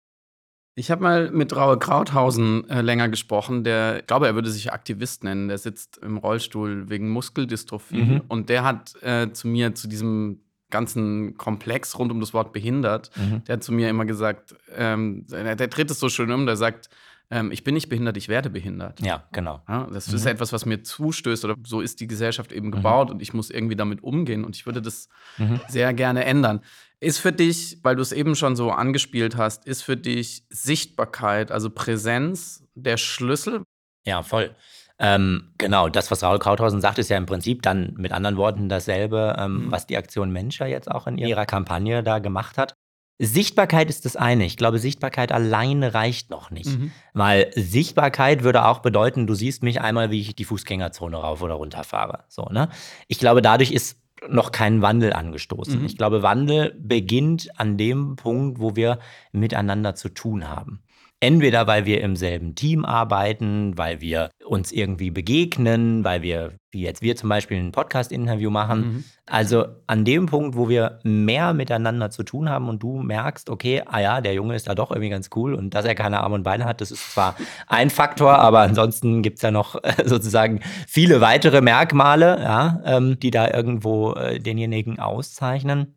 Ich 0.75 0.91
habe 0.91 1.03
mal 1.03 1.31
mit 1.31 1.55
Raue 1.55 1.79
Krauthausen 1.79 2.69
äh, 2.71 2.81
länger 2.81 3.11
gesprochen. 3.11 3.65
Der, 3.65 3.99
ich 4.01 4.07
glaube, 4.07 4.27
er 4.27 4.35
würde 4.35 4.51
sich 4.51 4.73
Aktivist 4.73 5.25
nennen. 5.25 5.49
Der 5.49 5.59
sitzt 5.59 5.99
im 5.99 6.17
Rollstuhl 6.17 6.89
wegen 6.89 7.11
Muskeldystrophie. 7.11 8.03
Mhm. 8.03 8.23
Und 8.29 8.49
der 8.49 8.65
hat 8.65 8.95
äh, 9.03 9.31
zu 9.33 9.49
mir, 9.49 9.75
zu 9.75 9.89
diesem 9.89 10.41
ganzen 10.71 11.37
Komplex 11.37 11.99
rund 11.99 12.11
um 12.13 12.21
das 12.21 12.33
Wort 12.33 12.53
behindert, 12.53 13.11
mhm. 13.17 13.45
der 13.45 13.55
hat 13.55 13.65
zu 13.65 13.73
mir 13.73 13.91
immer 13.91 14.07
gesagt, 14.07 14.55
ähm, 14.75 15.27
der, 15.29 15.57
der 15.57 15.69
dreht 15.69 15.91
es 15.91 15.99
so 15.99 16.09
schön 16.09 16.31
um, 16.31 16.47
der 16.47 16.57
sagt, 16.57 16.89
ähm, 17.31 17.53
ich 17.53 17.63
bin 17.63 17.75
nicht 17.75 17.89
behindert, 17.89 18.17
ich 18.17 18.29
werde 18.29 18.51
behindert. 18.51 19.01
Ja, 19.01 19.25
genau. 19.33 19.63
Ja, 19.69 19.87
das 19.93 20.09
mhm. 20.09 20.17
ist 20.17 20.27
etwas, 20.27 20.53
was 20.53 20.67
mir 20.67 20.83
zustößt 20.83 21.45
oder 21.45 21.55
so 21.65 21.81
ist 21.81 22.01
die 22.01 22.09
Gesellschaft 22.09 22.53
eben 22.53 22.71
gebaut 22.73 23.09
mhm. 23.09 23.15
und 23.15 23.23
ich 23.23 23.33
muss 23.33 23.51
irgendwie 23.51 23.77
damit 23.77 24.03
umgehen 24.03 24.45
und 24.45 24.57
ich 24.57 24.67
würde 24.67 24.83
das 24.83 25.09
mhm. 25.39 25.61
sehr 25.69 25.95
gerne 25.95 26.25
ändern. 26.25 26.61
Ist 26.99 27.19
für 27.19 27.33
dich, 27.33 27.79
weil 27.83 27.97
du 27.97 28.03
es 28.03 28.13
eben 28.13 28.35
schon 28.35 28.57
so 28.57 28.71
angespielt 28.73 29.37
hast, 29.37 29.65
ist 29.67 29.83
für 29.83 29.97
dich 29.97 30.45
Sichtbarkeit, 30.51 31.51
also 31.53 31.71
Präsenz 31.71 32.67
der 32.75 32.97
Schlüssel? 32.97 33.63
Ja, 34.05 34.23
voll. 34.23 34.55
Ähm, 34.99 35.55
genau, 35.57 35.89
das, 35.89 36.11
was 36.11 36.23
Raul 36.23 36.39
Krauthausen 36.39 36.83
sagt, 36.83 36.99
ist 36.99 37.09
ja 37.09 37.17
im 37.17 37.25
Prinzip 37.25 37.63
dann 37.63 37.95
mit 37.97 38.13
anderen 38.13 38.37
Worten 38.37 38.69
dasselbe, 38.69 39.35
ähm, 39.39 39.67
mhm. 39.67 39.71
was 39.71 39.87
die 39.87 39.97
Aktion 39.97 40.31
Mensch 40.31 40.61
ja 40.61 40.67
jetzt 40.67 40.91
auch 40.91 41.07
in 41.07 41.17
ihrer 41.17 41.47
Kampagne 41.47 42.03
da 42.03 42.19
gemacht 42.19 42.59
hat. 42.59 42.75
Sichtbarkeit 43.23 43.91
ist 43.91 44.07
das 44.07 44.17
eine. 44.17 44.47
Ich 44.47 44.57
glaube, 44.57 44.79
Sichtbarkeit 44.79 45.31
alleine 45.31 45.93
reicht 45.93 46.31
noch 46.31 46.51
nicht. 46.51 46.79
Mhm. 46.79 46.91
Weil 47.13 47.51
Sichtbarkeit 47.55 48.43
würde 48.43 48.65
auch 48.65 48.79
bedeuten, 48.79 49.27
du 49.27 49.35
siehst 49.35 49.63
mich 49.63 49.83
einmal, 49.83 50.11
wie 50.11 50.21
ich 50.21 50.35
die 50.35 50.47
Fußgängerzone 50.47 51.19
rauf 51.19 51.43
oder 51.43 51.55
runter 51.55 51.85
fahre. 51.85 52.25
So, 52.29 52.45
ne? 52.47 52.71
Ich 53.09 53.19
glaube, 53.19 53.43
dadurch 53.43 53.73
ist 53.73 53.99
noch 54.29 54.53
kein 54.53 54.81
Wandel 54.81 55.13
angestoßen. 55.13 55.81
Mhm. 55.81 55.87
Ich 55.87 55.99
glaube, 55.99 56.23
Wandel 56.23 56.75
beginnt 56.79 57.51
an 57.59 57.77
dem 57.77 58.17
Punkt, 58.17 58.59
wo 58.59 58.75
wir 58.75 58.99
miteinander 59.33 59.95
zu 59.95 60.09
tun 60.09 60.49
haben. 60.49 60.83
Entweder 61.23 61.67
weil 61.67 61.85
wir 61.85 62.01
im 62.01 62.17
selben 62.17 62.55
Team 62.55 62.87
arbeiten, 62.87 63.77
weil 63.77 64.01
wir 64.01 64.31
uns 64.43 64.73
irgendwie 64.73 65.11
begegnen, 65.11 66.03
weil 66.03 66.23
wir, 66.23 66.53
wie 66.71 66.81
jetzt 66.81 67.03
wir 67.03 67.15
zum 67.15 67.29
Beispiel, 67.29 67.59
ein 67.59 67.73
Podcast-Interview 67.73 68.49
machen. 68.49 68.81
Mhm. 68.81 69.05
Also 69.27 69.67
an 69.87 70.07
dem 70.07 70.25
Punkt, 70.25 70.57
wo 70.57 70.71
wir 70.71 70.99
mehr 71.05 71.53
miteinander 71.53 72.11
zu 72.11 72.23
tun 72.23 72.49
haben 72.49 72.71
und 72.71 72.83
du 72.83 73.03
merkst, 73.03 73.51
okay, 73.51 73.83
ah 73.85 74.01
ja, 74.01 74.21
der 74.23 74.33
Junge 74.33 74.55
ist 74.55 74.67
da 74.67 74.75
doch 74.75 74.91
irgendwie 74.91 75.11
ganz 75.11 75.29
cool 75.37 75.53
und 75.53 75.75
dass 75.75 75.85
er 75.85 75.95
keine 75.95 76.21
Arme 76.21 76.37
und 76.37 76.43
Beine 76.43 76.65
hat, 76.65 76.81
das 76.81 76.91
ist 76.91 77.13
zwar 77.13 77.37
ein 77.67 77.91
Faktor, 77.91 78.39
aber 78.39 78.61
ansonsten 78.61 79.21
gibt 79.21 79.37
es 79.37 79.43
ja 79.43 79.51
noch 79.51 79.75
äh, 79.85 79.93
sozusagen 80.07 80.61
viele 80.89 81.21
weitere 81.21 81.61
Merkmale, 81.61 82.41
ja, 82.43 82.81
ähm, 82.87 83.21
die 83.21 83.31
da 83.31 83.53
irgendwo 83.53 84.15
äh, 84.15 84.39
denjenigen 84.41 84.99
auszeichnen. 84.99 85.97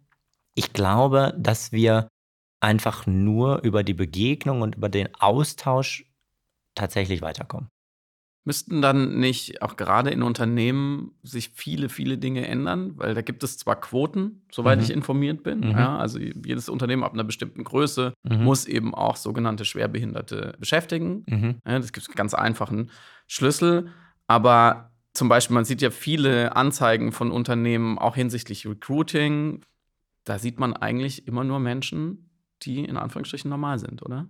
Ich 0.54 0.74
glaube, 0.74 1.34
dass 1.38 1.72
wir 1.72 2.10
einfach 2.64 3.06
nur 3.06 3.62
über 3.64 3.84
die 3.84 3.94
Begegnung 3.94 4.62
und 4.62 4.76
über 4.76 4.90
den 4.90 5.10
Austausch 5.20 6.06
tatsächlich 6.76 7.22
weiterkommen. 7.22 7.70
Müssten 8.46 8.82
dann 8.82 9.20
nicht 9.20 9.62
auch 9.62 9.78
gerade 9.78 10.10
in 10.10 10.22
Unternehmen 10.22 11.12
sich 11.24 11.52
viele, 11.56 11.88
viele 11.88 12.18
Dinge 12.18 12.46
ändern? 12.46 12.92
Weil 12.98 13.14
da 13.14 13.22
gibt 13.22 13.42
es 13.44 13.58
zwar 13.58 13.80
Quoten, 13.80 14.42
soweit 14.52 14.80
Mhm. 14.80 14.84
ich 14.84 14.90
informiert 14.92 15.44
bin. 15.44 15.60
Mhm. 15.62 15.70
Ja, 15.72 15.98
also 15.98 16.20
jedes 16.20 16.68
Unternehmen 16.68 17.04
ab 17.04 17.14
einer 17.14 17.24
bestimmten 17.24 17.64
Größe 17.64 18.14
Mhm. 18.24 18.44
muss 18.44 18.66
eben 18.66 18.94
auch 18.94 19.16
sogenannte 19.16 19.64
Schwerbehinderte 19.64 20.56
beschäftigen. 20.60 21.24
Mhm. 21.28 21.60
Ja, 21.66 21.80
das 21.80 21.94
gibt 21.94 22.06
einen 22.10 22.16
ganz 22.16 22.34
einfachen 22.34 22.92
Schlüssel. 23.28 23.92
Aber 24.28 24.92
zum 25.14 25.30
Beispiel, 25.30 25.54
man 25.54 25.64
sieht 25.66 25.82
ja 25.82 25.90
viele 25.90 26.56
Anzeigen 26.56 27.14
von 27.14 27.32
Unternehmen, 27.32 27.98
auch 27.98 28.16
hinsichtlich 28.16 28.68
Recruiting. 28.68 29.64
Da 30.26 30.38
sieht 30.38 30.60
man 30.60 30.74
eigentlich 30.74 31.28
immer 31.28 31.46
nur 31.46 31.60
Menschen, 31.60 32.30
die 32.66 32.84
in 32.84 32.98
Anführungsstrichen 32.98 33.50
normal 33.50 33.80
sind, 33.80 34.04
oder? 34.04 34.28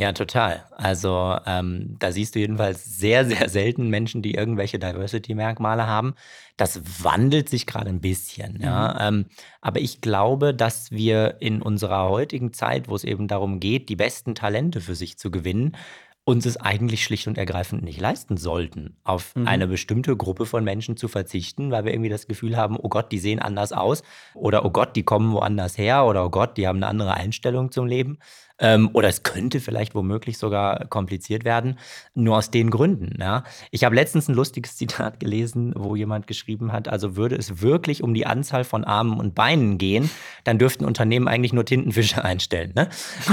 Ja, 0.00 0.12
total. 0.12 0.64
Also 0.76 1.36
ähm, 1.44 1.96
da 1.98 2.12
siehst 2.12 2.36
du 2.36 2.38
jedenfalls 2.38 2.84
sehr, 2.84 3.24
sehr 3.24 3.48
selten 3.48 3.88
Menschen, 3.88 4.22
die 4.22 4.34
irgendwelche 4.34 4.78
Diversity-Merkmale 4.78 5.88
haben. 5.88 6.14
Das 6.56 7.02
wandelt 7.02 7.48
sich 7.48 7.66
gerade 7.66 7.88
ein 7.90 8.00
bisschen. 8.00 8.60
Ja? 8.62 9.08
Ähm, 9.08 9.26
aber 9.60 9.80
ich 9.80 10.00
glaube, 10.00 10.54
dass 10.54 10.92
wir 10.92 11.38
in 11.40 11.60
unserer 11.60 12.08
heutigen 12.08 12.52
Zeit, 12.52 12.88
wo 12.88 12.94
es 12.94 13.02
eben 13.02 13.26
darum 13.26 13.58
geht, 13.58 13.88
die 13.88 13.96
besten 13.96 14.36
Talente 14.36 14.80
für 14.80 14.94
sich 14.94 15.18
zu 15.18 15.32
gewinnen, 15.32 15.76
uns 16.28 16.44
es 16.44 16.58
eigentlich 16.58 17.02
schlicht 17.04 17.26
und 17.26 17.38
ergreifend 17.38 17.82
nicht 17.82 17.98
leisten 18.00 18.36
sollten, 18.36 18.96
auf 19.02 19.34
Mhm. 19.34 19.48
eine 19.48 19.66
bestimmte 19.66 20.14
Gruppe 20.14 20.44
von 20.44 20.62
Menschen 20.62 20.98
zu 20.98 21.08
verzichten, 21.08 21.70
weil 21.70 21.86
wir 21.86 21.92
irgendwie 21.92 22.10
das 22.10 22.26
Gefühl 22.28 22.54
haben, 22.54 22.76
oh 22.78 22.90
Gott, 22.90 23.10
die 23.12 23.18
sehen 23.18 23.38
anders 23.40 23.72
aus 23.72 24.02
oder 24.34 24.66
oh 24.66 24.70
Gott, 24.70 24.94
die 24.94 25.04
kommen 25.04 25.32
woanders 25.32 25.78
her 25.78 26.04
oder 26.04 26.26
oh 26.26 26.30
Gott, 26.30 26.58
die 26.58 26.68
haben 26.68 26.76
eine 26.76 26.86
andere 26.88 27.14
Einstellung 27.14 27.72
zum 27.72 27.86
Leben. 27.86 28.18
Ähm, 28.60 28.90
oder 28.92 29.08
es 29.08 29.22
könnte 29.22 29.60
vielleicht 29.60 29.94
womöglich 29.94 30.36
sogar 30.38 30.86
kompliziert 30.86 31.44
werden, 31.44 31.78
nur 32.14 32.36
aus 32.38 32.50
den 32.50 32.70
Gründen. 32.70 33.20
Ja. 33.20 33.44
Ich 33.70 33.84
habe 33.84 33.94
letztens 33.94 34.28
ein 34.28 34.34
lustiges 34.34 34.76
Zitat 34.78 35.20
gelesen, 35.20 35.72
wo 35.76 35.94
jemand 35.96 36.26
geschrieben 36.26 36.72
hat, 36.72 36.88
also 36.88 37.16
würde 37.16 37.36
es 37.36 37.62
wirklich 37.62 38.02
um 38.02 38.14
die 38.14 38.26
Anzahl 38.26 38.64
von 38.64 38.84
Armen 38.84 39.18
und 39.20 39.34
Beinen 39.34 39.78
gehen, 39.78 40.10
dann 40.44 40.58
dürften 40.58 40.84
Unternehmen 40.84 41.28
eigentlich 41.28 41.52
nur 41.52 41.64
Tintenfische 41.64 42.24
einstellen. 42.24 42.72
Ne? 42.74 42.88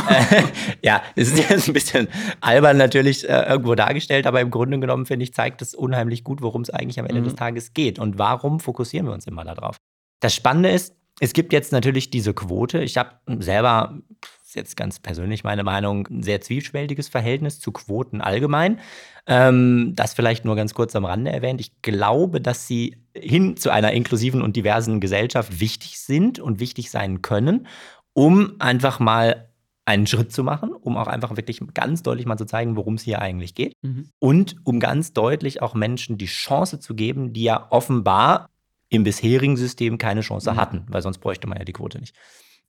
äh, 0.10 0.44
ja, 0.84 1.02
es 1.16 1.32
ist 1.32 1.50
jetzt 1.50 1.68
ein 1.68 1.74
bisschen 1.74 2.08
albern 2.42 2.78
natürlich 2.78 3.28
äh, 3.28 3.50
irgendwo 3.50 3.76
dargestellt, 3.76 4.28
aber 4.28 4.42
im 4.42 4.52
Grunde 4.52 4.80
genommen, 4.80 5.06
finde 5.06 5.24
ich, 5.24 5.34
zeigt 5.34 5.62
es 5.62 5.74
unheimlich 5.74 6.24
gut, 6.24 6.42
worum 6.42 6.62
es 6.62 6.70
eigentlich 6.70 7.00
am 7.00 7.06
Ende 7.08 7.22
Mhm. 7.22 7.26
des 7.26 7.36
Tages 7.36 7.74
geht 7.74 7.98
und 7.98 8.20
warum 8.20 8.60
fokussieren 8.60 9.08
wir 9.08 9.14
uns 9.14 9.26
immer 9.26 9.44
darauf. 9.44 9.78
Das 10.20 10.36
Spannende 10.36 10.70
ist, 10.70 10.94
es 11.20 11.34
gibt 11.34 11.54
jetzt 11.54 11.72
natürlich 11.72 12.10
diese 12.10 12.34
Quote. 12.34 12.84
Ich 12.84 12.98
habe 12.98 13.12
selber, 13.40 13.98
das 14.20 14.45
ist 14.56 14.70
jetzt 14.70 14.78
ganz 14.78 15.00
persönlich 15.00 15.44
meine 15.44 15.64
Meinung, 15.64 16.08
ein 16.08 16.24
sehr 16.24 16.42
zwiespältiges 16.42 17.10
Verhältnis 17.10 17.60
zu 17.60 17.72
Quoten 17.72 18.22
allgemein. 18.22 18.80
Ähm, 19.28 19.94
das 19.96 20.14
vielleicht 20.14 20.46
nur 20.46 20.56
ganz 20.56 20.74
kurz 20.74 20.96
am 20.96 21.06
Rande 21.06 21.32
erwähnt. 21.32 21.60
Ich 21.60 21.82
glaube, 21.82 22.40
dass 22.40 22.68
sie 22.68 22.98
hin 23.14 23.58
zu 23.58 23.70
einer 23.70 23.92
inklusiven 23.92 24.42
und 24.42 24.56
diversen 24.56 25.00
Gesellschaft 25.02 25.60
wichtig 25.60 26.00
sind 26.00 26.40
und 26.40 26.60
wichtig 26.60 26.90
sein 26.90 27.22
können, 27.22 27.68
um 28.14 28.56
einfach 28.60 29.00
mal 29.00 29.50
einen 29.84 30.08
Schritt 30.08 30.32
zu 30.32 30.44
machen, 30.44 30.72
um 30.72 30.98
auch 30.98 31.08
einfach 31.08 31.36
wirklich 31.36 31.60
ganz 31.74 32.02
deutlich 32.02 32.26
mal 32.26 32.38
zu 32.38 32.46
zeigen, 32.46 32.76
worum 32.76 32.96
es 32.96 33.04
hier 33.04 33.22
eigentlich 33.22 33.54
geht. 33.54 33.74
Mhm. 33.82 34.10
Und 34.20 34.56
um 34.64 34.80
ganz 34.80 35.14
deutlich 35.14 35.62
auch 35.62 35.76
Menschen 35.76 36.18
die 36.18 36.26
Chance 36.26 36.80
zu 36.80 36.96
geben, 36.96 37.34
die 37.34 37.44
ja 37.44 37.68
offenbar 37.70 38.50
im 38.90 39.04
bisherigen 39.04 39.58
System 39.58 39.98
keine 39.98 40.22
Chance 40.22 40.54
Mhm. 40.54 40.56
hatten, 40.56 40.86
weil 40.88 41.02
sonst 41.02 41.20
bräuchte 41.20 41.48
man 41.48 41.58
ja 41.58 41.66
die 41.66 41.74
Quote 41.74 42.00
nicht. 42.00 42.16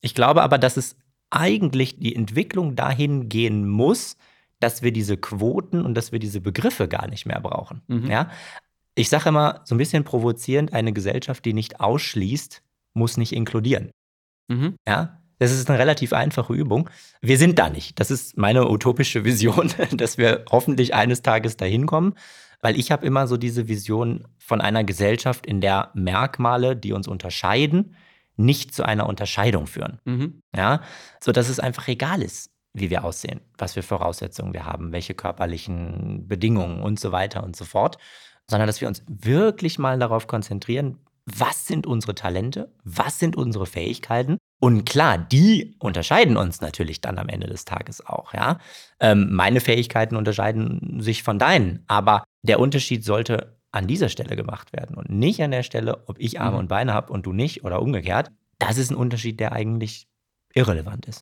Ich 0.01 0.15
glaube 0.15 0.43
aber, 0.43 0.59
dass 0.59 0.77
es 0.77 0.97
eigentlich 1.31 1.99
die 1.99 2.15
Entwicklung 2.15 2.77
dahin 2.77 3.29
gehen 3.29 3.69
muss, 3.69 4.17
dass 4.61 4.83
wir 4.83 4.93
diese 4.93 5.17
Quoten 5.17 5.83
und 5.83 5.95
dass 5.95 6.13
wir 6.13 6.19
diese 6.19 6.41
Begriffe 6.41 6.89
gar 6.89 7.09
nicht 7.09 7.27
mehr 7.27 7.41
brauchen. 7.41 7.83
Mhm. 7.89 8.11
Ja? 8.11 8.31
Ich 8.95 9.09
sage 9.09 9.29
immer 9.29 9.61
so 9.65 9.75
ein 9.75 9.79
bisschen 9.79 10.05
provozierend, 10.05 10.73
eine 10.73 10.93
Gesellschaft, 10.93 11.45
die 11.45 11.53
nicht 11.53 11.81
ausschließt, 11.81 12.63
muss 12.95 13.17
nicht 13.17 13.33
inkludieren. 13.33 13.91
Mhm. 14.49 14.77
Ja, 14.89 15.21
das 15.39 15.53
ist 15.53 15.69
eine 15.69 15.79
relativ 15.79 16.13
einfache 16.13 16.55
Übung. 16.55 16.89
Wir 17.21 17.37
sind 17.37 17.59
da 17.59 17.69
nicht. 17.69 18.01
Das 18.01 18.11
ist 18.11 18.39
meine 18.39 18.71
utopische 18.71 19.25
Vision, 19.25 19.71
dass 19.93 20.17
wir 20.17 20.45
hoffentlich 20.51 20.95
eines 20.95 21.23
Tages 21.23 21.57
dahin 21.57 21.87
kommen, 21.87 22.15
weil 22.63 22.79
ich 22.79 22.91
habe 22.91 23.07
immer 23.07 23.27
so 23.27 23.37
diese 23.37 23.69
Vision 23.69 24.27
von 24.39 24.63
einer 24.63 24.85
Gesellschaft, 24.85 25.45
in 25.45 25.61
der 25.61 25.91
Merkmale, 25.95 26.75
die 26.75 26.93
uns 26.93 27.07
unterscheiden, 27.07 27.97
nicht 28.37 28.75
zu 28.75 28.85
einer 28.85 29.07
Unterscheidung 29.07 29.67
führen. 29.67 30.01
Mhm. 30.05 30.41
Ja, 30.55 30.83
so 31.21 31.33
dass 31.33 31.49
es 31.49 31.61
einfach 31.61 31.89
egal 31.89 32.23
ist, 32.23 32.51
wie 32.73 32.91
wir 32.91 33.05
aussehen, 33.05 33.41
was 33.59 33.75
für 33.75 33.83
Voraussetzungen 33.83 34.53
wir 34.53 34.67
haben, 34.67 34.93
welche 34.93 35.15
körperlichen 35.15 36.29
Bedingungen 36.29 36.83
und 36.83 37.01
so 37.01 37.13
weiter 37.13 37.43
und 37.43 37.57
so 37.57 37.65
fort, 37.65 37.99
sondern 38.51 38.67
dass 38.67 38.81
wir 38.81 38.89
uns 38.89 39.03
wirklich 39.09 39.79
mal 39.79 39.99
darauf 39.99 40.27
konzentrieren, 40.27 40.99
was 41.25 41.67
sind 41.67 41.87
unsere 41.87 42.15
Talente, 42.15 42.73
was 42.85 43.19
sind 43.19 43.37
unsere 43.37 43.67
Fähigkeiten 43.67 44.39
und 44.59 44.87
klar, 44.87 45.19
die 45.19 45.77
unterscheiden 45.79 46.37
uns 46.37 46.61
natürlich 46.61 47.01
dann 47.01 47.19
am 47.19 47.29
Ende 47.29 47.47
des 47.47 47.65
Tages 47.65 48.05
auch, 48.07 48.33
ja. 48.33 48.59
Ähm, 49.01 49.33
meine 49.33 49.61
Fähigkeiten 49.61 50.17
unterscheiden 50.17 51.01
sich 51.01 51.23
von 51.23 51.39
deinen, 51.39 51.85
aber 51.89 52.25
der 52.43 52.59
Unterschied 52.59 53.05
sollte 53.05 53.59
an 53.77 53.87
dieser 53.87 54.09
Stelle 54.09 54.37
gemacht 54.37 54.73
werden 54.73 54.97
und 54.97 55.11
nicht 55.11 55.43
an 55.43 55.51
der 55.51 55.63
Stelle, 55.63 56.03
ob 56.07 56.19
ich 56.19 56.41
Arme 56.41 56.53
Mhm. 56.53 56.59
und 56.61 56.69
Beine 56.69 56.95
habe 56.95 57.13
und 57.13 57.27
du 57.27 57.33
nicht 57.33 57.65
oder 57.65 57.81
umgekehrt. 57.83 58.31
Das 58.59 58.79
ist 58.79 58.91
ein 58.91 58.97
Unterschied, 58.97 59.39
der 59.39 59.53
eigentlich 59.53 60.09
irrelevant 60.55 61.07
ist. 61.07 61.21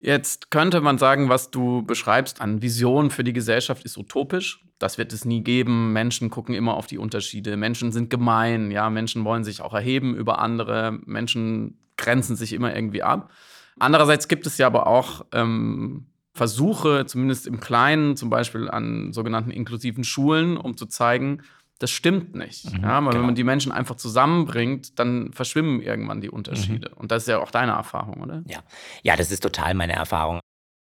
Jetzt 0.00 0.50
könnte 0.50 0.80
man 0.80 0.98
sagen, 0.98 1.28
was 1.28 1.50
du 1.50 1.82
beschreibst 1.82 2.40
an 2.40 2.60
Vision 2.60 3.10
für 3.10 3.24
die 3.24 3.32
Gesellschaft 3.32 3.84
ist 3.84 3.96
utopisch. 3.96 4.62
Das 4.78 4.98
wird 4.98 5.12
es 5.12 5.24
nie 5.24 5.42
geben. 5.42 5.92
Menschen 5.94 6.28
gucken 6.28 6.54
immer 6.54 6.74
auf 6.74 6.86
die 6.86 6.98
Unterschiede. 6.98 7.56
Menschen 7.56 7.92
sind 7.92 8.10
gemein. 8.10 8.70
Ja, 8.70 8.90
Menschen 8.90 9.24
wollen 9.24 9.42
sich 9.44 9.62
auch 9.62 9.72
erheben 9.72 10.14
über 10.14 10.38
andere. 10.38 10.98
Menschen 11.06 11.78
grenzen 11.96 12.36
sich 12.36 12.52
immer 12.52 12.74
irgendwie 12.74 13.02
ab. 13.02 13.30
Andererseits 13.78 14.28
gibt 14.28 14.46
es 14.46 14.58
ja 14.58 14.66
aber 14.66 14.86
auch 14.86 15.24
ähm, 15.32 16.06
Versuche, 16.34 17.06
zumindest 17.06 17.46
im 17.46 17.60
Kleinen, 17.60 18.16
zum 18.16 18.28
Beispiel 18.28 18.68
an 18.68 19.12
sogenannten 19.14 19.50
inklusiven 19.50 20.04
Schulen, 20.04 20.58
um 20.58 20.76
zu 20.76 20.84
zeigen, 20.86 21.42
das 21.78 21.90
stimmt 21.90 22.34
nicht. 22.34 22.72
Mhm, 22.72 22.82
ja, 22.82 22.94
weil 23.04 23.10
genau. 23.10 23.14
wenn 23.14 23.26
man 23.26 23.34
die 23.34 23.44
Menschen 23.44 23.72
einfach 23.72 23.96
zusammenbringt, 23.96 24.98
dann 24.98 25.32
verschwimmen 25.32 25.82
irgendwann 25.82 26.20
die 26.20 26.28
Mhm. 26.28 26.34
Unterschiede. 26.34 26.90
Und 26.94 27.10
das 27.10 27.24
ist 27.24 27.28
ja 27.28 27.38
auch 27.38 27.50
deine 27.50 27.72
Erfahrung, 27.72 28.22
oder? 28.22 28.42
Ja. 28.46 28.60
ja, 29.02 29.16
das 29.16 29.30
ist 29.30 29.42
total 29.42 29.74
meine 29.74 29.92
Erfahrung. 29.94 30.40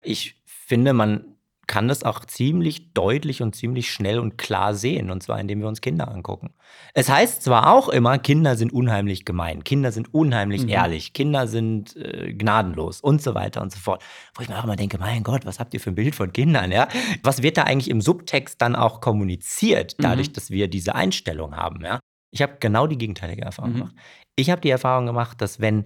Ich 0.03 0.41
finde, 0.45 0.93
man 0.93 1.34
kann 1.67 1.87
das 1.87 2.03
auch 2.03 2.25
ziemlich 2.25 2.93
deutlich 2.93 3.41
und 3.41 3.55
ziemlich 3.55 3.91
schnell 3.91 4.19
und 4.19 4.37
klar 4.37 4.73
sehen, 4.73 5.09
und 5.11 5.23
zwar 5.23 5.39
indem 5.39 5.61
wir 5.61 5.67
uns 5.67 5.81
Kinder 5.81 6.07
angucken. 6.09 6.53
Es 6.93 7.09
heißt 7.09 7.43
zwar 7.43 7.71
auch 7.73 7.89
immer, 7.89 8.17
Kinder 8.19 8.55
sind 8.55 8.71
unheimlich 8.73 9.25
gemein, 9.25 9.63
Kinder 9.63 9.91
sind 9.91 10.13
unheimlich 10.13 10.63
Mhm. 10.63 10.69
ehrlich, 10.69 11.13
Kinder 11.13 11.47
sind 11.47 11.95
äh, 11.95 12.33
gnadenlos 12.33 13.01
und 13.01 13.21
so 13.21 13.33
weiter 13.35 13.61
und 13.61 13.71
so 13.71 13.79
fort. 13.79 14.03
Wo 14.35 14.41
ich 14.41 14.49
mir 14.49 14.57
auch 14.59 14.63
immer 14.63 14.75
denke, 14.75 14.97
mein 14.97 15.23
Gott, 15.23 15.45
was 15.45 15.59
habt 15.59 15.73
ihr 15.73 15.79
für 15.79 15.91
ein 15.91 15.95
Bild 15.95 16.15
von 16.15 16.31
Kindern, 16.33 16.71
ja? 16.71 16.87
Was 17.23 17.41
wird 17.41 17.57
da 17.57 17.63
eigentlich 17.63 17.89
im 17.89 18.01
Subtext 18.01 18.61
dann 18.61 18.75
auch 18.75 19.01
kommuniziert, 19.01 19.95
dadurch, 19.99 20.29
Mhm. 20.29 20.33
dass 20.33 20.49
wir 20.49 20.67
diese 20.67 20.95
Einstellung 20.95 21.55
haben, 21.55 21.83
ja? 21.83 21.99
Ich 22.31 22.41
habe 22.41 22.57
genau 22.59 22.85
die 22.87 22.97
gegenteilige 22.97 23.43
Erfahrung 23.43 23.71
Mhm. 23.71 23.77
gemacht. 23.77 23.95
Ich 24.35 24.49
habe 24.49 24.61
die 24.61 24.69
Erfahrung 24.69 25.05
gemacht, 25.05 25.39
dass 25.41 25.59
wenn 25.61 25.85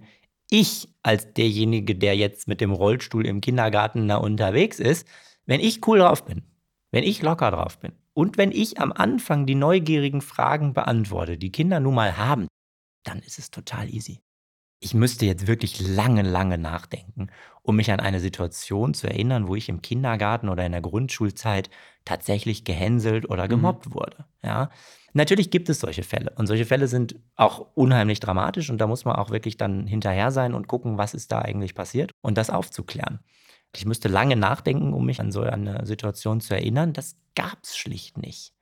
ich 0.52 0.88
als 1.04 1.32
derjenige, 1.34 1.96
der 1.96 2.16
jetzt 2.18 2.48
mit 2.48 2.60
dem 2.60 2.72
Rollstuhl 2.72 3.28
im 3.28 3.40
Kindergarten 3.40 4.08
da 4.08 4.16
unterwegs 4.18 4.80
ist, 4.80 5.08
wenn 5.50 5.62
ich 5.62 5.86
cool 5.88 5.98
drauf 5.98 6.26
bin, 6.26 6.44
wenn 6.92 7.04
ich 7.04 7.24
locker 7.24 7.50
drauf 7.50 7.80
bin 7.80 7.94
und 8.14 8.38
wenn 8.38 8.52
ich 8.52 8.80
am 8.80 8.92
Anfang 8.92 9.48
die 9.48 9.56
neugierigen 9.56 10.22
Fragen 10.22 10.74
beantworte, 10.74 11.38
die 11.40 11.52
Kinder 11.52 11.80
nun 11.80 11.96
mal 11.96 12.18
haben, 12.18 12.48
dann 13.04 13.18
ist 13.20 13.40
es 13.40 13.50
total 13.50 13.90
easy. 13.90 14.20
Ich 14.80 14.94
müsste 14.94 15.26
jetzt 15.26 15.48
wirklich 15.48 15.82
lange, 15.82 16.22
lange 16.22 16.58
nachdenken, 16.60 17.32
um 17.64 17.76
mich 17.76 17.92
an 17.92 18.00
eine 18.00 18.20
Situation 18.20 18.94
zu 18.94 19.08
erinnern, 19.08 19.48
wo 19.48 19.56
ich 19.56 19.70
im 19.70 19.82
Kindergarten 19.82 20.50
oder 20.50 20.66
in 20.66 20.72
der 20.72 20.82
Grundschulzeit 20.82 21.72
tatsächlich 22.06 22.64
gehänselt 22.64 23.28
oder 23.28 23.46
Mhm. 23.46 23.50
gemobbt 23.50 23.92
wurde. 23.94 24.26
Ja, 24.44 24.70
natürlich 25.14 25.50
gibt 25.50 25.68
es 25.70 25.80
solche 25.80 26.04
Fälle 26.04 26.32
und 26.38 26.46
solche 26.46 26.66
Fälle 26.66 26.88
sind 26.88 27.16
auch 27.36 27.66
unheimlich 27.74 28.20
dramatisch 28.20 28.70
und 28.70 28.78
da 28.78 28.86
muss 28.88 29.04
man 29.04 29.16
auch 29.16 29.32
wirklich 29.32 29.58
dann 29.58 29.88
hinterher 29.88 30.32
sein 30.32 30.54
und 30.54 30.68
gucken, 30.68 30.98
was 31.00 31.16
ist 31.16 31.32
da 31.32 31.40
eigentlich 31.40 31.74
passiert 31.74 32.12
und 32.22 32.38
das 32.38 32.52
aufzuklären. 32.52 33.20
Ich 33.76 33.86
müsste 33.86 34.08
lange 34.08 34.36
nachdenken, 34.36 34.94
um 34.94 35.06
mich 35.06 35.20
an 35.20 35.32
so 35.32 35.42
eine 35.42 35.86
Situation 35.86 36.42
zu 36.42 36.54
erinnern. 36.56 36.94
Das 36.94 37.16
gab 37.36 37.60
es 37.64 37.78
schlicht 37.78 38.18
nicht. 38.18 38.54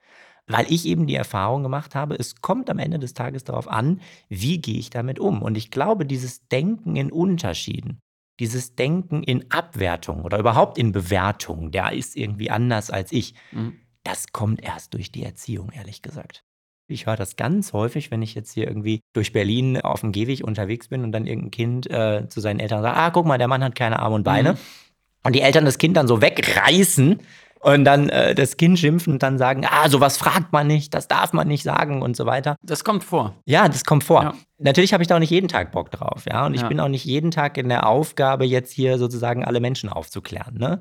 Weil 0.47 0.65
ich 0.71 0.85
eben 0.85 1.07
die 1.07 1.15
Erfahrung 1.15 1.63
gemacht 1.63 1.93
habe, 1.93 2.15
es 2.15 2.41
kommt 2.41 2.69
am 2.69 2.79
Ende 2.79 2.99
des 2.99 3.13
Tages 3.13 3.43
darauf 3.43 3.67
an, 3.67 4.01
wie 4.29 4.59
gehe 4.59 4.79
ich 4.79 4.89
damit 4.89 5.19
um. 5.19 5.41
Und 5.41 5.57
ich 5.57 5.71
glaube, 5.71 6.05
dieses 6.05 6.47
Denken 6.47 6.95
in 6.95 7.11
Unterschieden, 7.11 7.99
dieses 8.39 8.75
Denken 8.75 9.23
in 9.23 9.51
Abwertung 9.51 10.23
oder 10.23 10.37
überhaupt 10.39 10.77
in 10.77 10.91
Bewertung, 10.93 11.71
der 11.71 11.91
ist 11.91 12.15
irgendwie 12.15 12.49
anders 12.49 12.89
als 12.91 13.11
ich, 13.11 13.33
Mhm. 13.51 13.77
das 14.03 14.31
kommt 14.31 14.63
erst 14.63 14.93
durch 14.93 15.11
die 15.11 15.23
Erziehung, 15.23 15.71
ehrlich 15.71 16.01
gesagt. 16.01 16.43
Ich 16.89 17.07
höre 17.07 17.17
das 17.17 17.35
ganz 17.35 17.73
häufig, 17.73 18.11
wenn 18.11 18.21
ich 18.21 18.33
jetzt 18.33 18.53
hier 18.53 18.67
irgendwie 18.67 19.01
durch 19.11 19.33
Berlin 19.33 19.81
auf 19.81 19.99
dem 19.99 20.13
Gehweg 20.13 20.45
unterwegs 20.45 20.87
bin 20.87 21.03
und 21.03 21.11
dann 21.11 21.27
irgendein 21.27 21.51
Kind 21.51 21.89
äh, 21.91 22.29
zu 22.29 22.39
seinen 22.39 22.61
Eltern 22.61 22.81
sagt, 22.81 22.97
ah, 22.97 23.09
guck 23.09 23.25
mal, 23.25 23.37
der 23.37 23.49
Mann 23.49 23.63
hat 23.63 23.75
keine 23.75 23.99
Arme 23.99 24.15
und 24.15 24.23
Beine. 24.23 24.53
Mhm. 24.53 24.57
Und 25.27 25.33
die 25.33 25.41
Eltern 25.41 25.65
das 25.65 25.77
Kind 25.77 25.97
dann 25.97 26.07
so 26.07 26.21
wegreißen 26.21 27.19
und 27.59 27.83
dann 27.83 28.07
äh, 28.07 28.33
das 28.33 28.55
Kind 28.55 28.79
schimpfen 28.79 29.11
und 29.11 29.23
dann 29.23 29.37
sagen, 29.37 29.65
ah, 29.69 29.89
sowas 29.89 30.15
fragt 30.15 30.53
man 30.53 30.67
nicht, 30.67 30.93
das 30.93 31.09
darf 31.09 31.33
man 31.33 31.49
nicht 31.49 31.63
sagen 31.63 32.01
und 32.01 32.15
so 32.15 32.25
weiter. 32.25 32.55
Das 32.61 32.85
kommt 32.85 33.03
vor. 33.03 33.35
Ja, 33.43 33.67
das 33.67 33.83
kommt 33.83 34.05
vor. 34.05 34.23
Ja. 34.23 34.33
Natürlich 34.57 34.93
habe 34.93 35.03
ich 35.03 35.09
da 35.09 35.15
auch 35.15 35.19
nicht 35.19 35.31
jeden 35.31 35.49
Tag 35.49 35.73
Bock 35.73 35.91
drauf, 35.91 36.23
ja. 36.29 36.45
Und 36.45 36.53
ich 36.53 36.61
ja. 36.61 36.69
bin 36.69 36.79
auch 36.79 36.87
nicht 36.87 37.03
jeden 37.03 37.31
Tag 37.31 37.57
in 37.57 37.67
der 37.67 37.87
Aufgabe, 37.87 38.45
jetzt 38.45 38.71
hier 38.71 38.97
sozusagen 38.97 39.43
alle 39.43 39.59
Menschen 39.59 39.89
aufzuklären. 39.89 40.57
Ne? 40.57 40.79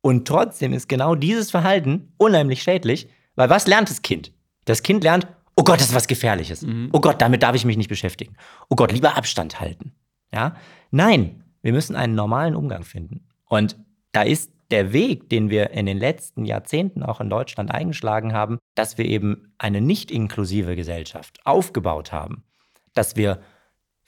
Und 0.00 0.28
trotzdem 0.28 0.72
ist 0.74 0.88
genau 0.88 1.16
dieses 1.16 1.50
Verhalten 1.50 2.12
unheimlich 2.18 2.62
schädlich, 2.62 3.08
weil 3.34 3.50
was 3.50 3.66
lernt 3.66 3.90
das 3.90 4.02
Kind? 4.02 4.30
Das 4.64 4.84
Kind 4.84 5.02
lernt, 5.02 5.26
oh 5.56 5.64
Gott, 5.64 5.80
das 5.80 5.88
ist 5.88 5.94
was 5.96 6.06
Gefährliches. 6.06 6.62
Mhm. 6.62 6.90
Oh 6.92 7.00
Gott, 7.00 7.20
damit 7.20 7.42
darf 7.42 7.56
ich 7.56 7.64
mich 7.64 7.76
nicht 7.76 7.88
beschäftigen. 7.88 8.36
Oh 8.70 8.76
Gott, 8.76 8.92
lieber 8.92 9.16
Abstand 9.16 9.58
halten. 9.58 9.92
Ja? 10.32 10.54
Nein, 10.92 11.42
wir 11.62 11.72
müssen 11.72 11.96
einen 11.96 12.14
normalen 12.14 12.54
Umgang 12.54 12.84
finden. 12.84 13.26
Und 13.48 13.76
da 14.12 14.22
ist 14.22 14.52
der 14.70 14.92
Weg, 14.92 15.30
den 15.30 15.50
wir 15.50 15.70
in 15.70 15.86
den 15.86 15.98
letzten 15.98 16.44
Jahrzehnten 16.44 17.02
auch 17.02 17.20
in 17.20 17.30
Deutschland 17.30 17.70
eingeschlagen 17.70 18.32
haben, 18.32 18.58
dass 18.74 18.98
wir 18.98 19.06
eben 19.06 19.54
eine 19.58 19.80
nicht 19.80 20.10
inklusive 20.10 20.76
Gesellschaft 20.76 21.38
aufgebaut 21.44 22.12
haben, 22.12 22.44
dass 22.94 23.16
wir 23.16 23.40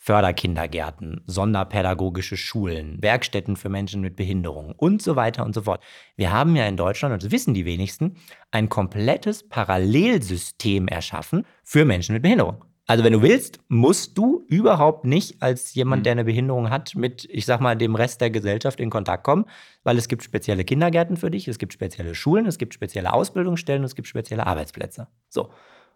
Förderkindergärten, 0.03 1.21
sonderpädagogische 1.27 2.39
Schulen, 2.39 3.03
Werkstätten 3.03 3.57
für 3.57 3.69
Menschen 3.69 4.01
mit 4.01 4.17
Behinderungen 4.17 4.73
und 4.73 5.03
so 5.03 5.15
weiter 5.15 5.45
und 5.45 5.55
so 5.55 5.63
fort. 5.63 5.83
Wir 6.17 6.33
haben 6.33 6.57
ja 6.57 6.67
in 6.67 6.79
Deutschland, 6.79 7.13
und 7.13 7.23
das 7.23 7.31
wissen 7.31 7.53
die 7.53 7.67
wenigsten, 7.67 8.17
ein 8.51 8.71
komplettes 8.71 9.47
Parallelsystem 9.47 10.89
erschaffen 10.89 11.45
für 11.65 11.85
Menschen 11.85 12.15
mit 12.15 12.23
Behinderung. 12.23 12.65
Also 12.91 13.05
wenn 13.05 13.13
du 13.13 13.23
willst, 13.23 13.61
musst 13.69 14.19
du 14.19 14.45
überhaupt 14.49 15.05
nicht 15.05 15.41
als 15.41 15.75
jemand, 15.75 16.01
mhm. 16.01 16.03
der 16.03 16.11
eine 16.11 16.25
Behinderung 16.25 16.71
hat, 16.71 16.97
mit, 16.97 17.25
ich 17.31 17.47
sag 17.47 17.61
mal, 17.61 17.77
dem 17.77 17.95
Rest 17.95 18.21
der 18.21 18.31
Gesellschaft 18.31 18.81
in 18.81 18.91
Kontakt 18.91 19.23
kommen, 19.23 19.45
weil 19.85 19.97
es 19.97 20.09
gibt 20.09 20.25
spezielle 20.25 20.65
Kindergärten 20.65 21.17
für 21.17 21.31
dich, 21.31 21.47
es 21.47 21.59
gibt 21.59 21.73
spezielle 21.73 22.17
Schulen, 22.17 22.47
es 22.47 22.59
gibt 22.59 22.75
spezielle 22.75 23.13
Ausbildungsstellen, 23.13 23.85
es 23.85 23.95
gibt 23.95 24.09
spezielle 24.09 24.45
Arbeitsplätze. 24.45 25.07
So. 25.29 25.51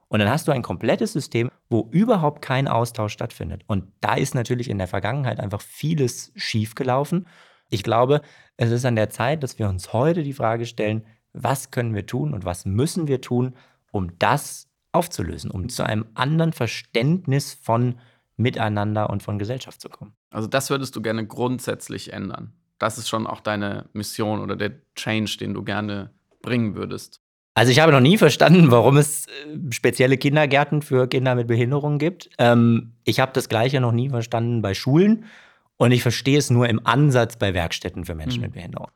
Und 0.07 0.21
dann 0.21 0.31
hast 0.31 0.47
du 0.47 0.53
ein 0.53 0.63
komplettes 0.63 1.13
System, 1.13 1.51
wo 1.69 1.89
überhaupt 1.91 2.43
kein 2.43 2.69
Austausch 2.69 3.13
stattfindet. 3.13 3.63
Und 3.67 3.91
da 4.01 4.15
ist 4.15 4.37
natürlich 4.37 4.71
in 4.71 4.79
der 4.79 4.87
Vergangenheit 4.87 5.41
einfach 5.41 5.63
vieles 5.63 6.31
schiefgelaufen. 6.37 7.27
Ich 7.71 7.83
glaube, 7.83 8.21
es 8.57 8.71
ist 8.71 8.85
an 8.85 8.95
der 8.95 9.11
Zeit, 9.11 9.43
dass 9.43 9.59
wir 9.59 9.69
uns 9.69 9.93
heute 9.93 10.23
die 10.23 10.33
Frage 10.33 10.65
stellen, 10.65 11.05
was 11.33 11.73
können 11.73 11.97
wir 11.97 12.07
tun 12.07 12.33
und 12.33 12.45
was 12.45 12.65
müssen 12.67 13.09
wir 13.09 13.21
tun, 13.21 13.57
um 13.91 14.17
das 14.21 14.69
aufzulösen, 14.95 15.51
um 15.51 15.69
zu 15.69 15.85
einem 15.85 16.07
anderen 16.15 16.53
Verständnis 16.53 17.55
von 17.55 17.99
Miteinander 18.37 19.11
und 19.11 19.23
von 19.23 19.39
Gesellschaft 19.39 19.81
zu 19.81 19.89
kommen. 19.89 20.15
Also 20.31 20.49
das 20.49 20.71
würdest 20.71 20.97
du 20.97 21.03
gerne 21.03 21.27
grundsätzlich 21.27 22.13
ändern. 22.13 22.53
Das 22.79 22.99
ist 22.99 23.09
schon 23.09 23.27
auch 23.27 23.41
deine 23.41 23.89
Mission 23.93 24.41
oder 24.41 24.57
der 24.57 24.73
Change, 24.97 25.37
den 25.39 25.55
du 25.55 25.63
gerne 25.63 26.11
bringen 26.43 26.75
würdest. 26.75 27.21
Also 27.55 27.71
ich 27.71 27.79
habe 27.79 27.93
noch 27.93 28.01
nie 28.01 28.19
verstanden, 28.19 28.73
warum 28.73 28.97
es 28.97 29.27
äh, 29.27 29.31
spezielle 29.71 30.19
Kindergärten 30.19 30.83
für 30.83 31.07
Kinder 31.07 31.37
mit 31.37 31.47
Behinderungen 31.47 31.99
gibt. 31.99 32.31
Ähm, 32.39 32.95
ich 33.05 33.21
habe 33.21 33.33
das 33.33 33.49
gleiche 33.49 33.81
noch 33.81 33.93
nie 33.93 34.09
verstanden 34.09 34.61
bei 34.61 34.75
Schulen 34.75 35.27
und 35.77 35.93
ich 35.93 36.03
verstehe 36.03 36.39
es 36.39 36.51
nur 36.51 36.69
im 36.69 36.85
Ansatz 36.85 37.37
bei 37.37 37.55
Werkstätten 37.55 38.05
für 38.05 38.17
Menschen 38.17 38.39
mhm. 38.39 38.47
mit 38.47 38.55
Behinderung. 38.55 38.91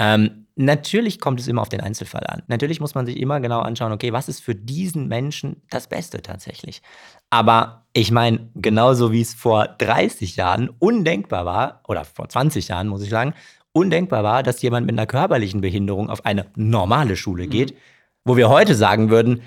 Ähm, 0.00 0.46
natürlich 0.56 1.20
kommt 1.20 1.38
es 1.40 1.46
immer 1.46 1.60
auf 1.62 1.68
den 1.68 1.82
Einzelfall 1.82 2.26
an. 2.26 2.42
Natürlich 2.48 2.80
muss 2.80 2.94
man 2.94 3.06
sich 3.06 3.18
immer 3.18 3.38
genau 3.38 3.60
anschauen, 3.60 3.92
okay, 3.92 4.12
was 4.12 4.28
ist 4.28 4.40
für 4.40 4.54
diesen 4.54 5.06
Menschen 5.08 5.62
das 5.68 5.88
Beste 5.88 6.22
tatsächlich. 6.22 6.82
Aber 7.28 7.84
ich 7.92 8.10
meine, 8.10 8.48
genauso 8.54 9.12
wie 9.12 9.20
es 9.20 9.34
vor 9.34 9.68
30 9.78 10.36
Jahren 10.36 10.70
undenkbar 10.78 11.44
war, 11.44 11.82
oder 11.86 12.04
vor 12.04 12.28
20 12.28 12.68
Jahren 12.68 12.88
muss 12.88 13.02
ich 13.02 13.10
sagen, 13.10 13.34
undenkbar 13.72 14.24
war, 14.24 14.42
dass 14.42 14.62
jemand 14.62 14.86
mit 14.86 14.98
einer 14.98 15.06
körperlichen 15.06 15.60
Behinderung 15.60 16.08
auf 16.08 16.24
eine 16.24 16.46
normale 16.56 17.16
Schule 17.16 17.46
mhm. 17.46 17.50
geht, 17.50 17.76
wo 18.24 18.36
wir 18.36 18.48
heute 18.48 18.74
sagen 18.74 19.10
würden, 19.10 19.42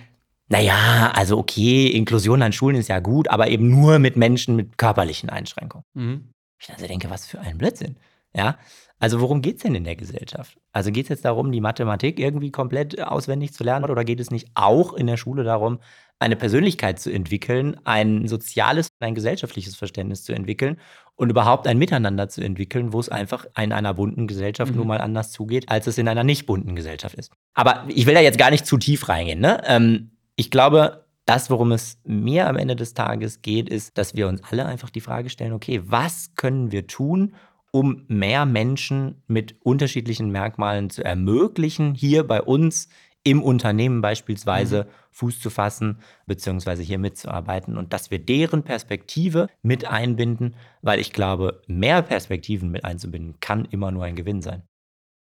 naja, 0.50 1.12
also 1.16 1.40
okay, 1.40 1.88
Inklusion 1.88 2.44
an 2.44 2.54
Schulen 2.54 2.76
ist 2.76 2.90
ja 2.90 3.00
gut, 3.00 3.28
aber 3.28 3.48
eben 3.48 3.70
nur 3.70 3.98
mit 3.98 4.18
Menschen 4.18 4.56
mit 4.56 4.78
körperlichen 4.78 5.30
Einschränkungen. 5.30 5.86
Mhm. 5.96 6.30
Ich 6.60 6.72
also 6.72 6.86
denke, 6.86 7.10
was 7.10 7.26
für 7.26 7.40
ein 7.40 7.58
Blödsinn. 7.58 7.98
Ja, 8.36 8.58
also 9.00 9.20
worum 9.20 9.42
geht 9.42 9.58
es 9.58 9.64
denn 9.64 9.76
in 9.76 9.84
der 9.84 9.96
Gesellschaft? 9.96 10.58
Also 10.72 10.92
geht 10.92 11.06
es 11.06 11.10
jetzt 11.10 11.26
darum, 11.26 11.52
die 11.52 11.62
Mathematik 11.62 12.20
irgendwie 12.20 12.52
komplett 12.52 13.02
auswendig 13.02 13.54
zu 13.54 13.64
lernen 13.64 13.90
oder 13.90 14.06
geht 14.06 14.20
es 14.20 14.32
nicht 14.32 14.50
auch 14.54 14.94
in 14.94 15.08
der 15.08 15.18
Schule 15.18 15.44
darum, 15.44 15.80
eine 16.20 16.36
Persönlichkeit 16.36 17.00
zu 17.00 17.12
entwickeln, 17.12 17.78
ein 17.84 18.28
soziales, 18.28 18.88
ein 19.00 19.14
gesellschaftliches 19.14 19.76
Verständnis 19.76 20.24
zu 20.24 20.34
entwickeln 20.34 20.78
und 21.16 21.30
überhaupt 21.30 21.68
ein 21.68 21.78
Miteinander 21.78 22.30
zu 22.30 22.42
entwickeln, 22.42 22.94
wo 22.94 23.00
es 23.00 23.10
einfach 23.10 23.46
in 23.60 23.74
einer 23.74 23.94
bunten 23.94 24.28
Gesellschaft 24.28 24.72
mhm. 24.72 24.78
nun 24.78 24.88
mal 24.88 25.02
anders 25.02 25.32
zugeht, 25.32 25.70
als 25.70 25.86
es 25.88 25.98
in 25.98 26.08
einer 26.08 26.24
nicht 26.24 26.46
bunten 26.46 26.76
Gesellschaft 26.76 27.16
ist. 27.16 27.32
Aber 27.54 27.84
ich 27.90 28.06
will 28.06 28.14
da 28.14 28.22
jetzt 28.22 28.38
gar 28.38 28.52
nicht 28.52 28.66
zu 28.66 28.78
tief 28.78 29.10
reingehen. 29.10 29.40
Ne? 29.40 29.62
Ähm, 29.66 30.12
ich 30.36 30.50
glaube, 30.50 31.06
das, 31.26 31.50
worum 31.50 31.72
es 31.72 32.00
mir 32.06 32.48
am 32.48 32.58
Ende 32.58 32.76
des 32.76 32.94
Tages 32.94 33.42
geht, 33.42 33.70
ist, 33.70 33.98
dass 33.98 34.16
wir 34.16 34.28
uns 34.28 34.42
alle 34.50 34.66
einfach 34.66 34.90
die 34.90 35.02
Frage 35.02 35.30
stellen, 35.30 35.54
okay, 35.54 35.82
was 35.86 36.36
können 36.36 36.72
wir 36.72 36.88
tun, 36.88 37.36
um 37.76 38.06
mehr 38.08 38.46
Menschen 38.46 39.24
mit 39.28 39.56
unterschiedlichen 39.64 40.30
Merkmalen 40.30 40.92
zu 40.92 41.04
ermöglichen, 41.04 41.96
hier 41.96 42.24
bei 42.24 42.40
uns 42.40 42.88
im 43.24 43.42
Unternehmen 43.42 44.02
beispielsweise 44.02 44.84
mhm. 44.84 44.90
Fuß 45.12 45.40
zu 45.40 45.50
fassen, 45.50 45.98
beziehungsweise 46.28 46.84
hier 46.84 47.00
mitzuarbeiten 47.00 47.78
und 47.78 47.92
dass 47.92 48.12
wir 48.12 48.20
deren 48.20 48.62
Perspektive 48.62 49.48
mit 49.64 49.86
einbinden, 49.86 50.56
weil 50.84 51.00
ich 51.00 51.14
glaube, 51.14 51.62
mehr 51.66 52.04
Perspektiven 52.04 52.70
mit 52.70 52.86
einzubinden, 52.86 53.40
kann 53.40 53.66
immer 53.66 53.92
nur 53.92 54.04
ein 54.04 54.16
Gewinn 54.16 54.42
sein. 54.44 54.64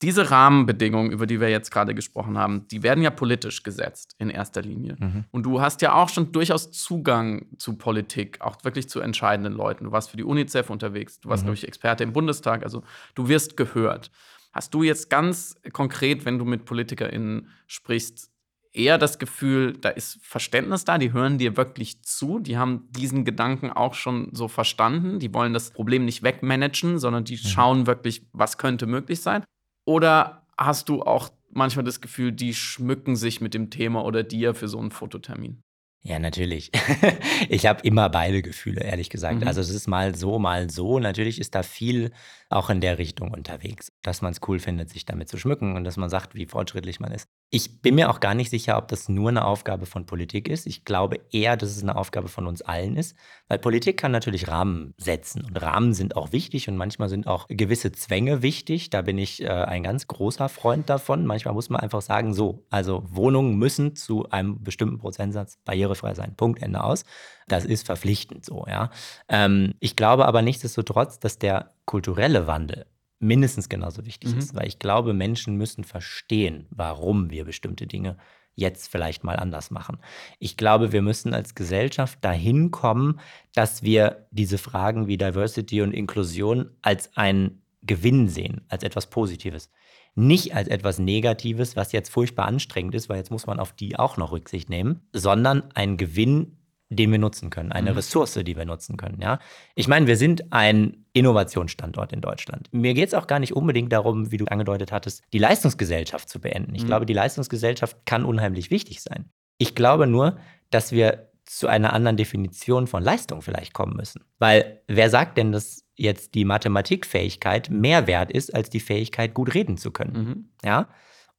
Diese 0.03 0.31
Rahmenbedingungen, 0.31 1.13
über 1.13 1.27
die 1.27 1.41
wir 1.41 1.51
jetzt 1.51 1.71
gerade 1.71 1.95
gesprochen 1.95 2.39
haben, 2.39 2.67
die 2.69 2.83
werden 2.83 3.03
ja 3.03 3.11
politisch 3.11 3.63
gesetzt 3.63 4.15
in 4.19 4.31
erster 4.31 4.63
Linie. 4.63 4.97
Mhm. 4.99 5.25
Und 5.31 5.45
du 5.45 5.61
hast 5.61 5.83
ja 5.83 5.93
auch 5.93 6.09
schon 6.09 6.33
durchaus 6.33 6.71
Zugang 6.71 7.47
zu 7.59 7.77
Politik, 7.77 8.41
auch 8.41 8.57
wirklich 8.65 8.89
zu 8.89 9.01
entscheidenden 9.01 9.53
Leuten. 9.53 9.85
Du 9.85 9.93
warst 9.93 10.11
für 10.11 10.17
die 10.17 10.25
UNICEF 10.25 10.71
unterwegs, 10.71 11.21
du 11.21 11.29
warst, 11.29 11.43
mhm. 11.43 11.49
glaube 11.49 11.57
ich, 11.57 11.69
Experte 11.69 12.03
im 12.03 12.15
Bundestag, 12.15 12.63
also 12.63 12.83
du 13.15 13.29
wirst 13.29 13.59
gehört. 13.59 14.11
Hast 14.53 14.73
du 14.73 14.83
jetzt 14.83 15.11
ganz 15.11 15.61
konkret, 15.73 16.25
wenn 16.25 16.39
du 16.39 16.45
mit 16.45 16.65
PolitikerInnen 16.65 17.49
sprichst, 17.67 18.31
eher 18.73 18.99
das 18.99 19.19
Gefühl, 19.19 19.77
da 19.81 19.89
ist 19.91 20.19
Verständnis 20.23 20.85
da, 20.85 20.99
die 20.99 21.13
hören 21.13 21.39
dir 21.39 21.57
wirklich 21.57 22.03
zu, 22.03 22.39
die 22.39 22.57
haben 22.57 22.89
diesen 22.91 23.25
Gedanken 23.25 23.71
auch 23.71 23.95
schon 23.95 24.29
so 24.33 24.49
verstanden, 24.49 25.19
die 25.19 25.35
wollen 25.35 25.53
das 25.53 25.71
Problem 25.71 26.05
nicht 26.05 26.23
wegmanagen, 26.23 26.99
sondern 26.99 27.25
die 27.25 27.35
mhm. 27.35 27.49
schauen 27.49 27.87
wirklich, 27.87 28.27
was 28.33 28.59
könnte 28.59 28.87
möglich 28.87 29.21
sein? 29.21 29.45
Oder 29.85 30.47
hast 30.57 30.89
du 30.89 31.03
auch 31.03 31.31
manchmal 31.51 31.85
das 31.85 32.01
Gefühl, 32.01 32.33
die 32.33 32.55
schmücken 32.55 33.17
sich 33.17 33.41
mit 33.41 33.55
dem 33.55 33.71
Thema 33.71 34.05
oder 34.05 34.23
dir 34.23 34.55
für 34.55 34.69
so 34.69 34.79
einen 34.79 34.91
Fototermin? 34.91 35.63
Ja, 36.03 36.19
natürlich. 36.19 36.71
ich 37.51 37.67
habe 37.67 37.83
immer 37.83 38.09
beide 38.09 38.41
Gefühle, 38.41 38.83
ehrlich 38.83 39.11
gesagt. 39.11 39.43
Mhm. 39.43 39.47
Also 39.47 39.61
es 39.61 39.69
ist 39.69 39.87
mal 39.87 40.15
so, 40.15 40.39
mal 40.39 40.71
so. 40.71 40.99
Natürlich 40.99 41.39
ist 41.39 41.55
da 41.55 41.63
viel 41.63 42.11
auch 42.49 42.71
in 42.71 42.81
der 42.81 42.99
Richtung 42.99 43.33
unterwegs, 43.33 43.93
dass 44.03 44.23
man 44.23 44.33
es 44.33 44.41
cool 44.49 44.59
findet, 44.61 44.89
sich 44.89 45.05
damit 45.05 45.29
zu 45.29 45.37
schmücken 45.37 45.77
und 45.77 45.85
dass 45.85 45.99
man 45.99 46.09
sagt, 46.09 46.35
wie 46.35 46.47
fortschrittlich 46.47 47.01
man 47.01 47.13
ist. 47.13 47.29
Ich 47.53 47.83
bin 47.83 47.97
mir 47.97 48.11
auch 48.11 48.21
gar 48.21 48.35
nicht 48.35 48.49
sicher, 48.49 48.79
ob 48.79 48.87
das 48.87 49.09
nur 49.09 49.29
eine 49.29 49.45
Aufgabe 49.45 49.85
von 49.85 50.07
Politik 50.07 50.49
ist. 50.49 50.67
Ich 50.67 50.85
glaube 50.85 51.19
eher, 51.33 51.57
dass 51.57 51.71
es 51.71 51.83
eine 51.83 51.97
Aufgabe 51.97 52.29
von 52.29 52.47
uns 52.47 52.63
allen 52.63 52.95
ist, 52.95 53.17
weil 53.49 53.59
Politik 53.59 53.97
kann 53.97 54.13
natürlich 54.13 54.47
Rahmen 54.47 54.95
setzen 54.99 55.45
und 55.45 55.61
Rahmen 55.61 55.93
sind 55.93 56.15
auch 56.15 56.31
wichtig 56.31 56.69
und 56.69 56.77
manchmal 56.77 57.09
sind 57.09 57.27
auch 57.27 57.49
gewisse 57.49 57.91
Zwänge 57.91 58.43
wichtig. 58.43 58.91
Da 58.91 59.03
bin 59.03 59.19
ich 59.19 59.43
äh, 59.43 59.49
ein 59.49 59.83
ganz 59.83 60.07
großer 60.07 60.49
Freund 60.49 60.89
davon. 60.89 61.27
Manchmal 61.27 61.55
muss 61.55 61.71
man 61.71 61.81
einfach 61.81 62.03
sagen, 62.03 62.35
so, 62.35 62.65
also 62.71 63.03
Wohnungen 63.09 63.59
müssen 63.59 63.97
zu 63.97 64.31
einem 64.31 64.63
bestimmten 64.63 64.99
Prozentsatz 64.99 65.59
barrierefrei 65.65 66.15
sein. 66.15 66.37
Punkt, 66.37 66.63
Ende 66.63 66.85
aus. 66.85 67.05
Das 67.49 67.65
ist 67.65 67.85
verpflichtend 67.85 68.45
so, 68.45 68.65
ja. 68.69 68.91
Ähm, 69.29 69.75
ich 69.81 69.97
glaube 69.97 70.27
aber 70.27 70.43
nichtsdestotrotz, 70.43 71.19
dass 71.19 71.41
der 71.41 71.73
kulturelle 71.85 72.47
Wandel 72.47 72.87
mindestens 73.21 73.69
genauso 73.69 74.05
wichtig 74.05 74.33
mhm. 74.33 74.39
ist, 74.39 74.55
weil 74.55 74.67
ich 74.67 74.79
glaube, 74.79 75.13
Menschen 75.13 75.57
müssen 75.57 75.85
verstehen, 75.85 76.67
warum 76.71 77.31
wir 77.31 77.45
bestimmte 77.45 77.87
Dinge 77.87 78.17
jetzt 78.55 78.91
vielleicht 78.91 79.23
mal 79.25 79.37
anders 79.37 79.71
machen. 79.71 79.99
Ich 80.39 80.57
glaube, 80.57 80.93
wir 80.93 81.03
müssen 81.03 81.35
als 81.35 81.55
Gesellschaft 81.55 82.19
dahin 82.23 82.71
kommen, 82.71 83.21
dass 83.55 83.83
wir 83.83 84.27
diese 84.31 84.59
Fragen 84.59 85.07
wie 85.07 85.17
Diversity 85.17 85.83
und 85.83 85.93
Inklusion 85.93 86.71
als 86.83 87.17
einen 87.17 87.63
Gewinn 87.83 88.29
sehen, 88.29 88.63
als 88.69 88.83
etwas 88.83 89.09
Positives. 89.09 89.71
Nicht 90.15 90.55
als 90.55 90.69
etwas 90.69 90.99
Negatives, 90.99 91.77
was 91.77 91.93
jetzt 91.93 92.11
furchtbar 92.11 92.47
anstrengend 92.47 92.95
ist, 92.95 93.09
weil 93.09 93.19
jetzt 93.19 93.31
muss 93.31 93.47
man 93.47 93.61
auf 93.61 93.73
die 93.73 93.99
auch 93.99 94.17
noch 94.17 94.33
Rücksicht 94.33 94.69
nehmen, 94.69 95.09
sondern 95.13 95.71
ein 95.75 95.97
Gewinn 95.97 96.59
den 96.91 97.13
wir 97.13 97.19
nutzen 97.19 97.51
können, 97.51 97.71
eine 97.71 97.91
mhm. 97.91 97.97
Ressource, 97.97 98.35
die 98.35 98.57
wir 98.57 98.65
nutzen 98.65 98.97
können. 98.97 99.21
Ja? 99.23 99.39
Ich 99.77 99.87
meine, 99.87 100.09
wir 100.09 100.17
sind 100.17 100.53
ein 100.53 101.07
Innovationsstandort 101.13 102.13
in 102.13 102.21
Deutschland. 102.21 102.69
Mir 102.73 102.95
geht 102.95 103.09
es 103.09 103.15
auch 103.15 103.29
gar 103.29 103.39
nicht 103.39 103.55
unbedingt 103.55 103.93
darum, 103.93 104.33
wie 104.33 104.37
du 104.37 104.45
angedeutet 104.47 104.91
hattest, 104.91 105.23
die 105.33 105.39
Leistungsgesellschaft 105.39 106.29
zu 106.29 106.41
beenden. 106.41 106.75
Ich 106.75 106.83
mhm. 106.83 106.89
glaube, 106.89 107.07
die 107.07 107.13
Leistungsgesellschaft 107.13 107.97
kann 108.07 108.25
unheimlich 108.25 108.71
wichtig 108.71 109.03
sein. 109.03 109.31
Ich 109.57 109.77
glaube 109.77 110.07
nur, 110.07 110.39
dass 110.71 110.91
wir 110.91 111.31
zu 111.45 111.69
einer 111.69 111.93
anderen 111.93 112.17
Definition 112.17 112.87
von 112.87 113.03
Leistung 113.03 113.43
vielleicht 113.43 113.73
kommen 113.73 113.97
müssen. 113.97 114.25
Weil 114.39 114.83
wer 114.87 115.11
sagt 115.11 115.39
denn, 115.39 115.53
dass 115.53 115.85
jetzt 115.97 116.35
die 116.35 116.45
Mathematikfähigkeit 116.45 117.71
mehr 117.71 118.07
wert 118.07 118.31
ist 118.33 118.55
als 118.55 118.71
die 118.71 118.81
Fähigkeit, 118.81 119.35
gut 119.35 119.55
reden 119.55 119.77
zu 119.77 119.91
können? 119.91 120.13
Mhm. 120.13 120.49
Ja. 120.65 120.89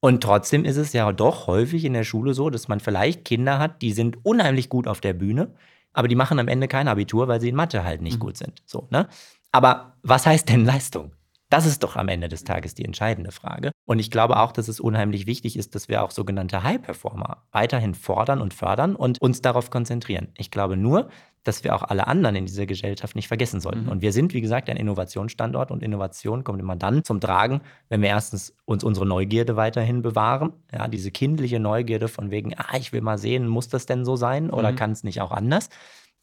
Und 0.04 0.20
trotzdem 0.20 0.64
ist 0.64 0.78
es 0.78 0.92
ja 0.92 1.12
doch 1.12 1.46
häufig 1.46 1.84
in 1.84 1.92
der 1.92 2.02
Schule 2.02 2.34
so, 2.34 2.50
dass 2.50 2.66
man 2.66 2.80
vielleicht 2.80 3.24
Kinder 3.24 3.60
hat, 3.60 3.82
die 3.82 3.92
sind 3.92 4.18
unheimlich 4.24 4.68
gut 4.68 4.88
auf 4.88 5.00
der 5.00 5.12
Bühne, 5.12 5.54
aber 5.92 6.08
die 6.08 6.16
machen 6.16 6.40
am 6.40 6.48
Ende 6.48 6.66
kein 6.66 6.88
Abitur, 6.88 7.28
weil 7.28 7.40
sie 7.40 7.50
in 7.50 7.54
Mathe 7.54 7.84
halt 7.84 8.02
nicht 8.02 8.16
mhm. 8.16 8.20
gut 8.20 8.36
sind. 8.36 8.62
So, 8.66 8.88
ne? 8.90 9.08
Aber 9.52 9.96
was 10.02 10.26
heißt 10.26 10.48
denn 10.48 10.64
Leistung? 10.64 11.12
Das 11.52 11.66
ist 11.66 11.82
doch 11.82 11.96
am 11.96 12.08
Ende 12.08 12.30
des 12.30 12.44
Tages 12.44 12.72
die 12.72 12.86
entscheidende 12.86 13.30
Frage. 13.30 13.72
Und 13.84 13.98
ich 13.98 14.10
glaube 14.10 14.38
auch, 14.38 14.52
dass 14.52 14.68
es 14.68 14.80
unheimlich 14.80 15.26
wichtig 15.26 15.58
ist, 15.58 15.74
dass 15.74 15.86
wir 15.86 16.02
auch 16.02 16.10
sogenannte 16.10 16.62
High-Performer 16.62 17.44
weiterhin 17.52 17.94
fordern 17.94 18.40
und 18.40 18.54
fördern 18.54 18.96
und 18.96 19.20
uns 19.20 19.42
darauf 19.42 19.68
konzentrieren. 19.68 20.28
Ich 20.38 20.50
glaube 20.50 20.78
nur, 20.78 21.10
dass 21.42 21.62
wir 21.62 21.74
auch 21.74 21.82
alle 21.82 22.06
anderen 22.06 22.36
in 22.36 22.46
dieser 22.46 22.64
Gesellschaft 22.64 23.16
nicht 23.16 23.28
vergessen 23.28 23.60
sollten. 23.60 23.82
Mhm. 23.82 23.88
Und 23.90 24.00
wir 24.00 24.14
sind, 24.14 24.32
wie 24.32 24.40
gesagt, 24.40 24.70
ein 24.70 24.78
Innovationsstandort 24.78 25.70
und 25.70 25.82
Innovation 25.82 26.42
kommt 26.42 26.58
immer 26.58 26.76
dann 26.76 27.04
zum 27.04 27.20
Tragen, 27.20 27.60
wenn 27.90 28.00
wir 28.00 28.08
erstens 28.08 28.54
uns 28.64 28.82
unsere 28.82 29.04
Neugierde 29.04 29.54
weiterhin 29.54 30.00
bewahren. 30.00 30.54
Ja, 30.72 30.88
diese 30.88 31.10
kindliche 31.10 31.60
Neugierde 31.60 32.08
von 32.08 32.30
wegen, 32.30 32.54
ah, 32.56 32.78
ich 32.78 32.94
will 32.94 33.02
mal 33.02 33.18
sehen, 33.18 33.46
muss 33.46 33.68
das 33.68 33.84
denn 33.84 34.06
so 34.06 34.16
sein 34.16 34.48
oder 34.48 34.72
mhm. 34.72 34.76
kann 34.76 34.92
es 34.92 35.04
nicht 35.04 35.20
auch 35.20 35.32
anders? 35.32 35.68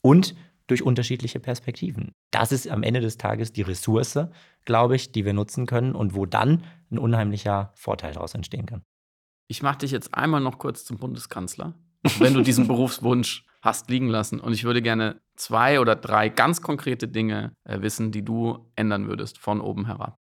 Und 0.02 0.34
durch 0.70 0.82
unterschiedliche 0.82 1.40
Perspektiven. 1.40 2.12
Das 2.30 2.52
ist 2.52 2.68
am 2.68 2.82
Ende 2.82 3.00
des 3.00 3.16
Tages 3.16 3.52
die 3.52 3.62
Ressource, 3.62 4.18
glaube 4.64 4.96
ich, 4.96 5.12
die 5.12 5.24
wir 5.24 5.32
nutzen 5.32 5.66
können 5.66 5.94
und 5.94 6.14
wo 6.14 6.26
dann 6.26 6.62
ein 6.90 6.98
unheimlicher 6.98 7.72
Vorteil 7.74 8.14
daraus 8.14 8.34
entstehen 8.34 8.66
kann. 8.66 8.82
Ich 9.48 9.62
mache 9.62 9.78
dich 9.78 9.90
jetzt 9.90 10.14
einmal 10.14 10.40
noch 10.40 10.58
kurz 10.58 10.84
zum 10.84 10.98
Bundeskanzler, 10.98 11.74
wenn 12.18 12.34
du 12.34 12.42
diesen 12.42 12.66
Berufswunsch 12.68 13.44
hast 13.62 13.90
liegen 13.90 14.08
lassen. 14.08 14.38
Und 14.38 14.52
ich 14.52 14.64
würde 14.64 14.80
gerne 14.80 15.20
zwei 15.36 15.80
oder 15.80 15.96
drei 15.96 16.28
ganz 16.28 16.62
konkrete 16.62 17.08
Dinge 17.08 17.52
äh, 17.64 17.80
wissen, 17.82 18.12
die 18.12 18.24
du 18.24 18.70
ändern 18.76 19.08
würdest 19.08 19.38
von 19.38 19.60
oben 19.60 19.86
herab. 19.86 20.19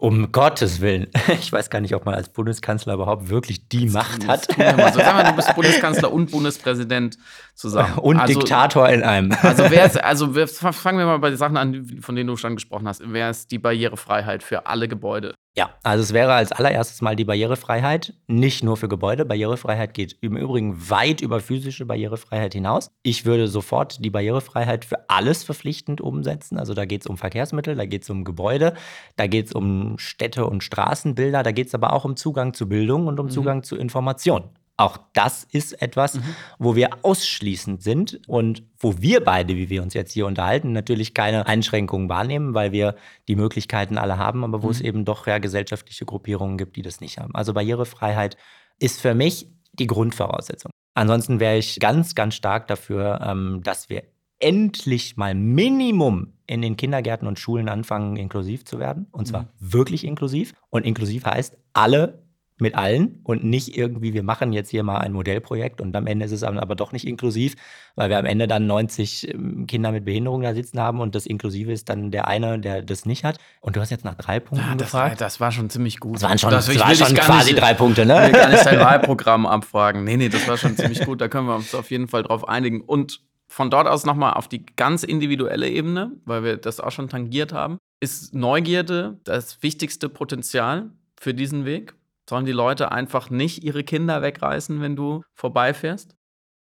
Um 0.00 0.32
Gottes 0.32 0.80
Willen. 0.80 1.08
Ich 1.28 1.52
weiß 1.52 1.68
gar 1.68 1.80
nicht, 1.80 1.94
ob 1.94 2.06
man 2.06 2.14
als 2.14 2.30
Bundeskanzler 2.30 2.94
überhaupt 2.94 3.28
wirklich 3.28 3.68
die 3.68 3.84
das 3.84 3.94
Macht 3.94 4.26
hat. 4.26 4.46
So, 4.46 4.54
sag 4.56 5.14
mal, 5.14 5.24
du 5.24 5.36
bist 5.36 5.54
Bundeskanzler 5.54 6.10
und 6.10 6.30
Bundespräsident 6.30 7.18
zusammen. 7.54 7.98
Und 7.98 8.18
also, 8.18 8.40
Diktator 8.40 8.88
in 8.88 9.02
einem. 9.02 9.36
Also, 9.42 9.64
wer 9.68 9.84
ist, 9.84 10.02
also 10.02 10.34
wer, 10.34 10.48
fangen 10.48 10.98
wir 10.98 11.06
mal 11.06 11.18
bei 11.18 11.28
den 11.28 11.36
Sachen 11.36 11.56
an, 11.56 11.98
von 12.00 12.16
denen 12.16 12.28
du 12.28 12.36
schon 12.36 12.54
gesprochen 12.54 12.88
hast. 12.88 13.02
Wer 13.04 13.30
ist 13.30 13.50
die 13.50 13.58
Barrierefreiheit 13.58 14.42
für 14.42 14.66
alle 14.66 14.88
Gebäude? 14.88 15.34
Ja, 15.56 15.70
also 15.82 16.02
es 16.02 16.12
wäre 16.12 16.32
als 16.32 16.52
allererstes 16.52 17.02
mal 17.02 17.16
die 17.16 17.24
Barrierefreiheit, 17.24 18.14
nicht 18.28 18.62
nur 18.62 18.76
für 18.76 18.88
Gebäude. 18.88 19.24
Barrierefreiheit 19.24 19.94
geht 19.94 20.16
im 20.20 20.36
Übrigen 20.36 20.88
weit 20.88 21.20
über 21.20 21.40
physische 21.40 21.86
Barrierefreiheit 21.86 22.54
hinaus. 22.54 22.92
Ich 23.02 23.24
würde 23.24 23.48
sofort 23.48 24.04
die 24.04 24.10
Barrierefreiheit 24.10 24.84
für 24.84 25.10
alles 25.10 25.42
verpflichtend 25.42 26.00
umsetzen. 26.00 26.56
Also 26.56 26.72
da 26.74 26.84
geht 26.84 27.00
es 27.00 27.08
um 27.08 27.16
Verkehrsmittel, 27.16 27.74
da 27.74 27.84
geht 27.84 28.04
es 28.04 28.10
um 28.10 28.24
Gebäude, 28.24 28.74
da 29.16 29.26
geht 29.26 29.46
es 29.46 29.52
um 29.52 29.98
Städte 29.98 30.46
und 30.46 30.62
Straßenbilder, 30.62 31.42
da 31.42 31.50
geht 31.50 31.66
es 31.66 31.74
aber 31.74 31.94
auch 31.94 32.04
um 32.04 32.14
Zugang 32.14 32.54
zu 32.54 32.68
Bildung 32.68 33.08
und 33.08 33.18
um 33.18 33.26
mhm. 33.26 33.30
Zugang 33.30 33.62
zu 33.64 33.76
Information. 33.76 34.50
Auch 34.80 34.96
das 35.12 35.44
ist 35.44 35.82
etwas, 35.82 36.14
mhm. 36.14 36.34
wo 36.58 36.74
wir 36.74 37.04
ausschließend 37.04 37.82
sind 37.82 38.18
und 38.26 38.62
wo 38.78 38.94
wir 38.98 39.22
beide, 39.22 39.54
wie 39.56 39.68
wir 39.68 39.82
uns 39.82 39.92
jetzt 39.92 40.10
hier 40.10 40.24
unterhalten, 40.24 40.72
natürlich 40.72 41.12
keine 41.12 41.46
Einschränkungen 41.46 42.08
wahrnehmen, 42.08 42.54
weil 42.54 42.72
wir 42.72 42.96
die 43.28 43.36
Möglichkeiten 43.36 43.98
alle 43.98 44.16
haben, 44.16 44.42
aber 44.42 44.62
wo 44.62 44.68
mhm. 44.68 44.72
es 44.72 44.80
eben 44.80 45.04
doch 45.04 45.26
ja 45.26 45.36
gesellschaftliche 45.36 46.06
Gruppierungen 46.06 46.56
gibt, 46.56 46.76
die 46.76 46.82
das 46.82 47.02
nicht 47.02 47.18
haben. 47.18 47.34
Also 47.34 47.52
Barrierefreiheit 47.52 48.38
ist 48.78 49.02
für 49.02 49.14
mich 49.14 49.48
die 49.74 49.86
Grundvoraussetzung. 49.86 50.70
Ansonsten 50.94 51.40
wäre 51.40 51.58
ich 51.58 51.78
ganz, 51.78 52.14
ganz 52.14 52.34
stark 52.34 52.66
dafür, 52.66 53.20
ähm, 53.22 53.60
dass 53.62 53.90
wir 53.90 54.04
endlich 54.38 55.18
mal 55.18 55.34
Minimum 55.34 56.32
in 56.46 56.62
den 56.62 56.78
Kindergärten 56.78 57.28
und 57.28 57.38
Schulen 57.38 57.68
anfangen, 57.68 58.16
inklusiv 58.16 58.64
zu 58.64 58.78
werden. 58.78 59.08
Und 59.12 59.28
zwar 59.28 59.42
mhm. 59.42 59.48
wirklich 59.58 60.04
inklusiv. 60.04 60.54
Und 60.70 60.86
inklusiv 60.86 61.26
heißt, 61.26 61.58
alle 61.74 62.29
mit 62.60 62.74
allen 62.74 63.20
und 63.24 63.44
nicht 63.44 63.76
irgendwie, 63.76 64.12
wir 64.14 64.22
machen 64.22 64.52
jetzt 64.52 64.70
hier 64.70 64.82
mal 64.82 64.98
ein 64.98 65.12
Modellprojekt 65.12 65.80
und 65.80 65.94
am 65.96 66.06
Ende 66.06 66.26
ist 66.26 66.32
es 66.32 66.42
aber 66.42 66.74
doch 66.74 66.92
nicht 66.92 67.06
inklusiv, 67.06 67.54
weil 67.96 68.10
wir 68.10 68.18
am 68.18 68.26
Ende 68.26 68.46
dann 68.46 68.66
90 68.66 69.34
ähm, 69.34 69.66
Kinder 69.66 69.92
mit 69.92 70.04
Behinderung 70.04 70.42
da 70.42 70.54
sitzen 70.54 70.80
haben 70.80 71.00
und 71.00 71.14
das 71.14 71.26
Inklusive 71.26 71.72
ist 71.72 71.88
dann 71.88 72.10
der 72.10 72.28
eine, 72.28 72.58
der 72.58 72.82
das 72.82 73.06
nicht 73.06 73.24
hat. 73.24 73.38
Und 73.60 73.76
du 73.76 73.80
hast 73.80 73.90
jetzt 73.90 74.04
nach 74.04 74.14
drei 74.14 74.40
Punkten 74.40 74.66
ja, 74.66 74.74
das 74.74 74.88
gefragt. 74.88 75.20
War, 75.20 75.26
das 75.26 75.40
war 75.40 75.52
schon 75.52 75.70
ziemlich 75.70 76.00
gut. 76.00 76.16
Das 76.16 76.22
waren 76.22 76.38
schon, 76.38 76.50
das, 76.50 76.66
das 76.66 76.78
war 76.78 76.94
schon 76.94 77.14
quasi 77.16 77.52
nicht, 77.52 77.62
drei 77.62 77.74
Punkte, 77.74 78.06
ne? 78.06 78.26
Ich 78.26 78.32
will 78.32 78.40
gar 78.40 78.50
nicht 78.50 78.66
dein 78.66 78.80
Wahlprogramm 78.80 79.46
abfragen. 79.46 80.04
Nee, 80.04 80.16
nee, 80.16 80.28
das 80.28 80.46
war 80.48 80.56
schon 80.56 80.76
ziemlich 80.76 81.04
gut. 81.04 81.20
Da 81.20 81.28
können 81.28 81.46
wir 81.46 81.56
uns 81.56 81.74
auf 81.74 81.90
jeden 81.90 82.08
Fall 82.08 82.22
drauf 82.22 82.48
einigen. 82.48 82.80
Und 82.80 83.20
von 83.48 83.68
dort 83.68 83.88
aus 83.88 84.06
nochmal 84.06 84.34
auf 84.34 84.46
die 84.46 84.64
ganz 84.76 85.02
individuelle 85.02 85.68
Ebene, 85.68 86.12
weil 86.24 86.44
wir 86.44 86.56
das 86.56 86.78
auch 86.78 86.92
schon 86.92 87.08
tangiert 87.08 87.52
haben, 87.52 87.78
ist 87.98 88.32
Neugierde 88.32 89.18
das 89.24 89.62
wichtigste 89.62 90.08
Potenzial 90.08 90.90
für 91.20 91.34
diesen 91.34 91.64
Weg? 91.64 91.94
Sollen 92.30 92.46
die 92.46 92.52
Leute 92.52 92.92
einfach 92.92 93.28
nicht 93.28 93.64
ihre 93.64 93.82
Kinder 93.82 94.22
wegreißen, 94.22 94.80
wenn 94.80 94.94
du 94.94 95.24
vorbeifährst? 95.34 96.14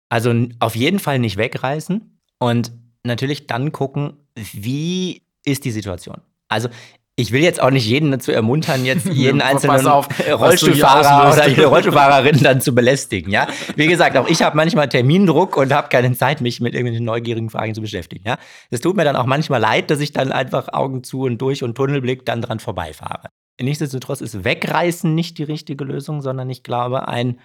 Also 0.10 0.34
auf 0.58 0.76
jeden 0.76 0.97
Fall 0.97 1.20
nicht 1.20 1.38
wegreißen 1.38 2.20
und 2.39 2.72
natürlich 3.04 3.45
dann 3.45 3.72
gucken, 3.72 4.26
wie 4.34 5.22
ist 5.45 5.64
die 5.64 5.70
Situation. 5.70 6.22
Also 6.47 6.70
ich 7.16 7.32
will 7.32 7.43
jetzt 7.43 7.62
auch 7.62 7.70
nicht 7.70 7.86
jeden 7.86 8.10
dazu 8.10 8.32
ermuntern, 8.32 8.84
jetzt 8.84 9.06
jeden 9.12 9.41
einzelnen 9.41 9.86
auf, 9.86 10.08
Rollstuhlfahrer 10.28 11.32
oder 11.32 11.47
jede 11.47 11.68
Rollstuhlfahrerin 11.68 12.41
dann 12.41 12.60
zu 12.60 12.74
belästigen. 12.74 13.32
Ja, 13.32 13.47
wie 13.76 13.86
gesagt, 13.86 14.18
auch 14.18 14.28
ich 14.28 14.41
habe 14.41 14.58
manchmal 14.58 14.89
Termindruck 14.89 15.56
und 15.56 15.72
habe 15.72 15.89
keine 15.89 16.12
Zeit, 16.14 16.41
mich 16.41 16.62
mit 16.62 16.74
irgendwelchen 16.74 17.06
neugierigen 17.06 17.51
Fragen 17.51 17.76
zu 17.76 17.82
beschäftigen. 17.82 18.28
Ja, 18.28 18.39
es 18.72 18.82
tut 18.82 18.95
mir 18.95 19.04
dann 19.04 19.16
auch 19.16 19.28
manchmal 19.28 19.62
leid, 19.62 19.91
dass 19.91 19.99
ich 19.99 20.14
dann 20.14 20.32
einfach 20.32 20.74
Augen 20.74 21.04
zu 21.04 21.22
und 21.22 21.38
durch 21.38 21.62
und 21.62 21.76
Tunnelblick 21.76 22.26
dann 22.26 22.41
dran 22.41 22.60
vorbeifahre. 22.60 23.30
Nichtsdestotrotz 23.62 24.22
ist 24.22 24.43
Wegreißen 24.43 25.14
nicht 25.14 25.38
die 25.38 25.43
richtige 25.43 25.84
Lösung, 25.84 26.22
sondern 26.22 26.49
ich 26.49 26.64
glaube, 26.64 27.08
ein, 27.08 27.39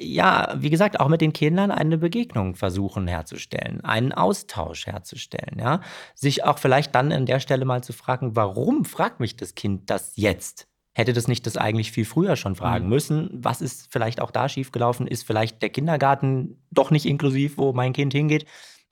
ja, 0.00 0.54
wie 0.56 0.70
gesagt, 0.70 1.00
auch 1.00 1.08
mit 1.08 1.20
den 1.20 1.32
Kindern 1.32 1.70
eine 1.70 1.98
Begegnung 1.98 2.54
versuchen 2.54 3.08
herzustellen, 3.08 3.82
einen 3.82 4.12
Austausch 4.12 4.86
herzustellen, 4.86 5.58
ja. 5.58 5.80
Sich 6.14 6.44
auch 6.44 6.58
vielleicht 6.58 6.94
dann 6.94 7.12
an 7.12 7.26
der 7.26 7.40
Stelle 7.40 7.64
mal 7.64 7.82
zu 7.82 7.92
fragen, 7.92 8.36
warum 8.36 8.84
fragt 8.84 9.20
mich 9.20 9.36
das 9.36 9.54
Kind 9.54 9.90
das 9.90 10.12
jetzt? 10.16 10.68
Hätte 10.94 11.12
das 11.12 11.28
nicht 11.28 11.46
das 11.46 11.56
eigentlich 11.56 11.92
viel 11.92 12.04
früher 12.04 12.34
schon 12.34 12.56
fragen 12.56 12.86
mhm. 12.86 12.90
müssen? 12.90 13.30
Was 13.32 13.60
ist 13.60 13.86
vielleicht 13.90 14.20
auch 14.20 14.32
da 14.32 14.48
schiefgelaufen? 14.48 15.06
Ist 15.06 15.24
vielleicht 15.24 15.62
der 15.62 15.70
Kindergarten 15.70 16.60
doch 16.70 16.90
nicht 16.90 17.06
inklusiv, 17.06 17.56
wo 17.56 17.72
mein 17.72 17.92
Kind 17.92 18.12
hingeht? 18.12 18.46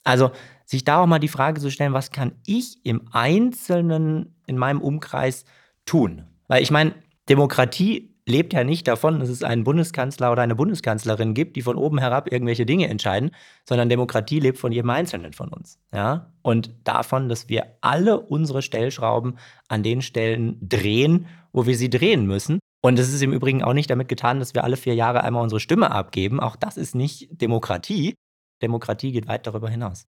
Also 0.05 0.31
sich 0.65 0.85
da 0.85 1.01
auch 1.01 1.05
mal 1.05 1.19
die 1.19 1.27
Frage 1.27 1.59
zu 1.59 1.69
stellen, 1.69 1.91
was 1.91 2.11
kann 2.11 2.35
ich 2.45 2.79
im 2.85 3.09
Einzelnen 3.11 4.37
in 4.47 4.57
meinem 4.57 4.81
Umkreis 4.81 5.43
tun? 5.85 6.25
Weil 6.47 6.63
ich 6.63 6.71
meine, 6.71 6.93
Demokratie 7.29 8.17
lebt 8.27 8.53
ja 8.53 8.63
nicht 8.63 8.87
davon, 8.87 9.19
dass 9.19 9.29
es 9.29 9.41
einen 9.41 9.63
Bundeskanzler 9.63 10.31
oder 10.31 10.41
eine 10.41 10.55
Bundeskanzlerin 10.55 11.33
gibt, 11.33 11.55
die 11.55 11.61
von 11.61 11.77
oben 11.77 11.97
herab 11.97 12.31
irgendwelche 12.31 12.65
Dinge 12.65 12.87
entscheiden, 12.87 13.31
sondern 13.67 13.89
Demokratie 13.89 14.39
lebt 14.39 14.57
von 14.57 14.71
jedem 14.71 14.89
Einzelnen 14.89 15.33
von 15.33 15.49
uns. 15.49 15.79
Ja? 15.93 16.33
Und 16.41 16.71
davon, 16.83 17.29
dass 17.29 17.47
wir 17.47 17.77
alle 17.81 18.19
unsere 18.19 18.61
Stellschrauben 18.61 19.37
an 19.69 19.81
den 19.81 20.01
Stellen 20.01 20.57
drehen, 20.61 21.27
wo 21.53 21.65
wir 21.65 21.77
sie 21.77 21.89
drehen 21.89 22.25
müssen. 22.27 22.59
Und 22.81 22.99
es 22.99 23.11
ist 23.11 23.23
im 23.23 23.33
Übrigen 23.33 23.63
auch 23.63 23.73
nicht 23.73 23.89
damit 23.89 24.09
getan, 24.09 24.39
dass 24.39 24.53
wir 24.53 24.63
alle 24.63 24.77
vier 24.77 24.93
Jahre 24.93 25.23
einmal 25.23 25.43
unsere 25.43 25.59
Stimme 25.59 25.91
abgeben. 25.91 26.39
Auch 26.39 26.55
das 26.57 26.77
ist 26.77 26.95
nicht 26.95 27.41
Demokratie. 27.41 28.13
Demokratie 28.61 29.11
geht 29.13 29.27
weit 29.27 29.47
darüber 29.47 29.69
hinaus. 29.69 30.05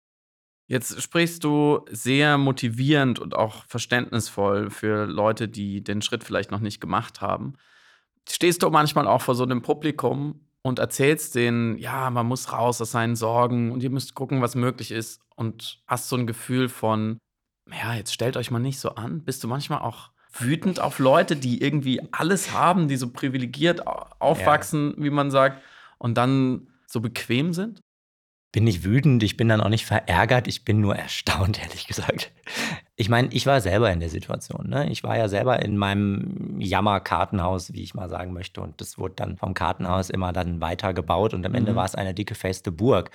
Jetzt 0.68 1.01
sprichst 1.01 1.43
du 1.43 1.86
sehr 1.89 2.38
motivierend 2.38 3.20
und 3.20 3.36
auch 3.36 3.66
verständnisvoll 3.68 4.70
für 4.70 5.05
Leute, 5.05 5.47
die 5.47 5.84
den 5.84 6.01
Schritt 6.01 6.24
vielleicht 6.24 6.51
noch 6.51 6.61
nicht 6.61 6.80
gemacht 6.80 7.22
haben. 7.22 7.53
Stehst 8.30 8.64
du 8.64 8.70
manchmal 8.70 9.07
auch 9.07 9.22
vor 9.22 9.36
so 9.36 9.43
einem 9.43 9.61
Publikum 9.61 10.39
und 10.61 10.80
erzählst 10.80 11.36
denen, 11.36 11.78
ja, 11.78 12.09
man 12.09 12.26
muss 12.26 12.53
raus 12.53 12.82
aus 12.82 12.91
seinen 12.91 13.18
Sorgen 13.18 13.72
und 13.72 13.84
ihr 13.84 13.89
müsst 13.89 14.16
gucken, 14.16 14.41
was 14.41 14.55
möglich 14.55 14.91
ist 14.91 15.22
und 15.36 15.84
hast 15.86 16.07
so 16.07 16.16
ein 16.16 16.26
Gefühl 16.28 16.70
von, 16.70 17.18
ja, 17.70 17.93
jetzt 17.95 18.14
stellt 18.14 18.38
euch 18.38 18.49
mal 18.49 18.59
nicht 18.59 18.80
so 18.80 18.95
an. 18.95 19.24
Bist 19.24 19.43
du 19.43 19.49
manchmal 19.49 19.80
auch 19.80 20.11
wütend 20.32 20.80
auf 20.80 20.99
Leute, 20.99 21.36
die 21.36 21.61
irgendwie 21.61 22.01
alles 22.11 22.53
haben, 22.53 22.88
die 22.88 22.95
so 22.95 23.09
privilegiert 23.11 23.86
aufwachsen, 23.86 24.93
ja. 24.97 25.03
wie 25.03 25.09
man 25.09 25.30
sagt, 25.30 25.61
und 25.97 26.18
dann 26.18 26.68
so 26.88 27.01
bequem 27.01 27.53
sind? 27.53 27.82
Bin 28.54 28.64
nicht 28.64 28.86
wütend, 28.86 29.24
ich 29.24 29.36
bin 29.36 29.49
dann 29.49 29.60
auch 29.60 29.70
nicht 29.70 29.86
verärgert, 29.86 30.47
ich 30.47 30.64
bin 30.64 30.80
nur 30.80 30.95
erstaunt, 30.95 31.62
ehrlich 31.62 31.88
gesagt. 31.88 32.32
Ich 32.95 33.10
meine, 33.10 33.28
ich 33.34 33.45
war 33.45 33.60
selber 33.60 33.91
in 33.91 33.99
der 33.99 34.10
Situation. 34.10 34.70
Ne? 34.70 34.89
Ich 34.89 35.04
war 35.04 35.18
ja 35.18 35.28
selber 35.28 35.62
in 35.62 35.76
meinem 35.76 36.60
Jammer-Kartenhaus, 36.60 37.74
wie 37.74 37.82
ich 37.82 37.95
mal 37.95 38.08
sagen 38.08 38.32
möchte. 38.32 38.62
Und 38.62 38.80
das 38.80 38.97
wurde 38.97 39.16
dann 39.16 39.36
vom 39.36 39.56
Kartenhaus 39.56 40.10
immer 40.10 40.32
dann 40.32 40.62
weiter 40.62 40.93
gebaut 40.93 41.34
und 41.34 41.45
am 41.45 41.56
Ende 41.56 41.74
mhm. 41.74 41.76
war 41.76 41.86
es 41.86 41.95
eine 41.95 42.14
dicke, 42.14 42.36
feste 42.36 42.72
Burg. 42.72 43.10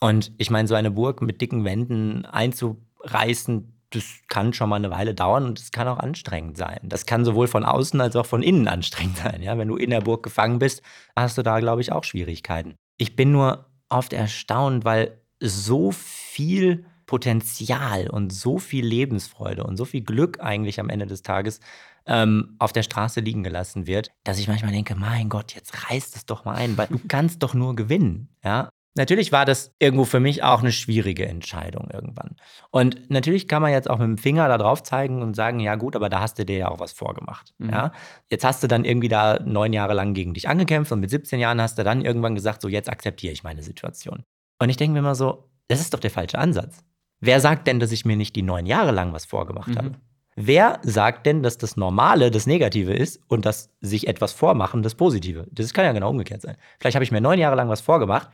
Und 0.00 0.32
ich 0.38 0.50
meine, 0.50 0.66
so 0.66 0.74
eine 0.74 0.90
Burg 0.90 1.20
mit 1.20 1.40
dicken 1.42 1.64
Wänden 1.64 2.24
einzureißen, 2.24 3.74
das 3.90 4.04
kann 4.28 4.52
schon 4.52 4.70
mal 4.70 4.76
eine 4.76 4.90
Weile 4.90 5.14
dauern 5.14 5.44
und 5.44 5.58
es 5.58 5.72
kann 5.72 5.88
auch 5.88 5.98
anstrengend 5.98 6.56
sein. 6.56 6.80
Das 6.82 7.04
kann 7.04 7.24
sowohl 7.24 7.48
von 7.48 7.64
außen 7.64 8.00
als 8.00 8.16
auch 8.16 8.26
von 8.26 8.42
innen 8.42 8.68
anstrengend 8.68 9.18
sein. 9.22 9.42
Ja? 9.42 9.58
Wenn 9.58 9.68
du 9.68 9.76
in 9.76 9.90
der 9.90 10.00
Burg 10.00 10.22
gefangen 10.22 10.58
bist, 10.58 10.82
hast 11.14 11.36
du 11.36 11.42
da, 11.42 11.60
glaube 11.60 11.82
ich, 11.82 11.92
auch 11.92 12.04
Schwierigkeiten. 12.04 12.76
Ich 12.96 13.14
bin 13.14 13.30
nur 13.30 13.67
oft 13.88 14.12
erstaunt, 14.12 14.84
weil 14.84 15.20
so 15.40 15.92
viel 15.92 16.84
Potenzial 17.06 18.08
und 18.08 18.32
so 18.32 18.58
viel 18.58 18.84
Lebensfreude 18.84 19.64
und 19.64 19.76
so 19.76 19.84
viel 19.84 20.02
Glück 20.02 20.40
eigentlich 20.40 20.78
am 20.78 20.90
Ende 20.90 21.06
des 21.06 21.22
Tages 21.22 21.60
ähm, 22.06 22.56
auf 22.58 22.72
der 22.72 22.82
Straße 22.82 23.20
liegen 23.20 23.42
gelassen 23.42 23.86
wird, 23.86 24.10
dass 24.24 24.38
ich 24.38 24.48
manchmal 24.48 24.72
denke, 24.72 24.94
mein 24.94 25.28
Gott, 25.28 25.54
jetzt 25.54 25.90
reißt 25.90 26.16
es 26.16 26.26
doch 26.26 26.44
mal 26.44 26.54
ein, 26.54 26.76
weil 26.76 26.88
du 26.88 26.98
kannst 27.08 27.42
doch 27.42 27.54
nur 27.54 27.74
gewinnen, 27.76 28.28
ja. 28.44 28.68
Natürlich 28.98 29.30
war 29.30 29.44
das 29.44 29.72
irgendwo 29.78 30.04
für 30.04 30.18
mich 30.18 30.42
auch 30.42 30.60
eine 30.60 30.72
schwierige 30.72 31.26
Entscheidung 31.26 31.88
irgendwann. 31.90 32.34
Und 32.70 33.08
natürlich 33.08 33.46
kann 33.46 33.62
man 33.62 33.70
jetzt 33.70 33.88
auch 33.88 33.98
mit 33.98 34.08
dem 34.08 34.18
Finger 34.18 34.48
da 34.48 34.58
drauf 34.58 34.82
zeigen 34.82 35.22
und 35.22 35.34
sagen, 35.34 35.60
ja 35.60 35.76
gut, 35.76 35.94
aber 35.94 36.08
da 36.08 36.20
hast 36.20 36.38
du 36.38 36.44
dir 36.44 36.58
ja 36.58 36.68
auch 36.68 36.80
was 36.80 36.92
vorgemacht. 36.92 37.54
Mhm. 37.58 37.70
Ja? 37.70 37.92
Jetzt 38.28 38.44
hast 38.44 38.60
du 38.62 38.66
dann 38.66 38.84
irgendwie 38.84 39.08
da 39.08 39.38
neun 39.38 39.72
Jahre 39.72 39.94
lang 39.94 40.14
gegen 40.14 40.34
dich 40.34 40.48
angekämpft 40.48 40.90
und 40.90 40.98
mit 40.98 41.10
17 41.10 41.38
Jahren 41.38 41.62
hast 41.62 41.78
du 41.78 41.84
dann 41.84 42.02
irgendwann 42.02 42.34
gesagt, 42.34 42.60
so 42.60 42.68
jetzt 42.68 42.90
akzeptiere 42.90 43.32
ich 43.32 43.44
meine 43.44 43.62
Situation. 43.62 44.24
Und 44.58 44.68
ich 44.68 44.76
denke 44.76 44.94
mir 44.94 44.98
immer 44.98 45.14
so, 45.14 45.48
das 45.68 45.80
ist 45.80 45.94
doch 45.94 46.00
der 46.00 46.10
falsche 46.10 46.38
Ansatz. 46.38 46.82
Wer 47.20 47.38
sagt 47.38 47.68
denn, 47.68 47.78
dass 47.78 47.92
ich 47.92 48.04
mir 48.04 48.16
nicht 48.16 48.34
die 48.34 48.42
neun 48.42 48.66
Jahre 48.66 48.90
lang 48.90 49.12
was 49.12 49.26
vorgemacht 49.26 49.68
mhm. 49.68 49.76
habe? 49.76 49.92
Wer 50.34 50.80
sagt 50.82 51.26
denn, 51.26 51.42
dass 51.44 51.58
das 51.58 51.76
Normale 51.76 52.30
das 52.30 52.46
Negative 52.46 52.92
ist 52.92 53.20
und 53.28 53.44
dass 53.44 53.70
sich 53.80 54.08
etwas 54.08 54.32
vormachen 54.32 54.82
das 54.82 54.94
Positive? 54.96 55.46
Das 55.50 55.72
kann 55.72 55.84
ja 55.84 55.92
genau 55.92 56.10
umgekehrt 56.10 56.42
sein. 56.42 56.56
Vielleicht 56.80 56.96
habe 56.96 57.04
ich 57.04 57.12
mir 57.12 57.20
neun 57.20 57.38
Jahre 57.38 57.56
lang 57.56 57.68
was 57.68 57.80
vorgemacht 57.80 58.28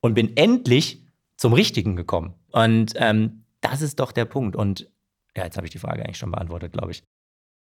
und 0.00 0.14
bin 0.14 0.36
endlich 0.36 1.04
zum 1.36 1.52
Richtigen 1.52 1.96
gekommen. 1.96 2.34
Und 2.50 2.94
ähm, 2.96 3.44
das 3.60 3.82
ist 3.82 4.00
doch 4.00 4.12
der 4.12 4.24
Punkt. 4.24 4.56
Und 4.56 4.88
ja, 5.36 5.44
jetzt 5.44 5.56
habe 5.56 5.66
ich 5.66 5.72
die 5.72 5.78
Frage 5.78 6.04
eigentlich 6.04 6.18
schon 6.18 6.32
beantwortet, 6.32 6.72
glaube 6.72 6.92
ich. 6.92 7.02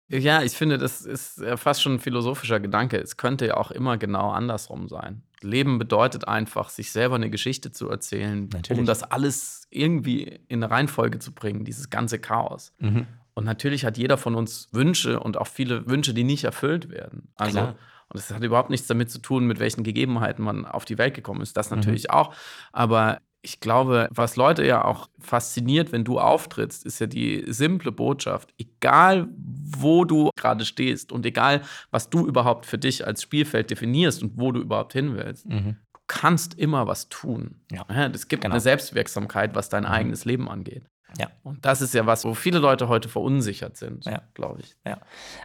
Ja, 0.08 0.42
ich 0.42 0.52
finde, 0.52 0.78
das 0.78 1.00
ist 1.00 1.42
fast 1.56 1.82
schon 1.82 1.94
ein 1.94 1.98
philosophischer 1.98 2.60
Gedanke. 2.60 2.96
Es 2.96 3.16
könnte 3.16 3.46
ja 3.46 3.56
auch 3.56 3.72
immer 3.72 3.98
genau 3.98 4.30
andersrum 4.30 4.88
sein. 4.88 5.22
Leben 5.40 5.78
bedeutet 5.78 6.28
einfach, 6.28 6.68
sich 6.68 6.92
selber 6.92 7.16
eine 7.16 7.28
Geschichte 7.28 7.72
zu 7.72 7.90
erzählen, 7.90 8.48
Natürlich. 8.52 8.78
um 8.78 8.86
das 8.86 9.02
alles 9.02 9.66
irgendwie 9.70 10.22
in 10.48 10.62
eine 10.62 10.70
Reihenfolge 10.70 11.18
zu 11.18 11.32
bringen, 11.32 11.64
dieses 11.64 11.90
ganze 11.90 12.20
Chaos. 12.20 12.72
Mhm. 12.78 13.06
Und 13.34 13.44
natürlich 13.44 13.84
hat 13.84 13.98
jeder 13.98 14.16
von 14.16 14.34
uns 14.34 14.68
Wünsche 14.72 15.20
und 15.20 15.36
auch 15.36 15.48
viele 15.48 15.86
Wünsche, 15.86 16.14
die 16.14 16.24
nicht 16.24 16.44
erfüllt 16.44 16.88
werden. 16.88 17.28
Also 17.34 17.58
Klar. 17.58 17.76
Und 18.12 18.20
es 18.20 18.30
hat 18.30 18.42
überhaupt 18.42 18.70
nichts 18.70 18.86
damit 18.86 19.10
zu 19.10 19.18
tun, 19.18 19.46
mit 19.46 19.58
welchen 19.58 19.82
Gegebenheiten 19.82 20.44
man 20.44 20.64
auf 20.64 20.84
die 20.84 20.98
Welt 20.98 21.14
gekommen 21.14 21.40
ist. 21.40 21.56
Das 21.56 21.70
mhm. 21.70 21.78
natürlich 21.78 22.04
mhm. 22.04 22.10
auch. 22.10 22.34
Aber 22.72 23.20
ich 23.42 23.60
glaube, 23.60 24.08
was 24.10 24.34
Leute 24.34 24.66
ja 24.66 24.84
auch 24.84 25.08
fasziniert, 25.20 25.92
wenn 25.92 26.04
du 26.04 26.18
auftrittst, 26.18 26.84
ist 26.84 26.98
ja 26.98 27.06
die 27.06 27.44
simple 27.46 27.92
Botschaft. 27.92 28.52
Egal, 28.58 29.28
wo 29.36 30.04
du 30.04 30.30
gerade 30.36 30.64
stehst 30.64 31.12
und 31.12 31.24
egal, 31.24 31.62
was 31.92 32.10
du 32.10 32.26
überhaupt 32.26 32.66
für 32.66 32.78
dich 32.78 33.06
als 33.06 33.22
Spielfeld 33.22 33.70
definierst 33.70 34.22
und 34.22 34.32
wo 34.36 34.50
du 34.50 34.60
überhaupt 34.60 34.92
hin 34.94 35.14
willst, 35.14 35.46
mhm. 35.46 35.76
du 35.92 36.00
kannst 36.08 36.54
immer 36.54 36.88
was 36.88 37.08
tun. 37.08 37.60
Ja. 37.70 37.86
Es 38.12 38.26
gibt 38.26 38.42
genau. 38.42 38.54
eine 38.54 38.60
Selbstwirksamkeit, 38.60 39.54
was 39.54 39.68
dein 39.68 39.84
mhm. 39.84 39.90
eigenes 39.90 40.24
Leben 40.24 40.48
angeht. 40.48 40.84
Ja. 41.18 41.28
Und 41.42 41.64
das 41.64 41.80
ist 41.80 41.94
ja 41.94 42.06
was, 42.06 42.24
wo 42.24 42.34
viele 42.34 42.58
Leute 42.58 42.88
heute 42.88 43.08
verunsichert 43.08 43.76
sind, 43.76 44.04
ja. 44.04 44.22
glaube 44.34 44.60
ich. 44.60 44.76
Ja. 44.84 44.98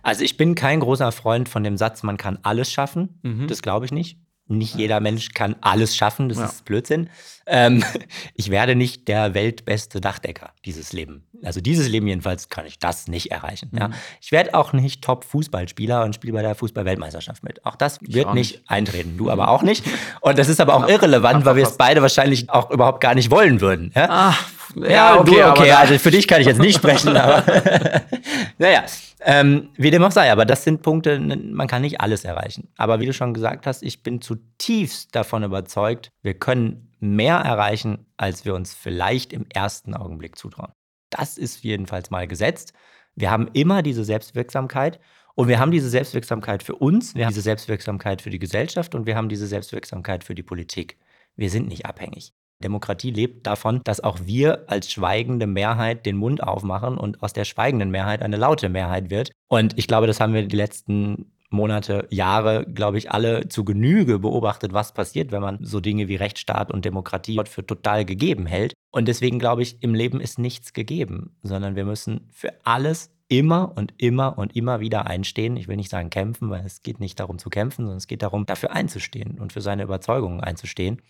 Also 0.04 0.24
ich 0.24 0.38
bin 0.38 0.56
kein 0.56 0.80
großer 0.80 1.12
Freund 1.12 1.50
von 1.50 1.64
dem 1.64 1.78
Satz, 1.78 2.04
man 2.04 2.18
kann 2.18 2.40
alles 2.44 2.72
schaffen. 2.72 3.20
Mhm. 3.24 3.48
Das 3.48 3.62
glaube 3.62 3.86
ich 3.86 3.92
nicht. 3.92 4.18
Nicht 4.58 4.76
jeder 4.76 5.00
Mensch 5.00 5.34
kann 5.34 5.56
alles 5.62 5.96
schaffen, 5.96 6.30
das 6.30 6.38
ja. 6.38 6.46
ist 6.46 6.66
Blödsinn. 6.66 7.10
Ähm, 7.46 7.84
ich 8.36 8.50
werde 8.50 8.76
nicht 8.76 9.08
der 9.08 9.34
weltbeste 9.34 10.02
Dachdecker 10.02 10.52
dieses 10.66 10.94
Leben. 10.94 11.24
Also 11.44 11.60
dieses 11.60 11.88
Leben 11.88 12.08
jedenfalls 12.08 12.50
kann 12.50 12.66
ich 12.66 12.80
das 12.80 13.08
nicht 13.08 13.32
erreichen. 13.32 13.70
Mhm. 13.72 13.80
Ja. 13.80 13.90
Ich 14.22 14.32
werde 14.32 14.54
auch 14.54 14.74
nicht 14.74 15.04
Top-Fußballspieler 15.04 16.04
und 16.04 16.16
spiele 16.16 16.34
bei 16.34 16.42
der 16.42 16.56
Fußball-Weltmeisterschaft 16.56 17.44
mit. 17.44 17.66
Auch 17.66 17.76
das 17.76 18.00
wird 18.02 18.28
auch 18.28 18.34
nicht, 18.34 18.58
nicht 18.58 18.70
eintreten. 18.70 19.18
Du 19.18 19.30
aber 19.30 19.50
auch 19.50 19.64
nicht. 19.64 19.84
Und 20.22 20.38
das 20.38 20.50
ist 20.50 20.62
aber 20.62 20.76
auch 20.76 20.88
irrelevant, 20.88 21.46
weil 21.46 21.56
wir 21.56 21.64
es 21.64 21.78
beide 21.78 22.02
wahrscheinlich 22.02 22.50
auch 22.50 22.70
überhaupt 22.70 23.02
gar 23.02 23.16
nicht 23.16 23.32
wollen 23.32 23.60
würden. 23.62 23.92
Ja, 23.96 24.08
Ach, 24.10 24.50
ja 24.76 25.20
okay, 25.20 25.36
du, 25.36 25.50
okay. 25.50 25.72
Also 25.72 25.98
für 25.98 26.12
dich 26.12 26.28
kann 26.28 26.42
ich 26.42 26.48
jetzt 26.48 26.60
nicht 26.60 26.76
sprechen, 26.76 27.18
aber 27.18 27.44
naja. 28.58 28.84
Ähm, 29.24 29.70
wie 29.76 29.92
dem 29.92 30.04
auch 30.04 30.12
sei, 30.12 30.32
aber 30.32 30.46
das 30.46 30.64
sind 30.64 30.82
Punkte, 30.82 31.20
man 31.20 31.68
kann 31.68 31.84
nicht 31.84 32.02
alles 32.02 32.26
erreichen. 32.26 32.70
Aber 32.78 33.00
wie 33.00 33.06
du 33.06 33.14
schon 33.14 33.36
gesagt 33.36 33.68
hast, 33.68 33.84
ich 33.84 34.02
bin 34.02 34.20
zutiefst 34.20 35.16
davon 35.16 35.44
überzeugt, 35.44 36.10
wir 36.24 36.34
können 36.34 36.92
mehr 37.00 37.36
erreichen, 37.36 38.08
als 38.18 38.46
wir 38.46 38.56
uns 38.56 38.74
vielleicht 38.74 39.32
im 39.32 39.46
ersten 39.54 39.94
Augenblick 39.94 40.38
zutrauen. 40.38 40.72
Das 41.12 41.38
ist 41.38 41.64
jedenfalls 41.64 42.10
mal 42.10 42.28
gesetzt. 42.28 42.74
Wir 43.16 43.30
haben 43.30 43.48
immer 43.54 43.84
diese 43.84 44.04
Selbstwirksamkeit 44.04 45.00
und 45.36 45.48
wir 45.48 45.60
haben 45.60 45.72
diese 45.72 45.90
Selbstwirksamkeit 45.90 46.64
für 46.64 46.76
uns, 46.76 47.14
wir 47.14 47.26
haben 47.26 47.34
diese 47.34 47.42
Selbstwirksamkeit 47.42 48.22
für 48.22 48.30
die 48.30 48.40
Gesellschaft 48.40 48.96
und 48.96 49.06
wir 49.06 49.16
haben 49.16 49.30
diese 49.30 49.48
Selbstwirksamkeit 49.48 50.24
für 50.24 50.36
die 50.36 50.44
Politik. 50.44 50.98
Wir 51.36 51.50
sind 51.50 51.68
nicht 51.68 51.86
abhängig. 51.86 52.34
Demokratie 52.62 53.12
lebt 53.12 53.46
davon, 53.48 53.82
dass 53.84 54.02
auch 54.02 54.20
wir 54.24 54.70
als 54.70 54.92
schweigende 54.92 55.48
Mehrheit 55.48 56.06
den 56.06 56.18
Mund 56.18 56.44
aufmachen 56.44 56.98
und 56.98 57.22
aus 57.22 57.34
der 57.34 57.46
schweigenden 57.46 57.92
Mehrheit 57.92 58.22
eine 58.22 58.38
laute 58.38 58.70
Mehrheit 58.70 59.10
wird. 59.10 59.32
Und 59.48 59.78
ich 59.78 59.88
glaube, 59.88 60.08
das 60.08 60.20
haben 60.20 60.34
wir 60.34 60.48
die 60.48 60.56
letzten 60.56 61.32
Monate, 61.52 62.08
Jahre, 62.10 62.66
glaube 62.66 62.98
ich, 62.98 63.12
alle 63.12 63.50
zu 63.50 63.66
Genüge 63.66 64.20
beobachtet, 64.20 64.72
was 64.72 64.94
passiert, 64.94 65.32
wenn 65.34 65.42
man 65.42 65.60
so 65.62 65.82
Dinge 65.82 66.08
wie 66.08 66.16
Rechtsstaat 66.16 66.72
und 66.72 66.86
Demokratie 66.86 67.40
für 67.46 67.66
total 67.66 68.06
gegeben 68.06 68.46
hält. 68.46 68.74
Und 68.92 69.08
deswegen 69.08 69.38
glaube 69.38 69.62
ich, 69.62 69.84
im 69.84 69.94
Leben 69.94 70.22
ist 70.22 70.40
nichts 70.40 70.72
gegeben, 70.72 71.36
sondern 71.44 71.76
wir 71.76 71.84
müssen 71.84 72.30
für 72.32 72.54
alles 72.64 73.12
immer 73.28 73.74
und 73.76 73.94
immer 73.98 74.38
und 74.38 74.56
immer 74.56 74.80
wieder 74.80 75.08
einstehen. 75.08 75.56
Ich 75.58 75.68
will 75.68 75.78
nicht 75.78 75.90
sagen 75.90 76.10
kämpfen, 76.10 76.50
weil 76.50 76.66
es 76.66 76.84
geht 76.84 77.00
nicht 77.00 77.20
darum 77.20 77.38
zu 77.38 77.50
kämpfen, 77.50 77.84
sondern 77.84 77.98
es 77.98 78.08
geht 78.08 78.24
darum, 78.24 78.46
dafür 78.46 78.72
einzustehen 78.72 79.40
und 79.40 79.54
für 79.54 79.62
seine 79.62 79.84
Überzeugungen 79.84 80.42
einzustehen. 80.42 81.02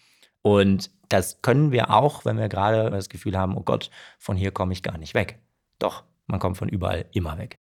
Und 0.44 0.92
das 1.10 1.42
können 1.42 1.72
wir 1.72 1.92
auch, 1.92 2.26
wenn 2.26 2.38
wir 2.38 2.50
gerade 2.50 2.89
das 2.89 3.10
Gefühl 3.10 3.38
haben, 3.38 3.58
oh 3.58 3.64
Gott, 3.64 3.89
von 4.18 4.38
hier 4.38 4.52
komme 4.52 4.74
ich 4.74 4.84
gar 4.84 4.98
nicht 4.98 5.14
weg. 5.14 5.39
Doch, 5.80 6.04
man 6.28 6.39
kommt 6.39 6.58
von 6.58 6.70
überall 6.70 7.06
immer 7.12 7.38
weg. 7.38 7.56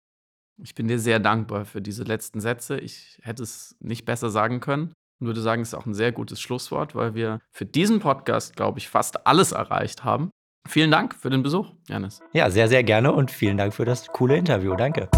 Ich 0.62 0.76
bin 0.76 0.88
dir 0.88 1.00
sehr 1.00 1.20
dankbar 1.20 1.66
für 1.66 1.82
diese 1.82 2.04
letzten 2.04 2.42
Sätze. 2.42 2.80
Ich 2.80 3.20
hätte 3.24 3.44
es 3.44 3.76
nicht 3.80 4.06
besser 4.06 4.30
sagen 4.30 4.60
können 4.60 4.94
und 5.20 5.28
würde 5.28 5.42
sagen, 5.42 5.62
es 5.62 5.70
ist 5.70 5.74
auch 5.74 5.86
ein 5.86 5.94
sehr 5.94 6.12
gutes 6.12 6.42
Schlusswort, 6.42 6.96
weil 6.96 7.16
wir 7.16 7.40
für 7.52 7.66
diesen 7.66 8.00
Podcast, 8.00 8.56
glaube 8.56 8.80
ich, 8.80 8.90
fast 8.90 9.26
alles 9.26 9.52
erreicht 9.54 10.04
haben. 10.04 10.32
Vielen 10.68 10.92
Dank 10.92 11.16
für 11.16 11.30
den 11.30 11.42
Besuch, 11.42 11.72
Janis. 11.88 12.22
Ja, 12.34 12.50
sehr, 12.52 12.68
sehr 12.68 12.84
gerne 12.84 13.14
und 13.14 13.32
vielen 13.32 13.58
Dank 13.58 13.74
für 13.74 13.86
das 13.86 14.08
coole 14.08 14.38
Interview. 14.38 14.76
Danke. 14.76 15.10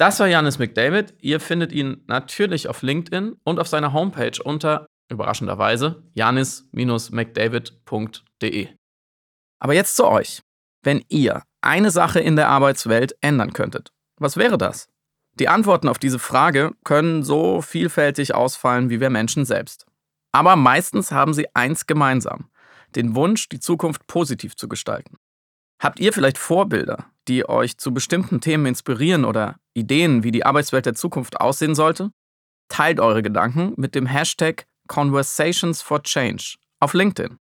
Das 0.00 0.18
war 0.18 0.26
Janis 0.28 0.58
McDavid. 0.58 1.14
Ihr 1.20 1.40
findet 1.40 1.72
ihn 1.72 2.02
natürlich 2.06 2.68
auf 2.68 2.80
LinkedIn 2.80 3.36
und 3.44 3.60
auf 3.60 3.68
seiner 3.68 3.92
Homepage 3.92 4.32
unter, 4.42 4.86
überraschenderweise, 5.10 6.02
janis-mcdavid.de. 6.14 8.68
Aber 9.58 9.74
jetzt 9.74 9.96
zu 9.96 10.06
euch. 10.06 10.40
Wenn 10.82 11.04
ihr 11.10 11.42
eine 11.60 11.90
Sache 11.90 12.18
in 12.18 12.36
der 12.36 12.48
Arbeitswelt 12.48 13.14
ändern 13.20 13.52
könntet, 13.52 13.92
was 14.16 14.38
wäre 14.38 14.56
das? 14.56 14.88
Die 15.34 15.48
Antworten 15.48 15.88
auf 15.88 15.98
diese 15.98 16.18
Frage 16.18 16.72
können 16.82 17.22
so 17.22 17.60
vielfältig 17.60 18.34
ausfallen 18.34 18.88
wie 18.88 19.00
wir 19.00 19.10
Menschen 19.10 19.44
selbst. 19.44 19.84
Aber 20.32 20.56
meistens 20.56 21.12
haben 21.12 21.34
sie 21.34 21.54
eins 21.54 21.86
gemeinsam, 21.86 22.48
den 22.96 23.14
Wunsch, 23.14 23.50
die 23.50 23.60
Zukunft 23.60 24.06
positiv 24.06 24.56
zu 24.56 24.66
gestalten. 24.66 25.18
Habt 25.78 26.00
ihr 26.00 26.14
vielleicht 26.14 26.38
Vorbilder, 26.38 27.09
die 27.28 27.48
euch 27.48 27.78
zu 27.78 27.92
bestimmten 27.92 28.40
Themen 28.40 28.66
inspirieren 28.66 29.24
oder 29.24 29.56
Ideen, 29.74 30.22
wie 30.24 30.32
die 30.32 30.44
Arbeitswelt 30.44 30.86
der 30.86 30.94
Zukunft 30.94 31.40
aussehen 31.40 31.74
sollte? 31.74 32.10
Teilt 32.68 33.00
eure 33.00 33.22
Gedanken 33.22 33.74
mit 33.76 33.94
dem 33.94 34.06
Hashtag 34.06 34.66
Conversations 34.88 35.82
for 35.82 36.02
Change 36.02 36.56
auf 36.80 36.94
LinkedIn. 36.94 37.38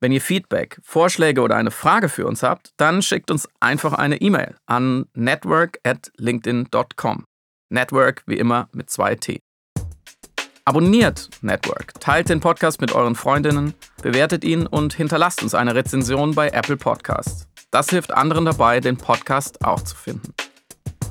Wenn 0.00 0.12
ihr 0.12 0.20
Feedback, 0.20 0.78
Vorschläge 0.82 1.40
oder 1.40 1.56
eine 1.56 1.70
Frage 1.70 2.08
für 2.08 2.26
uns 2.26 2.42
habt, 2.42 2.70
dann 2.76 3.00
schickt 3.00 3.30
uns 3.30 3.48
einfach 3.60 3.94
eine 3.94 4.20
E-Mail 4.20 4.56
an 4.66 5.06
network 5.14 5.78
at 5.84 6.12
linkedin.com. 6.18 7.24
Network 7.70 8.22
wie 8.26 8.36
immer 8.36 8.68
mit 8.72 8.90
zwei 8.90 9.14
T. 9.14 9.40
Abonniert 10.64 11.30
Network, 11.42 11.94
teilt 12.00 12.28
den 12.28 12.40
Podcast 12.40 12.80
mit 12.80 12.92
euren 12.92 13.14
Freundinnen, 13.14 13.74
bewertet 14.02 14.44
ihn 14.44 14.66
und 14.66 14.94
hinterlasst 14.94 15.42
uns 15.42 15.54
eine 15.54 15.74
Rezension 15.74 16.34
bei 16.34 16.48
Apple 16.48 16.76
Podcasts. 16.76 17.46
Das 17.76 17.90
hilft 17.90 18.10
anderen 18.10 18.46
dabei, 18.46 18.80
den 18.80 18.96
Podcast 18.96 19.62
auch 19.62 19.82
zu 19.82 19.94
finden. 19.94 20.32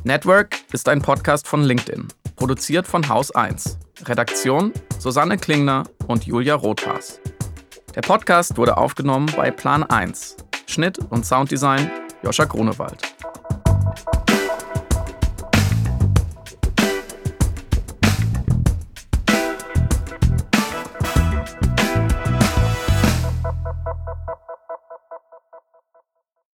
Network 0.03 0.57
ist 0.73 0.89
ein 0.89 0.99
Podcast 0.99 1.47
von 1.47 1.63
LinkedIn, 1.63 2.07
produziert 2.37 2.87
von 2.87 3.07
Haus 3.07 3.29
1. 3.29 3.77
Redaktion 4.05 4.73
Susanne 4.97 5.37
Klingner 5.37 5.83
und 6.07 6.25
Julia 6.25 6.55
Rothhaas. 6.55 7.19
Der 7.93 8.01
Podcast 8.01 8.57
wurde 8.57 8.77
aufgenommen 8.77 9.31
bei 9.37 9.51
Plan 9.51 9.83
1. 9.83 10.37
Schnitt 10.65 10.97
und 11.11 11.23
Sounddesign 11.23 11.91
Joscha 12.23 12.45
Grunewald. 12.45 13.13